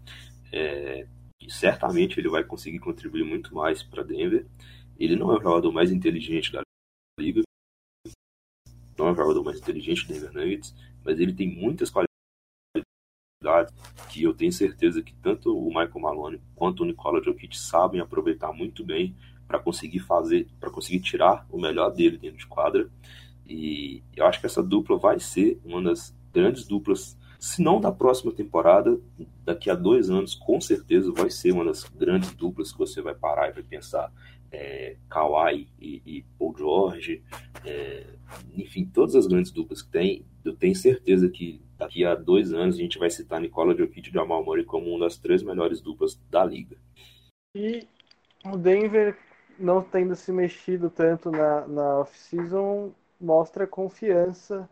é, 0.51 1.07
e 1.41 1.51
certamente 1.51 2.19
ele 2.19 2.29
vai 2.29 2.43
conseguir 2.43 2.79
contribuir 2.79 3.23
muito 3.23 3.55
mais 3.55 3.81
para 3.81 4.03
Denver. 4.03 4.45
Ele 4.99 5.15
não 5.15 5.31
é 5.31 5.37
o 5.37 5.41
jogador 5.41 5.71
mais 5.71 5.91
inteligente 5.91 6.51
da 6.51 6.61
liga, 7.19 7.41
não 8.97 9.07
é 9.07 9.11
o 9.11 9.15
jogador 9.15 9.43
mais 9.43 9.57
inteligente 9.57 10.05
do 10.05 10.13
Denver 10.13 10.33
Nuggets, 10.33 10.75
mas 11.03 11.19
ele 11.19 11.33
tem 11.33 11.47
muitas 11.47 11.89
qualidades 11.89 12.09
que 14.09 14.23
eu 14.23 14.33
tenho 14.33 14.51
certeza 14.51 15.01
que 15.01 15.13
tanto 15.15 15.57
o 15.57 15.67
Michael 15.67 15.99
Malone 15.99 16.41
quanto 16.55 16.83
o 16.83 16.85
Nikola 16.85 17.23
Jokic 17.23 17.57
sabem 17.57 18.01
aproveitar 18.01 18.51
muito 18.51 18.83
bem 18.83 19.15
para 19.47 19.59
conseguir 19.59 19.99
fazer, 19.99 20.47
para 20.59 20.69
conseguir 20.69 20.99
tirar 20.99 21.47
o 21.49 21.59
melhor 21.59 21.89
dele 21.91 22.17
dentro 22.17 22.37
de 22.37 22.47
quadra. 22.47 22.89
E 23.49 24.03
eu 24.15 24.25
acho 24.25 24.39
que 24.39 24.45
essa 24.45 24.61
dupla 24.61 24.97
vai 24.97 25.19
ser 25.19 25.59
uma 25.65 25.81
das 25.81 26.15
grandes 26.31 26.67
duplas 26.67 27.17
se 27.39 27.61
não 27.61 27.79
da 27.79 27.89
próxima 27.89 28.33
temporada, 28.33 28.99
daqui 29.45 29.69
a 29.69 29.75
dois 29.75 30.09
anos, 30.09 30.35
com 30.35 30.59
certeza 30.59 31.09
vai 31.13 31.29
ser 31.29 31.53
uma 31.53 31.63
das 31.63 31.85
grandes 31.85 32.33
duplas 32.33 32.73
que 32.73 32.77
você 32.77 33.01
vai 33.01 33.15
parar 33.15 33.49
e 33.49 33.53
vai 33.53 33.63
pensar. 33.63 34.11
É, 34.51 34.97
Kawhi 35.09 35.69
e, 35.79 36.01
e, 36.05 36.25
Paul 36.37 36.53
George, 36.57 37.23
é, 37.63 38.07
enfim, 38.57 38.83
todas 38.85 39.15
as 39.15 39.25
grandes 39.25 39.51
duplas 39.51 39.81
que 39.81 39.89
tem, 39.89 40.25
eu 40.43 40.53
tenho 40.53 40.75
certeza 40.75 41.29
que 41.29 41.61
daqui 41.77 42.03
a 42.03 42.13
dois 42.13 42.51
anos 42.51 42.75
a 42.75 42.79
gente 42.79 42.99
vai 42.99 43.09
citar 43.09 43.39
Nicola 43.39 43.73
Jokic 43.73 44.09
e 44.09 44.13
Jamal 44.13 44.43
Murray 44.43 44.65
como 44.65 44.89
uma 44.89 45.05
das 45.05 45.17
três 45.17 45.41
melhores 45.41 45.79
duplas 45.79 46.19
da 46.29 46.43
liga. 46.43 46.75
E 47.55 47.87
o 48.43 48.57
Denver 48.57 49.17
não 49.57 49.81
tendo 49.81 50.13
se 50.15 50.31
mexido 50.33 50.89
tanto 50.89 51.31
na, 51.31 51.65
na 51.67 51.99
off-season 51.99 52.91
mostra 53.19 53.67
confiança 53.67 54.69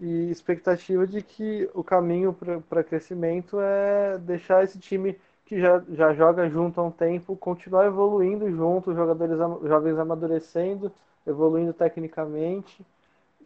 e 0.00 0.30
expectativa 0.30 1.06
de 1.06 1.22
que 1.22 1.68
o 1.74 1.84
caminho 1.84 2.34
para 2.68 2.84
crescimento 2.84 3.60
é 3.60 4.18
deixar 4.18 4.64
esse 4.64 4.78
time 4.78 5.18
que 5.46 5.60
já, 5.60 5.80
já 5.90 6.14
joga 6.14 6.48
junto 6.50 6.80
há 6.80 6.84
um 6.84 6.90
tempo 6.90 7.36
continuar 7.36 7.86
evoluindo 7.86 8.50
junto, 8.50 8.94
jogadores 8.94 9.38
jovens 9.68 9.98
amadurecendo, 9.98 10.92
evoluindo 11.26 11.72
tecnicamente 11.72 12.84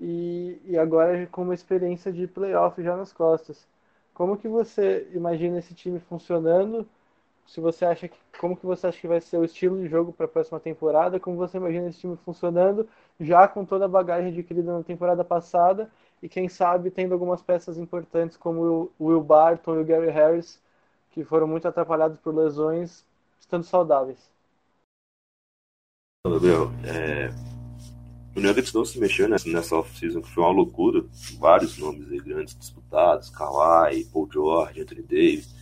e, 0.01 0.61
e 0.65 0.79
agora 0.79 1.27
com 1.29 1.43
uma 1.43 1.55
experiência 1.55 2.13
de 2.13 2.27
playoff 2.27 2.83
já 2.83 2.97
nas 2.97 3.13
costas. 3.13 3.67
Como 4.15 4.37
que 4.37 4.49
você 4.49 5.09
imagina 5.15 5.59
esse 5.59 5.75
time 5.75 6.01
funcionando? 6.01 6.87
Se 7.47 7.61
você 7.61 7.85
acha 7.85 8.09
que 8.09 8.17
como 8.39 8.57
que 8.57 8.67
você 8.67 8.89
acha 8.89 9.01
que 9.01 9.09
vai 9.09 9.21
ser 9.21 9.39
o 9.39 9.45
estilo 9.45 9.81
de 9.81 9.89
jogo 9.89 10.13
para 10.13 10.27
a 10.27 10.29
próxima 10.29 10.61
temporada? 10.61 11.21
Como 11.21 11.37
você 11.37 11.57
imagina 11.57 11.89
esse 11.89 12.01
time 12.01 12.17
funcionando 12.25 12.89
já 13.19 13.49
com 13.49 13.65
toda 13.65 13.85
a 13.85 13.89
bagagem 13.89 14.31
adquirida 14.31 14.77
na 14.77 14.83
temporada 14.83 15.25
passada 15.25 15.91
e 16.23 16.29
quem 16.29 16.49
sabe 16.49 16.91
tendo 16.91 17.13
algumas 17.13 17.43
peças 17.43 17.79
importantes 17.79 18.37
como 18.37 18.91
o 18.99 19.07
Will 19.07 19.23
Barton 19.23 19.77
e 19.77 19.79
o 19.81 19.85
Gary 19.85 20.11
Harris, 20.11 20.61
que 21.13 21.25
foram 21.25 21.47
muito 21.47 21.67
atrapalhados 21.69 22.19
por 22.19 22.35
lesões, 22.35 23.05
estando 23.41 23.65
saudáveis. 23.65 24.31
Gabriel, 26.27 26.71
é... 26.85 27.31
o 28.37 28.41
Nuggets 28.41 28.73
não 28.73 28.85
se 28.85 28.99
mexeu 28.99 29.29
nessa, 29.29 29.77
off-season, 29.77 30.21
que 30.21 30.29
foi 30.29 30.43
uma 30.43 30.53
loucura. 30.53 31.05
Vários 31.39 31.79
nomes 31.79 32.11
aí, 32.11 32.19
grandes 32.19 32.57
disputados, 32.57 33.31
Kawhi, 33.31 34.05
Paul 34.07 34.29
George, 34.31 34.81
Anthony 34.81 35.03
Davis. 35.03 35.55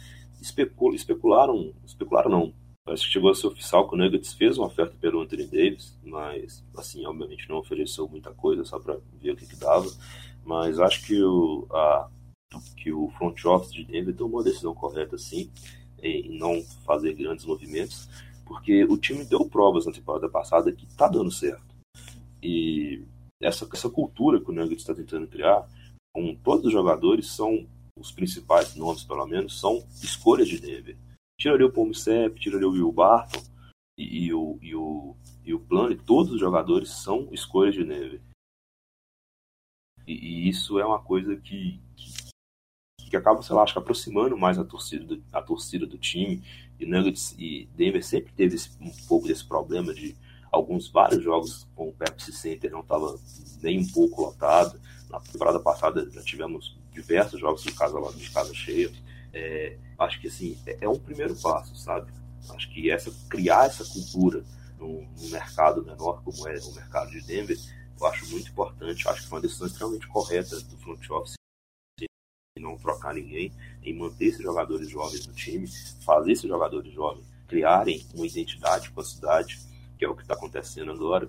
Especul 0.45 0.95
especularam, 0.95 1.73
especularam 1.85 2.31
não, 2.31 2.55
Acho 2.87 3.07
que 3.07 3.13
chegou 3.13 3.31
a 3.31 3.35
ser 3.35 3.47
oficial 3.47 3.89
que 3.89 3.95
o 3.95 3.99
Nuggets 3.99 4.35
fez 4.35 4.59
uma 4.59 4.67
oferta 4.67 4.95
pelo 5.01 5.23
Anthony 5.23 5.47
Davis, 5.47 5.99
mas, 6.05 6.63
assim, 6.77 7.07
obviamente 7.07 7.49
não 7.49 7.57
ofereceu 7.57 8.07
muita 8.07 8.31
coisa, 8.35 8.63
só 8.63 8.79
para 8.79 8.99
ver 9.15 9.31
o 9.31 9.37
que, 9.37 9.47
que 9.47 9.57
dava. 9.57 9.91
Mas 10.45 10.79
acho 10.79 11.03
que 11.07 11.23
o, 11.23 11.67
a, 11.73 12.11
que 12.77 12.93
o 12.93 13.09
front 13.17 13.43
office 13.47 13.73
de 13.73 13.85
Denver 13.85 14.15
tomou 14.15 14.41
a 14.41 14.45
decisão 14.45 14.75
correta, 14.75 15.17
sim, 15.17 15.51
em 16.03 16.39
não 16.39 16.63
fazer 16.85 17.15
grandes 17.15 17.47
movimentos, 17.47 18.07
porque 18.45 18.85
o 18.85 18.99
time 18.99 19.25
deu 19.25 19.49
provas 19.49 19.87
na 19.87 19.93
temporada 19.93 20.29
passada 20.29 20.71
que 20.71 20.85
está 20.85 21.09
dando 21.09 21.31
certo. 21.31 21.75
E 22.43 23.03
essa, 23.41 23.67
essa 23.73 23.89
cultura 23.89 24.39
que 24.39 24.51
o 24.51 24.55
Nuggets 24.55 24.83
está 24.83 24.95
tentando 24.95 25.27
criar, 25.27 25.67
com 26.13 26.35
todos 26.35 26.67
os 26.67 26.73
jogadores, 26.73 27.29
são 27.29 27.67
os 27.97 28.11
principais 28.11 28.75
nomes, 28.75 29.05
pelo 29.05 29.27
menos, 29.27 29.61
são 29.61 29.87
escolhas 30.03 30.49
de 30.49 30.59
Denver. 30.59 30.97
Tiraria 31.39 31.67
o 31.67 31.73
Pomsep, 31.73 32.39
tiraria 32.41 32.69
o 32.69 32.73
Will 32.73 32.93
Barton 32.93 33.43
e, 33.97 34.27
e, 34.27 34.35
o, 34.35 34.59
e, 34.61 34.75
o, 34.75 35.17
e 35.45 35.55
o 35.55 35.61
Plano, 35.61 35.97
todos 35.97 36.33
os 36.33 36.41
jogadores 36.41 36.91
são 36.91 37.29
escolhas 37.33 37.75
de 37.75 37.85
Denver. 37.85 38.21
E, 40.07 40.13
e 40.13 40.49
isso 40.49 40.79
é 40.79 40.85
uma 40.85 41.01
coisa 41.01 41.37
que, 41.37 41.81
que, 41.97 43.09
que, 43.11 43.17
acaba, 43.17 43.43
sei 43.43 43.55
lá, 43.55 43.63
acho 43.63 43.73
que 43.73 43.79
aproximando 43.79 44.37
mais 44.37 44.59
a 44.59 44.65
torcida 44.65 45.05
do, 45.05 45.25
a 45.33 45.41
torcida 45.41 45.87
do 45.87 45.99
time. 45.99 46.43
E 46.79 46.87
Nuggets 46.87 47.35
e 47.39 47.67
Denver 47.75 48.05
sempre 48.05 48.33
teve 48.33 48.57
esse, 48.57 48.71
um 48.81 48.91
pouco 49.07 49.29
desse 49.29 49.47
problema 49.47 49.95
de 49.95 50.17
alguns 50.51 50.89
vários 50.89 51.23
jogos 51.23 51.67
com 51.75 51.89
o 51.89 51.93
Pepsi 51.93 52.33
Center 52.33 52.71
não 52.71 52.81
estava 52.81 53.19
nem 53.63 53.81
um 53.81 53.89
pouco 53.89 54.23
lotado. 54.23 54.81
Na 55.11 55.21
temporada 55.21 55.61
passada 55.61 56.09
já 56.11 56.23
tivemos 56.23 56.77
diversos 56.95 57.39
jogos 57.39 57.63
de 57.63 57.73
casa 57.73 58.01
de 58.17 58.31
casa 58.31 58.55
cheia. 58.55 58.91
É, 59.33 59.77
acho 59.99 60.21
que 60.21 60.29
assim 60.29 60.57
é, 60.67 60.79
é 60.83 60.89
um 60.89 60.99
primeiro 60.99 61.35
passo, 61.37 61.77
sabe? 61.77 62.13
Acho 62.51 62.71
que 62.71 62.91
essa 62.91 63.13
criar 63.29 63.67
essa 63.67 63.85
cultura 63.85 64.45
num, 64.79 65.07
num, 65.19 65.29
mercado 65.31 65.85
menor 65.85 66.23
como 66.23 66.49
é 66.49 66.59
o 66.59 66.75
mercado 66.75 67.11
de 67.11 67.21
Denver, 67.23 67.59
eu 68.01 68.07
acho 68.07 68.27
muito 68.31 68.51
importante. 68.51 69.09
Acho 69.09 69.23
que 69.23 69.29
foi 69.29 69.39
uma 69.39 69.43
decisão 69.43 69.67
extremamente 69.67 70.07
correta 70.09 70.61
do 70.61 70.79
front 70.79 71.11
office 71.11 71.35
não 72.61 72.79
trocar 72.79 73.13
ninguém, 73.13 73.53
em 73.83 73.93
manter 73.93 74.27
esses 74.27 74.43
jogadores 74.43 74.89
jovens 74.89 75.27
no 75.27 75.35
time, 75.35 75.67
fazer 76.01 76.33
esses 76.33 76.49
jogadores 76.49 76.93
jovens 76.93 77.27
criarem 77.47 78.05
uma 78.15 78.27
identidade 78.27 78.91
com 78.91 79.01
a 79.01 79.05
cidade, 79.05 79.59
que 79.99 80.05
é 80.05 80.09
o 80.09 80.17
que 80.17 80.23
está 80.23 80.35
acontecendo 80.35 80.91
agora. 80.91 81.29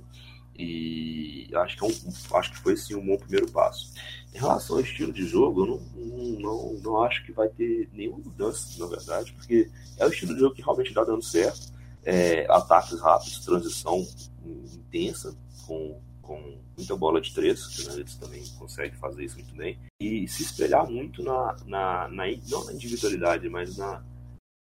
E 0.58 1.50
acho 1.54 1.78
que, 1.78 1.84
é 1.84 1.88
um, 1.88 2.38
acho 2.38 2.52
que 2.52 2.60
foi 2.60 2.78
sim 2.78 2.96
um 2.96 3.06
bom 3.06 3.18
primeiro 3.18 3.52
passo. 3.52 3.94
Em 4.34 4.38
relação 4.38 4.78
ao 4.78 4.82
estilo 4.82 5.12
de 5.12 5.26
jogo, 5.26 5.62
eu 5.62 5.68
não, 5.68 6.40
não, 6.40 6.74
não 6.82 7.04
acho 7.04 7.26
que 7.26 7.32
vai 7.32 7.50
ter 7.50 7.90
nenhuma 7.94 8.20
mudança, 8.20 8.80
na 8.80 8.88
verdade, 8.88 9.34
porque 9.34 9.70
é 9.98 10.06
o 10.06 10.10
estilo 10.10 10.34
de 10.34 10.40
jogo 10.40 10.56
que 10.56 10.62
realmente 10.62 10.90
está 10.90 11.04
dando 11.04 11.24
certo. 11.24 11.74
É, 12.04 12.46
ataques 12.50 13.00
rápidos, 13.00 13.40
transição 13.40 14.06
intensa, 14.46 15.36
com, 15.66 16.00
com 16.22 16.60
muita 16.78 16.96
bola 16.96 17.20
de 17.20 17.34
três, 17.34 17.66
que 17.68 17.88
né, 17.88 17.96
eles 17.96 18.16
também 18.16 18.44
conseguem 18.60 18.98
fazer 19.00 19.24
isso 19.24 19.36
muito 19.36 19.56
bem. 19.56 19.80
E 20.00 20.28
se 20.28 20.44
espelhar 20.44 20.90
muito 20.90 21.24
na, 21.24 21.56
na, 21.66 22.08
na 22.10 22.26
não 22.50 22.66
na 22.66 22.74
individualidade, 22.74 23.50
mas 23.50 23.78
na, 23.78 24.04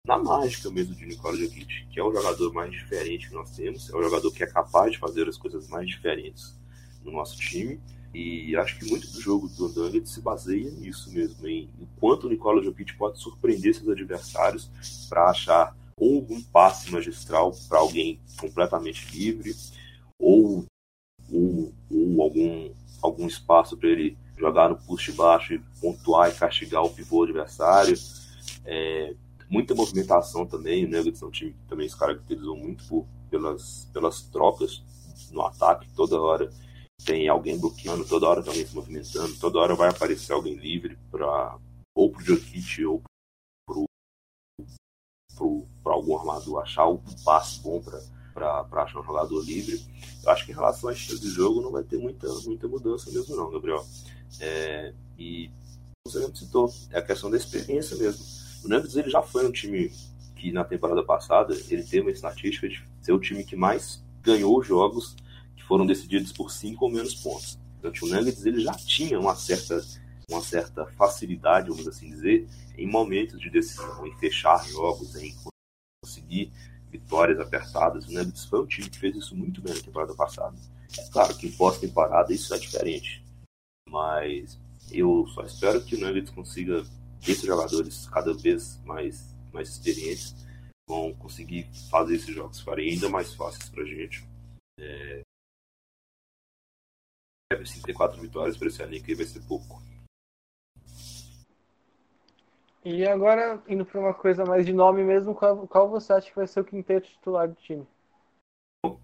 na 0.05 0.17
mágica 0.17 0.69
mesmo 0.69 0.93
de 0.93 1.05
Nikola 1.05 1.35
Jokic, 1.35 1.87
que 1.87 1.99
é 1.99 2.03
o 2.03 2.13
jogador 2.13 2.53
mais 2.53 2.71
diferente 2.71 3.27
que 3.27 3.33
nós 3.33 3.49
temos, 3.51 3.89
é 3.89 3.95
o 3.95 4.03
jogador 4.03 4.31
que 4.31 4.43
é 4.43 4.47
capaz 4.47 4.91
de 4.91 4.99
fazer 4.99 5.27
as 5.27 5.37
coisas 5.37 5.67
mais 5.67 5.87
diferentes 5.87 6.55
no 7.03 7.11
nosso 7.11 7.37
time. 7.37 7.79
E 8.13 8.55
acho 8.55 8.79
que 8.79 8.89
muito 8.89 9.11
do 9.11 9.19
jogo 9.19 9.49
do 9.49 9.67
Nuggets 9.67 10.13
se 10.13 10.21
baseia 10.21 10.71
nisso 10.71 11.11
mesmo, 11.11 11.45
em 11.49 11.69
quanto 11.99 12.27
o 12.27 12.29
Nikola 12.29 12.63
Jokic 12.63 12.95
pode 12.95 13.19
surpreender 13.19 13.75
seus 13.75 13.89
adversários 13.89 14.69
para 15.09 15.29
achar 15.29 15.75
ou 15.97 16.25
um 16.29 16.41
passe 16.41 16.91
magistral 16.91 17.53
para 17.67 17.79
alguém 17.79 18.21
completamente 18.39 19.05
livre, 19.17 19.53
ou, 20.17 20.65
ou, 21.29 21.73
ou 21.91 22.21
algum, 22.21 22.73
algum 23.01 23.27
espaço 23.27 23.77
para 23.77 23.89
ele 23.89 24.17
jogar 24.37 24.69
no 24.69 24.77
push 24.77 25.09
baixo 25.09 25.53
e 25.53 25.59
pontuar 25.81 26.29
e 26.29 26.35
castigar 26.35 26.83
o 26.83 26.89
pivô 26.89 27.23
adversário. 27.23 27.97
É, 28.65 29.13
muita 29.55 29.73
movimentação 29.73 30.45
também. 30.45 30.83
O 30.83 30.89
Nuggets 30.89 31.21
é 31.21 31.25
um 31.25 31.31
time 31.31 31.53
que 31.53 31.67
também 31.69 31.87
se 31.87 31.97
caracterizou 31.97 32.57
muito 32.57 32.85
por, 32.87 33.07
pelas, 33.29 33.85
pelas 33.93 34.21
trocas 34.23 34.83
no 35.31 35.41
ataque. 35.41 35.87
Toda 35.95 36.19
hora 36.19 36.51
tem 37.05 37.29
alguém 37.29 37.57
bloqueando, 37.57 38.05
toda 38.05 38.27
hora 38.27 38.41
tem 38.41 38.51
alguém 38.51 38.67
se 38.67 38.75
movimentando, 38.75 39.39
toda 39.39 39.59
hora 39.59 39.73
vai 39.73 39.89
aparecer 39.89 40.33
alguém 40.33 40.55
livre 40.55 40.97
para 41.09 41.57
ou 41.95 42.11
pro 42.11 42.23
Jokic 42.23 42.85
ou 42.85 43.01
pro, 43.65 43.85
pro, 45.37 45.65
pro 45.81 45.93
algum 45.93 46.17
armador 46.17 46.61
achar 46.61 46.89
um 46.89 47.01
passe 47.23 47.61
bom 47.61 47.81
para 48.33 48.67
achar 48.83 48.99
um 48.99 49.05
jogador 49.05 49.41
livre. 49.41 49.81
Eu 50.21 50.31
acho 50.31 50.45
que 50.45 50.51
em 50.51 50.55
relação 50.55 50.89
a 50.89 50.93
estilo 50.93 51.19
de 51.19 51.29
jogo 51.29 51.61
não 51.61 51.71
vai 51.71 51.83
ter 51.83 51.97
muita, 51.97 52.27
muita 52.45 52.67
mudança 52.67 53.09
mesmo 53.09 53.37
não, 53.37 53.49
Gabriel. 53.49 53.85
É, 54.41 54.93
e 55.17 55.49
você 56.05 56.19
mesmo 56.19 56.35
citou, 56.35 56.73
é 56.91 56.99
a 56.99 57.05
questão 57.05 57.31
da 57.31 57.37
experiência 57.37 57.95
mesmo 57.95 58.44
o 58.65 58.69
Nuggets 58.69 58.95
ele 58.95 59.09
já 59.09 59.21
foi 59.21 59.47
um 59.47 59.51
time 59.51 59.91
que 60.35 60.51
na 60.51 60.63
temporada 60.63 61.03
passada 61.03 61.53
ele 61.69 61.83
teve 61.83 62.01
uma 62.01 62.11
estatística 62.11 62.67
de 62.67 62.83
ser 63.01 63.13
o 63.13 63.19
time 63.19 63.43
que 63.43 63.55
mais 63.55 64.03
ganhou 64.21 64.61
jogos 64.63 65.15
que 65.55 65.63
foram 65.63 65.85
decididos 65.85 66.31
por 66.31 66.51
cinco 66.51 66.85
ou 66.85 66.91
menos 66.91 67.15
pontos. 67.15 67.59
Então 67.79 67.91
o 68.01 68.11
Nuggets 68.11 68.45
ele 68.45 68.61
já 68.61 68.73
tinha 68.73 69.19
uma 69.19 69.35
certa 69.35 69.81
uma 70.29 70.41
certa 70.41 70.87
facilidade, 70.87 71.69
vamos 71.69 71.87
assim 71.87 72.09
dizer, 72.09 72.47
em 72.75 72.87
momentos 72.87 73.39
de 73.39 73.47
decisão, 73.47 74.07
em 74.07 74.17
fechar 74.17 74.65
jogos, 74.67 75.15
em 75.15 75.35
conseguir 76.03 76.51
vitórias 76.89 77.39
apertadas. 77.39 78.07
O 78.07 78.11
Nuggets 78.11 78.45
foi 78.45 78.61
um 78.61 78.65
time 78.65 78.89
que 78.89 78.97
fez 78.97 79.15
isso 79.15 79.35
muito 79.35 79.61
bem 79.61 79.75
na 79.75 79.81
temporada 79.81 80.15
passada. 80.15 80.57
É 80.97 81.03
claro 81.09 81.35
que 81.37 81.51
pós-temporada 81.51 82.33
isso 82.33 82.53
é 82.55 82.57
diferente, 82.57 83.23
mas 83.87 84.57
eu 84.91 85.27
só 85.27 85.43
espero 85.43 85.83
que 85.83 85.95
o 85.95 85.99
Nuggets 85.99 86.31
consiga 86.31 86.83
esses 87.21 87.43
jogadores 87.43 88.07
cada 88.09 88.33
vez 88.33 88.81
mais, 88.83 89.35
mais 89.53 89.69
experientes 89.69 90.35
vão 90.87 91.13
conseguir 91.15 91.67
fazer 91.89 92.15
esses 92.15 92.33
jogos 92.33 92.59
ficarem 92.59 92.91
ainda 92.91 93.09
mais 93.09 93.33
fáceis 93.33 93.69
para 93.69 93.83
a 93.83 93.85
gente. 93.85 94.23
É... 94.79 95.21
54 97.63 98.21
vitórias 98.21 98.57
para 98.57 98.67
esse 98.67 98.83
ano 98.83 98.91
que 99.01 99.15
vai 99.15 99.25
ser 99.25 99.41
pouco. 99.47 99.81
E 102.83 103.03
agora, 103.07 103.63
indo 103.67 103.83
para 103.85 103.99
uma 103.99 104.13
coisa 104.13 104.45
mais 104.45 104.65
de 104.65 104.71
nome 104.71 105.03
mesmo, 105.03 105.33
qual, 105.33 105.67
qual 105.67 105.89
você 105.89 106.13
acha 106.13 106.29
que 106.29 106.35
vai 106.35 106.45
ser 106.45 106.59
o 106.59 106.65
quinteto 106.65 107.09
titular 107.09 107.47
do 107.47 107.55
time? 107.55 107.87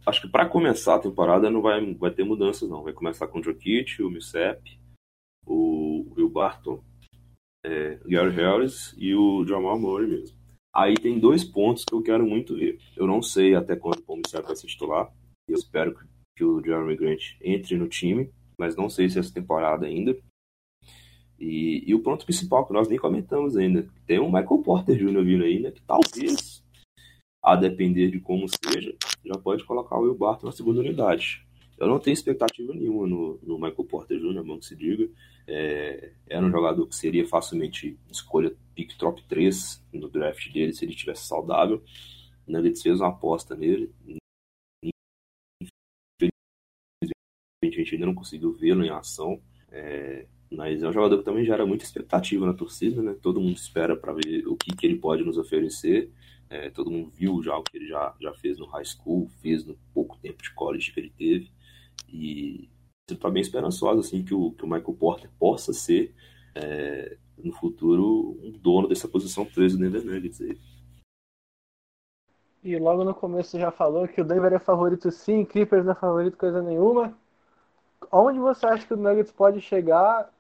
Acho 0.06 0.22
que 0.22 0.30
para 0.30 0.48
começar 0.48 0.96
a 0.96 1.00
temporada 1.00 1.50
não 1.50 1.62
vai, 1.62 1.94
vai 1.96 2.12
ter 2.12 2.24
mudanças, 2.24 2.70
não. 2.70 2.84
Vai 2.84 2.94
começar 2.94 3.28
com 3.28 3.40
o 3.40 3.44
Jokic, 3.44 4.04
o 4.04 4.10
Millsap, 4.10 4.80
o 5.46 6.06
Will 6.16 6.30
Barton, 6.30 6.84
é, 7.64 8.00
Gary 8.06 8.32
Harris 8.36 8.94
e 8.98 9.14
o 9.16 9.46
Jamal 9.46 9.80
Murray 9.80 10.08
mesmo. 10.08 10.38
Aí 10.74 10.96
tem 10.96 11.20
dois 11.20 11.44
pontos 11.44 11.84
que 11.84 11.94
eu 11.94 12.02
quero 12.02 12.26
muito 12.26 12.56
ver. 12.56 12.80
Eu 12.96 13.06
não 13.06 13.22
sei 13.22 13.56
até 13.56 13.76
quando 13.76 14.00
o 14.00 14.04
Palmeiras 14.04 14.32
vai 14.32 14.56
se 14.56 14.68
titular. 14.68 15.12
Eu 15.48 15.56
espero 15.56 15.98
que 16.36 16.44
o 16.44 16.64
Jeremy 16.64 16.96
Grant 16.96 17.36
entre 17.42 17.78
no 17.78 17.90
time, 17.90 18.32
mas 18.58 18.76
não 18.76 18.90
sei 18.90 19.10
se 19.10 19.20
essa 19.20 19.34
temporada 19.34 19.86
ainda. 19.86 20.18
E, 21.38 21.84
e, 21.88 21.96
o 21.96 22.02
ponto 22.02 22.24
principal 22.24 22.66
que 22.68 22.74
nós 22.74 22.88
nem 22.88 23.00
comentamos 23.00 23.58
ainda, 23.58 23.88
tem 24.06 24.20
o 24.20 24.28
Michael 24.28 24.62
Porter 24.64 24.96
Jr. 24.96 25.24
vindo 25.24 25.44
aí, 25.44 25.60
né? 25.60 25.72
Que 25.72 25.82
talvez, 25.82 26.64
a 27.44 27.56
depender 27.56 28.12
de 28.12 28.20
como 28.20 28.46
seja, 28.48 28.96
já 29.26 29.38
pode 29.40 29.66
colocar 29.66 29.98
o 29.98 30.04
Will 30.04 30.16
Barton 30.16 30.46
na 30.46 30.52
segunda 30.52 30.80
unidade. 30.80 31.44
Eu 31.82 31.88
não 31.88 32.00
tenho 32.00 32.14
expectativa 32.14 32.76
nenhuma 32.76 33.08
no, 33.08 33.40
no 33.42 33.56
Michael 33.56 33.86
Porter 33.86 34.20
Jr., 34.20 34.44
bom 34.44 34.60
que 34.60 34.68
se 34.68 34.76
diga. 34.76 35.10
É, 35.48 36.14
era 36.30 36.46
um 36.46 36.52
jogador 36.52 36.86
que 36.86 36.96
seria 36.96 37.28
facilmente 37.28 37.98
escolha 38.08 38.56
pick 38.76 38.96
top 39.00 39.24
3 39.28 39.84
no 39.92 40.08
draft 40.08 40.54
dele 40.54 40.74
se 40.74 40.86
ele 40.86 40.92
estivesse 40.92 41.26
saudável. 41.26 41.84
Nuggets 42.48 42.84
fez 42.84 43.00
uma 43.00 43.10
aposta 43.10 43.56
nele. 43.56 43.92
A 47.64 47.66
gente 47.66 47.96
ainda 47.96 48.06
não 48.06 48.14
conseguiu 48.14 48.54
vê-lo 48.54 48.86
em 48.86 48.92
ação. 48.92 49.42
É, 49.72 50.28
mas 50.52 50.84
é 50.84 50.88
um 50.88 50.94
jogador 50.94 51.18
que 51.18 51.26
também 51.26 51.46
gera 51.46 51.66
muita 51.66 51.84
expectativa 51.84 52.46
na 52.46 52.54
torcida, 52.54 53.02
né? 53.02 53.16
Todo 53.20 53.42
mundo 53.42 53.58
espera 53.58 53.96
para 53.96 54.14
ver 54.14 54.48
o 54.48 54.56
que, 54.56 54.76
que 54.76 54.86
ele 54.86 55.00
pode 55.00 55.24
nos 55.24 55.36
oferecer. 55.36 56.12
É, 56.48 56.70
todo 56.70 56.92
mundo 56.92 57.10
viu 57.10 57.42
já 57.42 57.58
o 57.58 57.64
que 57.64 57.76
ele 57.76 57.88
já, 57.88 58.16
já 58.22 58.32
fez 58.36 58.60
no 58.60 58.68
high 58.68 58.86
school, 58.86 59.28
fez 59.42 59.66
no 59.66 59.76
pouco 59.92 60.20
tempo 60.20 60.44
de 60.44 60.54
college 60.54 60.92
que 60.92 61.00
ele 61.00 61.10
teve. 61.18 61.52
E 62.08 62.70
está 63.10 63.30
bem 63.30 63.42
esperançosa 63.42 64.00
assim, 64.00 64.24
que, 64.24 64.34
o, 64.34 64.52
que 64.52 64.64
o 64.64 64.68
Michael 64.68 64.94
Porter 64.94 65.30
possa 65.40 65.74
ser, 65.74 66.14
é, 66.56 67.18
no 67.38 67.52
futuro, 67.54 68.38
um 68.42 68.52
dono 68.52 68.88
dessa 68.88 69.08
posição 69.08 69.46
13 69.46 69.78
do 69.78 69.84
Denver 69.84 70.06
Nuggets. 70.06 70.42
Aí. 70.42 70.58
E 72.64 72.78
logo 72.78 73.04
no 73.04 73.14
começo 73.14 73.60
já 73.60 73.72
falou 73.72 74.08
que 74.08 74.22
o 74.22 74.26
Denver 74.26 74.54
é 74.54 74.60
favorito 74.60 75.12
sim, 75.12 75.44
Clippers 75.44 75.84
não 75.84 75.94
é 75.94 75.96
favorito 75.96 76.38
coisa 76.38 76.62
nenhuma. 76.62 77.18
Onde 78.12 78.40
você 78.40 78.66
acha 78.66 78.86
que 78.86 78.94
o 78.94 78.98
Nuggets 78.98 79.32
pode 79.32 79.62
chegar? 79.62 80.32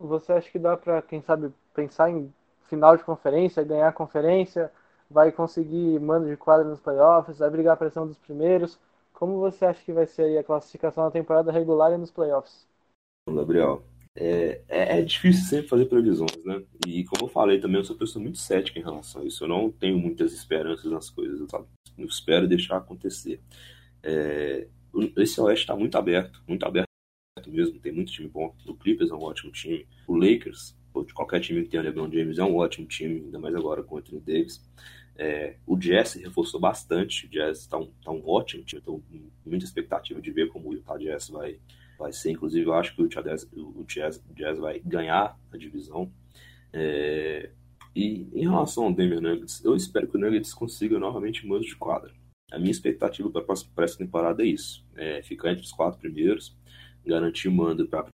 Você 0.00 0.32
acha 0.32 0.50
que 0.50 0.58
dá 0.58 0.76
para, 0.76 1.02
quem 1.02 1.20
sabe, 1.22 1.52
pensar 1.74 2.10
em 2.10 2.32
final 2.68 2.96
de 2.96 3.04
conferência, 3.04 3.62
ganhar 3.62 3.88
a 3.88 3.92
conferência, 3.92 4.70
vai 5.10 5.30
conseguir 5.30 6.00
mando 6.00 6.28
de 6.28 6.36
quadra 6.36 6.66
nos 6.66 6.80
playoffs, 6.80 7.38
vai 7.38 7.50
brigar 7.50 7.74
a 7.74 7.76
pressão 7.76 8.06
dos 8.06 8.18
primeiros? 8.18 8.78
Como 9.16 9.40
você 9.40 9.64
acha 9.64 9.82
que 9.82 9.94
vai 9.94 10.06
ser 10.06 10.36
a 10.36 10.44
classificação 10.44 11.04
na 11.04 11.10
temporada 11.10 11.50
regular 11.50 11.90
e 11.90 11.96
nos 11.96 12.10
playoffs? 12.10 12.68
Gabriel, 13.26 13.82
é, 14.14 14.60
é, 14.68 14.98
é, 14.98 15.02
difícil 15.02 15.42
sempre 15.46 15.68
fazer 15.68 15.86
previsões, 15.86 16.44
né? 16.44 16.62
E 16.86 17.02
como 17.04 17.24
eu 17.24 17.28
falei 17.28 17.58
também, 17.58 17.78
eu 17.78 17.84
sou 17.84 17.96
uma 17.96 18.00
pessoa 18.00 18.22
muito 18.22 18.36
cética 18.36 18.78
em 18.78 18.82
relação 18.82 19.22
a 19.22 19.24
isso. 19.24 19.42
Eu 19.42 19.48
não 19.48 19.72
tenho 19.72 19.98
muitas 19.98 20.34
esperanças 20.34 20.92
nas 20.92 21.08
coisas, 21.08 21.50
sabe? 21.50 21.66
Eu 21.96 22.04
espero 22.04 22.46
deixar 22.46 22.76
acontecer. 22.76 23.40
É, 24.02 24.68
esse 25.16 25.40
Oeste 25.40 25.62
está 25.62 25.74
muito 25.74 25.96
aberto, 25.96 26.42
muito 26.46 26.66
aberto 26.66 26.86
mesmo. 27.46 27.80
Tem 27.80 27.92
muito 27.92 28.12
time 28.12 28.28
bom. 28.28 28.54
O 28.66 28.74
Clippers 28.74 29.10
é 29.10 29.14
um 29.14 29.22
ótimo 29.22 29.50
time. 29.50 29.88
O 30.06 30.14
Lakers, 30.14 30.76
ou 30.92 31.02
de 31.02 31.14
qualquer 31.14 31.40
time 31.40 31.62
que 31.62 31.70
tenha 31.70 31.82
LeBron 31.82 32.12
James, 32.12 32.38
é 32.38 32.44
um 32.44 32.56
ótimo 32.56 32.86
time, 32.86 33.22
ainda 33.24 33.38
mais 33.38 33.54
agora 33.54 33.82
com 33.82 33.94
o 33.94 33.98
Anthony 33.98 34.20
Davis. 34.20 34.62
É, 35.18 35.56
o 35.66 35.76
Jazz 35.76 36.14
reforçou 36.14 36.60
bastante, 36.60 37.26
o 37.26 37.28
Jazz 37.30 37.60
está 37.60 37.78
um, 37.78 37.90
tá 38.04 38.10
um 38.10 38.22
ótimo 38.28 38.62
time, 38.64 38.80
estou 38.80 39.00
com 39.00 39.30
muita 39.48 39.64
expectativa 39.64 40.20
de 40.20 40.30
ver 40.30 40.48
como 40.48 40.68
o 40.68 40.74
Utah 40.74 40.98
Jazz 40.98 41.28
vai, 41.30 41.58
vai 41.98 42.12
ser. 42.12 42.32
Inclusive, 42.32 42.66
eu 42.66 42.74
acho 42.74 42.94
que 42.94 43.02
o 43.02 43.08
Jazz, 43.08 43.48
o 43.52 43.84
Jazz, 43.84 44.22
o 44.28 44.34
Jazz 44.34 44.58
vai 44.58 44.80
ganhar 44.80 45.38
a 45.50 45.56
divisão. 45.56 46.12
É, 46.72 47.50
e 47.94 48.28
em 48.34 48.42
relação 48.42 48.84
ao 48.84 48.92
Denver 48.92 49.22
Nuggets, 49.22 49.64
eu 49.64 49.74
espero 49.74 50.06
que 50.06 50.16
o 50.18 50.20
Nuggets 50.20 50.52
consiga 50.52 50.98
novamente 50.98 51.46
mando 51.46 51.64
de 51.64 51.74
quadra. 51.74 52.12
A 52.52 52.58
minha 52.58 52.70
expectativa 52.70 53.30
para 53.30 53.84
essa 53.84 53.98
temporada 53.98 54.42
é 54.42 54.46
isso: 54.46 54.84
é 54.94 55.22
ficar 55.22 55.50
entre 55.50 55.64
os 55.64 55.72
quatro 55.72 55.98
primeiros, 55.98 56.54
garantir 57.04 57.48
o 57.48 57.52
mando 57.52 57.88
para 57.88 58.06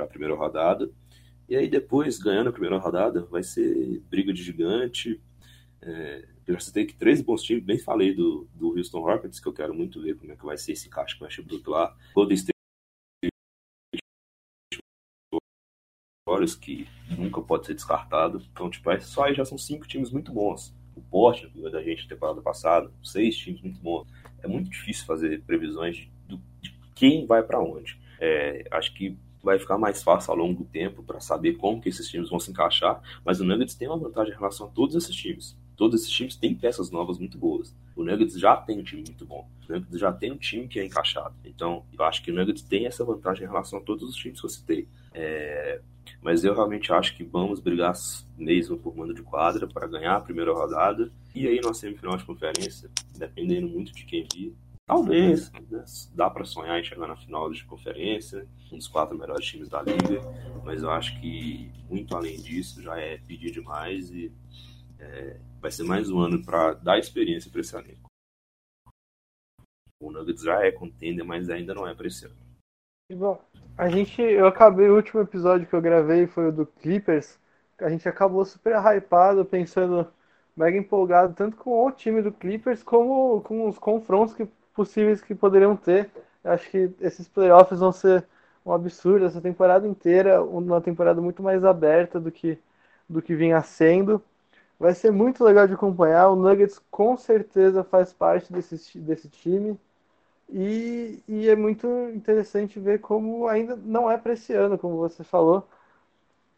a 0.00 0.06
primeira 0.06 0.34
rodada 0.34 0.90
E 1.48 1.54
aí 1.56 1.68
depois, 1.68 2.18
ganhando 2.18 2.48
a 2.48 2.52
primeira 2.52 2.76
rodada, 2.78 3.24
vai 3.26 3.42
ser 3.42 4.00
briga 4.10 4.32
de 4.32 4.42
gigante. 4.42 5.20
É, 5.82 6.28
eu 6.46 6.54
já 6.54 6.60
citei 6.60 6.86
que 6.86 6.94
três 6.94 7.20
bons 7.20 7.42
times, 7.42 7.64
bem 7.64 7.78
falei 7.78 8.14
do, 8.14 8.48
do 8.54 8.76
Houston 8.76 9.00
Rockets, 9.00 9.40
que 9.40 9.48
eu 9.48 9.52
quero 9.52 9.74
muito 9.74 10.00
ver 10.00 10.16
como 10.16 10.32
é 10.32 10.36
que 10.36 10.44
vai 10.44 10.56
ser 10.56 10.72
esse 10.72 10.88
caixa 10.88 11.14
que 11.14 11.20
vai 11.20 11.30
ser 11.30 11.42
bruto 11.42 11.70
lá. 11.70 11.96
Golden 12.14 12.34
State 12.36 12.52
que 16.60 16.88
nunca 17.16 17.40
pode 17.42 17.66
ser 17.66 17.74
descartado. 17.74 18.42
Então, 18.52 18.70
tipo, 18.70 18.88
só 19.00 19.24
aí 19.24 19.34
já 19.34 19.44
são 19.44 19.58
cinco 19.58 19.86
times 19.86 20.10
muito 20.10 20.32
bons. 20.32 20.74
O 20.96 21.00
Portland, 21.00 21.70
da 21.70 21.82
gente 21.82 22.08
temporada 22.08 22.40
passada, 22.40 22.90
seis 23.02 23.36
times 23.36 23.60
muito 23.60 23.80
bons. 23.80 24.06
É 24.42 24.48
muito 24.48 24.70
difícil 24.70 25.04
fazer 25.06 25.42
previsões 25.42 25.96
de, 25.96 26.36
de 26.60 26.74
quem 26.94 27.26
vai 27.26 27.42
para 27.42 27.60
onde. 27.60 28.00
É, 28.20 28.64
acho 28.70 28.94
que 28.94 29.16
vai 29.42 29.58
ficar 29.58 29.76
mais 29.76 30.02
fácil 30.02 30.30
ao 30.30 30.36
longo 30.36 30.62
do 30.62 30.70
tempo 30.70 31.02
para 31.02 31.20
saber 31.20 31.54
como 31.54 31.80
que 31.80 31.88
esses 31.88 32.08
times 32.08 32.30
vão 32.30 32.38
se 32.38 32.50
encaixar, 32.50 33.02
mas 33.24 33.40
o 33.40 33.44
Nuggets 33.44 33.74
tem 33.74 33.88
uma 33.88 33.98
vantagem 33.98 34.32
em 34.32 34.36
relação 34.36 34.68
a 34.68 34.70
todos 34.70 34.94
esses 34.94 35.14
times. 35.14 35.56
Todos 35.76 36.00
esses 36.00 36.10
times 36.12 36.36
têm 36.36 36.54
peças 36.54 36.90
novas 36.90 37.18
muito 37.18 37.38
boas. 37.38 37.74
O 37.96 38.04
Nuggets 38.04 38.38
já 38.38 38.56
tem 38.56 38.78
um 38.78 38.82
time 38.82 39.04
muito 39.06 39.24
bom. 39.24 39.48
O 39.68 39.72
Nuggets 39.72 39.98
já 39.98 40.12
tem 40.12 40.32
um 40.32 40.36
time 40.36 40.68
que 40.68 40.78
é 40.78 40.84
encaixado. 40.84 41.34
Então, 41.44 41.84
eu 41.96 42.04
acho 42.04 42.22
que 42.22 42.30
o 42.30 42.34
Nuggets 42.34 42.62
tem 42.62 42.86
essa 42.86 43.04
vantagem 43.04 43.44
em 43.44 43.48
relação 43.48 43.78
a 43.78 43.82
todos 43.82 44.08
os 44.08 44.14
times 44.14 44.40
que 44.40 44.46
eu 44.46 44.50
citei. 44.50 44.88
É... 45.12 45.80
Mas 46.20 46.44
eu 46.44 46.54
realmente 46.54 46.92
acho 46.92 47.16
que 47.16 47.24
vamos 47.24 47.60
brigar 47.60 47.94
mesmo 48.36 48.76
por 48.76 48.96
mando 48.96 49.14
de 49.14 49.22
quadra 49.22 49.66
para 49.66 49.86
ganhar 49.86 50.16
a 50.16 50.20
primeira 50.20 50.52
rodada. 50.52 51.10
E 51.34 51.46
aí, 51.46 51.60
na 51.60 51.74
semifinal 51.74 52.16
de 52.16 52.24
conferência, 52.24 52.90
dependendo 53.16 53.68
muito 53.68 53.92
de 53.92 54.04
quem 54.04 54.26
vir, 54.32 54.54
Talvez, 54.84 55.50
né? 55.70 55.84
dá 56.14 56.28
para 56.28 56.44
sonhar 56.44 56.78
em 56.78 56.84
chegar 56.84 57.06
na 57.06 57.16
final 57.16 57.50
de 57.50 57.64
conferência, 57.64 58.46
um 58.70 58.76
dos 58.76 58.88
quatro 58.88 59.16
melhores 59.16 59.46
times 59.46 59.68
da 59.68 59.80
liga, 59.80 60.20
mas 60.64 60.82
eu 60.82 60.90
acho 60.90 61.18
que 61.20 61.70
muito 61.88 62.14
além 62.16 62.36
disso 62.36 62.82
já 62.82 62.98
é 62.98 63.16
pedir 63.18 63.52
demais 63.52 64.10
e 64.10 64.32
é, 65.02 65.36
vai 65.60 65.70
ser 65.70 65.82
mais 65.82 66.10
um 66.10 66.20
ano 66.20 66.44
para 66.44 66.74
dar 66.74 66.98
experiência 66.98 67.50
para 67.50 67.60
esse 67.60 67.74
elenco. 67.74 68.08
O 70.00 70.10
Nuggets 70.10 70.42
já 70.42 70.64
é 70.64 70.70
contender, 70.70 71.24
mas 71.24 71.50
ainda 71.50 71.74
não 71.74 71.86
é 71.86 71.94
para 71.94 72.06
esse 72.06 72.26
ano. 72.26 72.36
Bom, 73.12 73.40
a 73.76 73.88
gente, 73.88 74.22
eu 74.22 74.46
acabei 74.46 74.88
o 74.88 74.96
último 74.96 75.20
episódio 75.20 75.66
que 75.66 75.74
eu 75.74 75.82
gravei 75.82 76.26
foi 76.26 76.48
o 76.48 76.52
do 76.52 76.66
Clippers. 76.66 77.38
A 77.78 77.90
gente 77.90 78.08
acabou 78.08 78.44
super 78.44 78.74
hypado, 78.76 79.44
pensando 79.44 80.06
mega 80.56 80.76
empolgado 80.76 81.34
tanto 81.34 81.56
com 81.56 81.86
o 81.86 81.90
time 81.90 82.22
do 82.22 82.32
Clippers 82.32 82.82
como 82.82 83.40
com 83.42 83.68
os 83.68 83.78
confrontos 83.78 84.34
que 84.34 84.46
possíveis 84.74 85.20
que 85.20 85.34
poderiam 85.34 85.76
ter. 85.76 86.10
Eu 86.44 86.52
acho 86.52 86.70
que 86.70 86.90
esses 87.00 87.28
playoffs 87.28 87.80
vão 87.80 87.92
ser 87.92 88.24
um 88.64 88.72
absurdo 88.72 89.26
essa 89.26 89.40
temporada 89.40 89.86
inteira, 89.86 90.42
uma 90.42 90.80
temporada 90.80 91.20
muito 91.20 91.42
mais 91.42 91.64
aberta 91.64 92.20
do 92.20 92.30
que 92.30 92.58
do 93.08 93.20
que 93.20 93.34
vinha 93.34 93.60
sendo. 93.62 94.22
Vai 94.82 94.96
ser 94.96 95.12
muito 95.12 95.44
legal 95.44 95.68
de 95.68 95.74
acompanhar. 95.74 96.28
O 96.28 96.34
Nuggets 96.34 96.80
com 96.90 97.16
certeza 97.16 97.84
faz 97.84 98.12
parte 98.12 98.52
desse, 98.52 98.98
desse 98.98 99.28
time. 99.28 99.78
E, 100.52 101.22
e 101.28 101.48
é 101.48 101.54
muito 101.54 101.86
interessante 102.12 102.80
ver 102.80 102.98
como 102.98 103.46
ainda 103.46 103.76
não 103.76 104.10
é 104.10 104.18
para 104.18 104.32
esse 104.32 104.52
ano, 104.52 104.76
como 104.76 104.96
você 104.96 105.22
falou. 105.22 105.68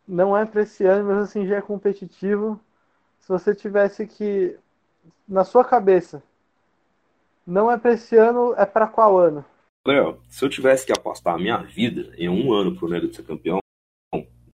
Não 0.09 0.35
é 0.35 0.47
para 0.47 0.63
esse 0.63 0.87
ano, 0.87 1.07
mas 1.07 1.19
assim 1.19 1.47
já 1.47 1.57
é 1.57 1.61
competitivo. 1.61 2.59
Se 3.21 3.29
você 3.29 3.55
tivesse 3.55 4.07
que, 4.07 4.57
na 5.29 5.45
sua 5.45 5.63
cabeça, 5.63 6.23
não 7.47 7.71
é 7.71 7.77
para 7.77 7.93
esse 7.93 8.17
ano, 8.17 8.55
é 8.57 8.65
para 8.65 8.87
qual 8.87 9.19
ano? 9.19 9.45
Léo, 9.87 10.19
se 10.31 10.43
eu 10.43 10.49
tivesse 10.49 10.87
que 10.87 10.93
apostar 10.93 11.35
a 11.35 11.39
minha 11.39 11.59
vida 11.59 12.15
em 12.17 12.31
um 12.31 12.55
ano 12.55 12.75
pro 12.75 12.89
Nuggets 12.89 13.17
ser 13.17 13.23
campeão, 13.25 13.59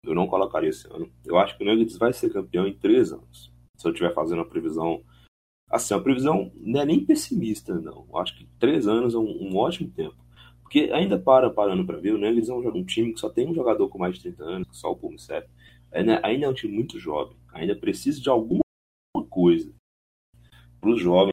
eu 0.02 0.14
não 0.14 0.26
colocaria 0.26 0.70
esse 0.70 0.90
ano. 0.90 1.12
Eu 1.26 1.36
acho 1.36 1.54
que 1.58 1.62
o 1.62 1.66
Nuggets 1.66 1.98
vai 1.98 2.14
ser 2.14 2.32
campeão 2.32 2.66
em 2.66 2.72
três 2.72 3.12
anos. 3.12 3.57
Se 3.78 3.86
eu 3.86 3.92
estiver 3.92 4.12
fazendo 4.12 4.40
uma 4.40 4.48
previsão. 4.48 5.02
Assim, 5.70 5.94
a 5.94 6.00
previsão 6.00 6.50
não 6.56 6.80
é 6.80 6.84
nem 6.84 7.04
pessimista, 7.04 7.74
não. 7.74 8.06
Eu 8.10 8.18
acho 8.18 8.36
que 8.36 8.46
três 8.58 8.86
anos 8.86 9.14
é 9.14 9.18
um, 9.18 9.50
um 9.50 9.56
ótimo 9.56 9.90
tempo. 9.90 10.16
Porque 10.62 10.90
ainda 10.92 11.18
para 11.18 11.48
parando 11.48 11.86
para 11.86 11.96
ver, 11.96 12.12
o 12.12 12.18
Nuggets 12.18 12.50
é 12.50 12.52
um, 12.52 12.84
time 12.84 13.14
que 13.14 13.20
só 13.20 13.30
tem 13.30 13.48
um 13.48 13.54
jogador 13.54 13.88
com 13.88 13.98
mais 13.98 14.16
de 14.16 14.22
30 14.22 14.44
anos, 14.44 14.68
só 14.72 14.90
o 14.90 14.96
Paul 14.96 15.16
Ainda, 15.90 16.20
ainda 16.22 16.44
é 16.44 16.48
um 16.48 16.54
time 16.54 16.74
muito 16.74 16.98
jovem. 16.98 17.36
Ainda 17.54 17.74
precisa 17.74 18.20
de 18.20 18.28
alguma 18.28 18.60
coisa 19.30 19.72
para 20.80 20.90
os 20.90 21.00
jovens 21.00 21.32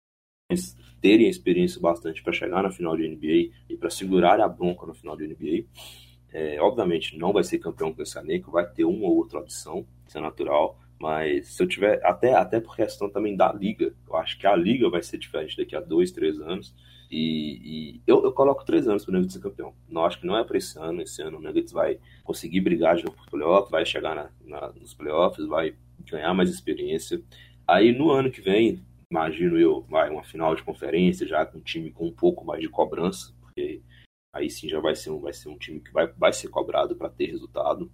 terem 1.02 1.28
experiência 1.28 1.80
bastante 1.82 2.24
para 2.24 2.34
chegar 2.34 2.64
na 2.64 2.72
final 2.72 2.96
de 2.96 3.08
NBA 3.08 3.54
e 3.70 3.78
para 3.78 3.90
segurar 3.90 4.40
a 4.40 4.48
bronca 4.48 4.86
no 4.86 4.94
final 4.94 5.16
de 5.16 5.28
NBA. 5.28 5.68
É, 6.32 6.62
obviamente 6.62 7.18
não 7.18 7.32
vai 7.32 7.44
ser 7.44 7.60
campeão 7.60 7.94
com 7.94 8.02
esse 8.02 8.18
elenco, 8.18 8.52
vai 8.52 8.70
ter 8.70 8.86
uma 8.86 9.06
ou 9.06 9.18
outra 9.18 9.40
audição, 9.40 9.86
isso 10.08 10.18
é 10.18 10.22
natural, 10.22 10.80
mas 11.00 11.50
se 11.50 11.62
eu 11.62 11.68
tiver, 11.68 12.00
até, 12.06 12.34
até 12.34 12.60
por 12.60 12.76
questão 12.76 13.10
também 13.10 13.36
da 13.36 13.52
liga, 13.52 13.94
eu 14.08 14.16
acho 14.16 14.38
que 14.38 14.48
a 14.48 14.56
liga 14.56 14.90
vai 14.90 15.04
ser 15.04 15.18
diferente 15.18 15.58
daqui 15.58 15.76
a 15.76 15.82
dois, 15.82 16.12
três 16.12 16.40
anos, 16.40 16.74
e, 17.10 17.62
e 17.64 18.02
eu, 18.08 18.24
eu, 18.24 18.32
coloco 18.32 18.66
três 18.66 18.88
anos 18.88 19.06
para 19.06 19.12
o 19.12 19.14
Nuggets 19.14 19.34
ser 19.34 19.42
campeão. 19.42 19.74
Não 19.88 20.04
acho 20.06 20.20
que 20.20 20.26
não 20.26 20.38
é 20.38 20.44
para 20.44 20.58
esse 20.58 20.78
ano, 20.78 21.02
esse 21.02 21.22
ano 21.22 21.38
o 21.38 21.42
Nuggets 21.42 21.72
vai 21.72 22.00
conseguir 22.24 22.62
brigar 22.62 22.96
de 22.96 23.06
novo 23.06 23.16
por 23.18 23.30
playoff, 23.30 23.72
vai 23.72 23.86
chegar 23.86 24.16
na, 24.16 24.30
na, 24.44 24.74
nos 24.74 24.94
playoffs, 24.94 25.46
vai 25.46 25.76
ganhar 26.10 26.34
mais 26.34 26.50
experiência. 26.50 27.22
Aí 27.68 27.92
no 27.92 28.12
ano 28.12 28.32
que 28.32 28.42
vem, 28.42 28.84
imagino 29.10 29.58
eu, 29.58 29.82
vai 29.84 30.10
uma 30.10 30.24
final 30.24 30.56
de 30.56 30.64
conferência 30.64 31.28
já 31.28 31.46
com 31.46 31.60
um 31.60 31.62
time 31.62 31.92
com 31.92 32.08
um 32.08 32.12
pouco 32.12 32.46
mais 32.46 32.62
de 32.62 32.70
cobrança, 32.70 33.34
porque 33.40 33.82
aí 34.34 34.50
sim 34.50 34.68
já 34.68 34.80
vai 34.80 34.96
ser 34.96 35.12
um, 35.12 35.20
vai 35.20 35.34
ser 35.34 35.50
um 35.50 35.58
time 35.58 35.80
que 35.80 35.92
vai, 35.92 36.08
vai 36.08 36.34
ser 36.34 36.50
cobrado 36.50 36.96
para 36.96 37.10
ter 37.10 37.28
resultado. 37.28 37.92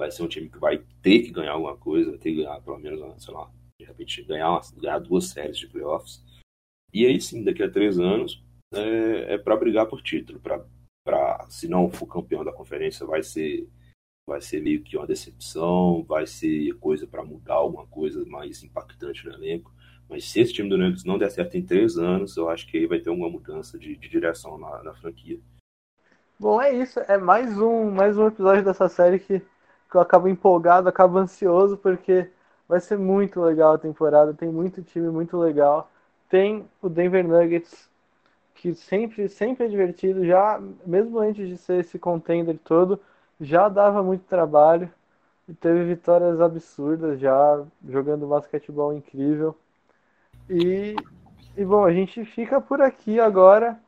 Vai 0.00 0.10
ser 0.10 0.22
um 0.22 0.28
time 0.28 0.48
que 0.48 0.58
vai 0.58 0.78
ter 1.02 1.20
que 1.20 1.30
ganhar 1.30 1.52
alguma 1.52 1.76
coisa, 1.76 2.08
vai 2.08 2.18
ter 2.18 2.30
que 2.30 2.42
ganhar 2.42 2.58
pelo 2.62 2.78
menos, 2.78 3.22
sei 3.22 3.34
lá, 3.34 3.50
de 3.78 3.84
repente 3.84 4.22
ganhar, 4.22 4.50
uma, 4.50 4.62
ganhar 4.78 4.98
duas 4.98 5.26
séries 5.26 5.58
de 5.58 5.68
playoffs. 5.68 6.24
E 6.90 7.04
aí 7.04 7.20
sim, 7.20 7.44
daqui 7.44 7.62
a 7.62 7.70
três 7.70 7.98
anos, 7.98 8.42
é, 8.72 9.34
é 9.34 9.38
para 9.38 9.58
brigar 9.58 9.86
por 9.86 10.00
título. 10.00 10.40
Para 10.40 11.46
se 11.50 11.68
não 11.68 11.90
for 11.90 12.06
campeão 12.06 12.42
da 12.42 12.50
conferência, 12.50 13.04
vai 13.04 13.22
ser 13.22 13.68
vai 14.26 14.40
ser 14.40 14.62
meio 14.62 14.82
que 14.82 14.96
uma 14.96 15.06
decepção, 15.06 16.02
vai 16.04 16.26
ser 16.26 16.72
coisa 16.78 17.06
para 17.06 17.22
mudar 17.22 17.56
alguma 17.56 17.86
coisa 17.86 18.24
mais 18.24 18.62
impactante 18.62 19.26
no 19.26 19.34
elenco. 19.34 19.70
Mas 20.08 20.24
se 20.30 20.40
esse 20.40 20.54
time 20.54 20.70
do 20.70 20.78
Nuggets 20.78 21.04
não 21.04 21.18
der 21.18 21.30
certo 21.30 21.58
em 21.58 21.62
três 21.62 21.98
anos, 21.98 22.38
eu 22.38 22.48
acho 22.48 22.66
que 22.66 22.78
aí 22.78 22.86
vai 22.86 23.00
ter 23.00 23.10
uma 23.10 23.28
mudança 23.28 23.78
de, 23.78 23.96
de 23.96 24.08
direção 24.08 24.56
na, 24.56 24.82
na, 24.82 24.94
franquia. 24.94 25.38
Bom, 26.38 26.58
é 26.62 26.72
isso. 26.72 27.00
É 27.00 27.18
mais 27.18 27.60
um, 27.60 27.90
mais 27.90 28.16
um 28.16 28.28
episódio 28.28 28.64
dessa 28.64 28.88
série 28.88 29.18
que, 29.18 29.42
que 29.90 29.96
eu 29.96 30.00
acabo 30.00 30.28
empolgado, 30.28 30.88
acabo 30.88 31.18
ansioso, 31.18 31.76
porque 31.76 32.30
vai 32.68 32.80
ser 32.80 32.96
muito 32.98 33.40
legal 33.40 33.74
a 33.74 33.78
temporada. 33.78 34.32
Tem 34.32 34.48
muito 34.48 34.82
time 34.82 35.08
muito 35.10 35.36
legal. 35.36 35.90
Tem 36.28 36.64
o 36.80 36.88
Denver 36.88 37.26
Nuggets, 37.26 37.90
que 38.54 38.74
sempre, 38.74 39.28
sempre 39.28 39.66
é 39.66 39.68
divertido, 39.68 40.24
já, 40.24 40.60
mesmo 40.86 41.18
antes 41.18 41.48
de 41.48 41.56
ser 41.56 41.80
esse 41.80 41.98
contender 41.98 42.58
todo, 42.62 43.00
já 43.40 43.68
dava 43.68 44.02
muito 44.02 44.24
trabalho. 44.24 44.88
E 45.48 45.54
teve 45.54 45.84
vitórias 45.84 46.40
absurdas 46.40 47.18
já, 47.18 47.60
jogando 47.88 48.28
basquetebol 48.28 48.92
incrível. 48.92 49.56
E, 50.48 50.94
e 51.56 51.64
bom, 51.64 51.84
a 51.84 51.92
gente 51.92 52.24
fica 52.24 52.60
por 52.60 52.80
aqui 52.80 53.18
agora. 53.18 53.80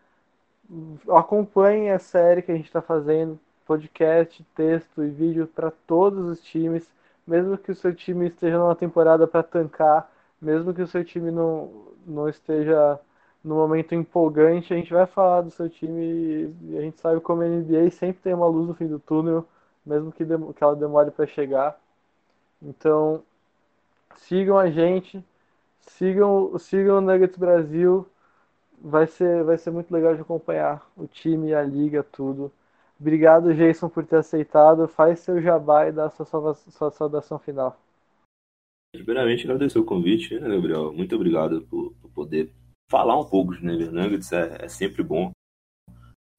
Acompanhe 1.09 1.91
a 1.91 1.99
série 2.01 2.43
que 2.43 2.51
a 2.51 2.57
gente 2.57 2.67
está 2.67 2.83
fazendo, 2.83 3.39
podcast, 3.67 4.45
texto 4.55 5.03
e 5.03 5.09
vídeo 5.09 5.47
para 5.47 5.71
todos 5.71 6.29
os 6.29 6.41
times, 6.43 6.89
mesmo 7.27 7.57
que 7.59 7.73
o 7.73 7.75
seu 7.75 7.95
time 7.95 8.29
esteja 8.29 8.59
numa 8.59 8.77
temporada 8.77 9.27
para 9.27 9.43
tancar, 9.43 10.11
mesmo 10.41 10.75
que 10.75 10.83
o 10.83 10.87
seu 10.87 11.05
time 11.05 11.31
não, 11.31 11.71
não 12.07 12.29
esteja 12.29 12.99
no 13.45 13.57
momento 13.57 13.95
empolgante, 13.95 14.73
a 14.73 14.77
gente 14.77 14.93
vai 14.93 15.07
falar 15.07 15.43
do 15.43 15.51
seu 15.51 15.69
time 15.69 16.55
e 16.63 16.79
a 16.79 16.81
gente 16.81 17.01
sabe 17.01 17.21
como 17.21 17.43
a 17.43 17.47
NBA 17.47 17.91
sempre 17.91 18.23
tem 18.23 18.35
uma 18.35 18.47
luz 18.47 18.69
no 18.69 18.75
fim 18.75 18.87
do 18.87 18.99
túnel, 18.99 19.47
mesmo 19.85 20.13
que, 20.13 20.25
que 20.25 20.65
ela 20.65 20.77
demore 20.77 21.11
para 21.11 21.27
chegar. 21.27 21.79
Então, 22.61 23.23
sigam 24.17 24.59
a 24.59 24.71
gente. 24.71 25.25
Sigam, 25.81 26.57
sigam 26.59 26.99
o 26.99 27.01
Nuggets 27.01 27.37
Brasil. 27.37 28.07
Vai 28.81 29.07
ser, 29.07 29.45
vai 29.45 29.59
ser 29.59 29.71
muito 29.71 29.93
legal 29.93 30.15
de 30.15 30.23
acompanhar 30.23 30.87
o 30.97 31.07
time, 31.07 31.55
a 31.55 31.63
liga, 31.63 32.03
tudo. 32.03 32.53
Obrigado, 33.03 33.53
Jason, 33.53 33.89
por 33.89 34.07
ter 34.07 34.17
aceitado. 34.17 34.87
Faz 34.87 35.19
seu 35.19 35.43
jabá 35.43 35.89
e 35.89 35.93
dá 35.93 36.09
sua, 36.09 36.25
sua, 36.25 36.55
sua 36.55 36.91
saudação 36.91 37.39
final. 37.39 37.77
Primeiramente, 38.95 39.45
agradecer 39.45 39.79
o 39.79 39.85
convite, 39.85 40.39
né, 40.39 40.49
Gabriel? 40.49 40.93
Muito 40.93 41.15
obrigado 41.17 41.63
por, 41.63 41.93
por 41.95 42.11
poder 42.13 42.53
falar 42.89 43.19
um 43.19 43.25
pouco 43.25 43.57
de 43.57 43.61
Denver 43.61 43.91
Nuggets. 43.91 44.31
É, 44.33 44.65
é, 44.65 44.69
sempre 44.69 45.03
bom 45.03 45.33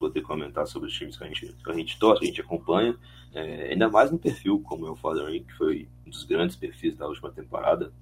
poder 0.00 0.22
comentar 0.22 0.66
sobre 0.66 0.88
os 0.88 0.94
times 0.94 1.16
que 1.16 1.24
a 1.24 1.26
gente, 1.26 1.52
que 1.52 1.70
a 1.70 1.74
gente 1.74 1.98
torce, 1.98 2.24
a 2.24 2.26
gente 2.26 2.40
acompanha. 2.40 2.98
É, 3.34 3.72
ainda 3.72 3.88
mais 3.88 4.10
um 4.10 4.18
perfil 4.18 4.60
como 4.62 4.86
é 4.86 4.90
o 4.90 4.96
Fathering, 4.96 5.44
que 5.44 5.52
foi 5.54 5.88
um 6.06 6.10
dos 6.10 6.24
grandes 6.24 6.56
perfis 6.56 6.96
da 6.96 7.06
última 7.06 7.30
temporada 7.30 7.92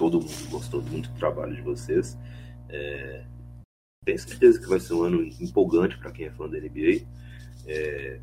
todo 0.00 0.18
mundo 0.18 0.48
gostou 0.48 0.80
muito 0.80 1.10
do 1.10 1.18
trabalho 1.18 1.54
de 1.54 1.60
vocês. 1.60 2.16
É, 2.70 3.22
tenho 4.02 4.18
certeza 4.18 4.58
que 4.58 4.66
vai 4.66 4.80
ser 4.80 4.94
um 4.94 5.02
ano 5.02 5.22
empolgante 5.22 5.98
para 5.98 6.10
quem 6.10 6.24
é 6.24 6.30
fã 6.30 6.48
da 6.48 6.58
NBA. 6.58 7.06
É, 7.66 8.20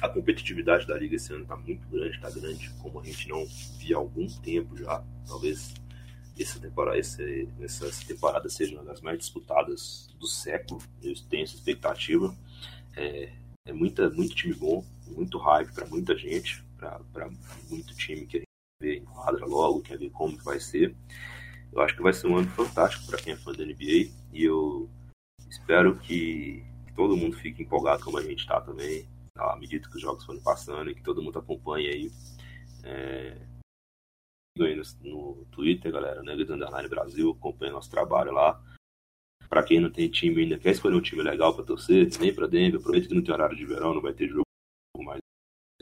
a 0.00 0.08
competitividade 0.08 0.86
da 0.86 0.96
liga 0.96 1.16
esse 1.16 1.32
ano 1.32 1.42
está 1.42 1.56
muito 1.56 1.86
grande, 1.88 2.16
está 2.16 2.30
grande, 2.30 2.70
como 2.80 3.00
a 3.00 3.04
gente 3.04 3.28
não 3.28 3.46
via 3.78 3.96
há 3.96 3.98
algum 3.98 4.26
tempo 4.26 4.76
já. 4.76 5.04
Talvez 5.26 5.74
essa 6.38 6.58
temporada, 6.58 6.98
esse, 6.98 7.48
essa 7.60 8.06
temporada 8.06 8.48
seja 8.48 8.74
uma 8.74 8.84
das 8.84 9.00
mais 9.00 9.18
disputadas 9.18 10.08
do 10.18 10.26
século. 10.26 10.82
Eu 11.02 11.14
tenho 11.28 11.44
essa 11.44 11.54
expectativa. 11.54 12.34
É, 12.96 13.32
é 13.66 13.72
muita, 13.72 14.08
muito 14.10 14.34
time 14.34 14.54
bom, 14.54 14.84
muito 15.06 15.38
hype 15.38 15.72
para 15.72 15.86
muita 15.86 16.16
gente, 16.16 16.64
para 16.78 17.30
muito 17.68 17.94
time 17.94 18.26
que 18.26 18.38
a 18.38 18.40
gente 18.40 18.48
vê 18.80 18.96
em 18.96 19.04
quadra 19.04 19.44
logo, 19.44 19.82
quer 19.82 19.98
ver 19.98 20.10
como 20.10 20.36
que 20.36 20.44
vai 20.44 20.58
ser. 20.58 20.94
Eu 21.72 21.80
acho 21.80 21.94
que 21.94 22.02
vai 22.02 22.12
ser 22.12 22.26
um 22.26 22.36
ano 22.36 22.48
fantástico 22.50 23.06
para 23.06 23.18
quem 23.18 23.34
é 23.34 23.36
fã 23.36 23.52
da 23.52 23.64
NBA 23.64 24.10
e 24.32 24.44
eu 24.44 24.88
espero 25.48 25.96
que 25.98 26.64
todo 27.00 27.16
mundo 27.16 27.34
fique 27.34 27.62
empolgado 27.62 28.04
como 28.04 28.18
a 28.18 28.22
gente 28.22 28.40
está 28.40 28.60
também 28.60 29.08
à 29.34 29.56
medida 29.56 29.88
que 29.88 29.96
os 29.96 30.02
jogos 30.02 30.22
forem 30.22 30.42
passando 30.42 30.90
e 30.90 30.94
que 30.94 31.02
todo 31.02 31.22
mundo 31.22 31.38
acompanhe 31.38 31.88
aí. 31.88 32.12
É, 32.84 33.38
no, 34.54 34.66
no, 35.02 35.46
Twitter, 35.46 35.90
galera, 35.90 36.22
Nuggets 36.22 36.50
Underline 36.50 36.88
Brasil, 36.90 37.30
acompanha 37.30 37.72
nosso 37.72 37.90
trabalho 37.90 38.32
lá. 38.32 38.62
Para 39.48 39.62
quem 39.62 39.80
não 39.80 39.90
tem 39.90 40.10
time 40.10 40.42
ainda, 40.42 40.58
quer 40.58 40.72
escolher 40.72 40.94
um 40.94 41.00
time 41.00 41.22
legal 41.22 41.54
para 41.54 41.64
torcer, 41.64 42.10
vem 42.18 42.34
para 42.34 42.46
Denver, 42.46 42.78
aproveita 42.78 43.08
que 43.08 43.14
não 43.14 43.24
tem 43.24 43.32
horário 43.32 43.56
de 43.56 43.64
verão, 43.64 43.94
não 43.94 44.02
vai 44.02 44.12
ter 44.12 44.28
jogo 44.28 44.44
mais 44.98 45.20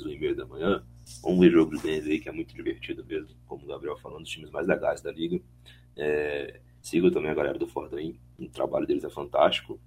um 0.01 0.09
e 0.09 0.21
meio 0.21 0.37
da 0.37 0.47
manhã. 0.47 0.87
Vamos 1.21 1.41
ver 1.41 1.51
jogo 1.51 1.77
de 1.77 1.83
Denver 1.83 2.13
aí, 2.13 2.21
que 2.21 2.29
é 2.29 2.33
muito 2.33 2.55
divertido 2.55 3.05
mesmo, 3.05 3.37
como 3.45 3.65
o 3.65 3.67
Gabriel 3.67 3.99
falando, 3.99 4.21
dos 4.21 4.31
times 4.31 4.51
mais 4.51 4.69
legais 4.69 5.03
da 5.03 5.11
liga. 5.11 5.41
É, 5.97 6.61
siga 6.81 7.11
também 7.11 7.33
a 7.33 7.35
galera 7.35 7.59
do 7.59 7.67
Fordan, 7.67 8.13
o 8.39 8.49
trabalho 8.49 8.87
deles 8.87 9.03
é 9.03 9.11
fantástico. 9.11 9.81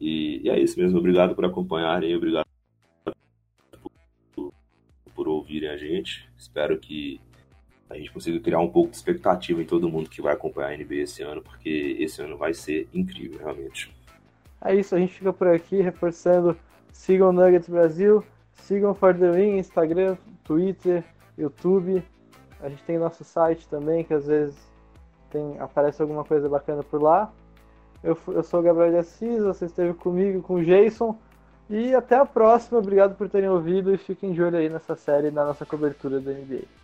E, 0.00 0.40
e, 0.44 0.50
é 0.50 0.58
isso 0.58 0.78
mesmo, 0.78 0.98
obrigado 0.98 1.34
por 1.34 1.44
acompanharem, 1.44 2.14
obrigado 2.14 2.44
por 5.14 5.28
ouvirem 5.28 5.68
a 5.68 5.76
gente. 5.76 6.28
Espero 6.36 6.78
que 6.78 7.20
a 7.88 7.96
gente 7.96 8.12
consiga 8.12 8.40
criar 8.40 8.58
um 8.58 8.68
pouco 8.68 8.90
de 8.90 8.96
expectativa 8.96 9.62
em 9.62 9.66
todo 9.66 9.88
mundo 9.88 10.10
que 10.10 10.20
vai 10.20 10.34
acompanhar 10.34 10.72
a 10.72 10.76
NBA 10.76 10.96
esse 10.96 11.22
ano, 11.22 11.42
porque 11.42 11.96
esse 12.00 12.20
ano 12.20 12.36
vai 12.36 12.52
ser 12.52 12.88
incrível, 12.92 13.38
realmente. 13.38 13.94
É 14.60 14.74
isso, 14.74 14.94
a 14.94 14.98
gente 14.98 15.14
fica 15.14 15.32
por 15.32 15.48
aqui 15.48 15.80
reforçando. 15.80 16.56
Sigam 16.90 17.32
Nuggets 17.32 17.68
Brasil, 17.68 18.24
sigam 18.52 18.94
For 18.94 19.14
The 19.14 19.32
Win, 19.32 19.58
Instagram, 19.58 20.16
Twitter, 20.44 21.04
YouTube. 21.36 22.02
A 22.60 22.68
gente 22.68 22.82
tem 22.84 22.98
nosso 22.98 23.24
site 23.24 23.68
também, 23.68 24.04
que 24.04 24.14
às 24.14 24.26
vezes 24.26 24.56
tem, 25.30 25.58
aparece 25.58 26.00
alguma 26.00 26.24
coisa 26.24 26.48
bacana 26.48 26.82
por 26.82 27.02
lá. 27.02 27.32
Eu, 28.04 28.18
eu 28.28 28.42
sou 28.42 28.60
o 28.60 28.62
Gabriel 28.62 28.90
de 28.90 28.98
Assis, 28.98 29.42
você 29.42 29.64
esteve 29.64 29.94
comigo, 29.94 30.42
com 30.42 30.56
o 30.56 30.64
Jason. 30.64 31.18
E 31.70 31.94
até 31.94 32.16
a 32.16 32.26
próxima. 32.26 32.78
Obrigado 32.78 33.16
por 33.16 33.30
terem 33.30 33.48
ouvido 33.48 33.94
e 33.94 33.96
fiquem 33.96 34.32
de 34.32 34.42
olho 34.42 34.58
aí 34.58 34.68
nessa 34.68 34.94
série 34.94 35.30
na 35.30 35.42
nossa 35.42 35.64
cobertura 35.64 36.20
da 36.20 36.30
NBA. 36.30 36.83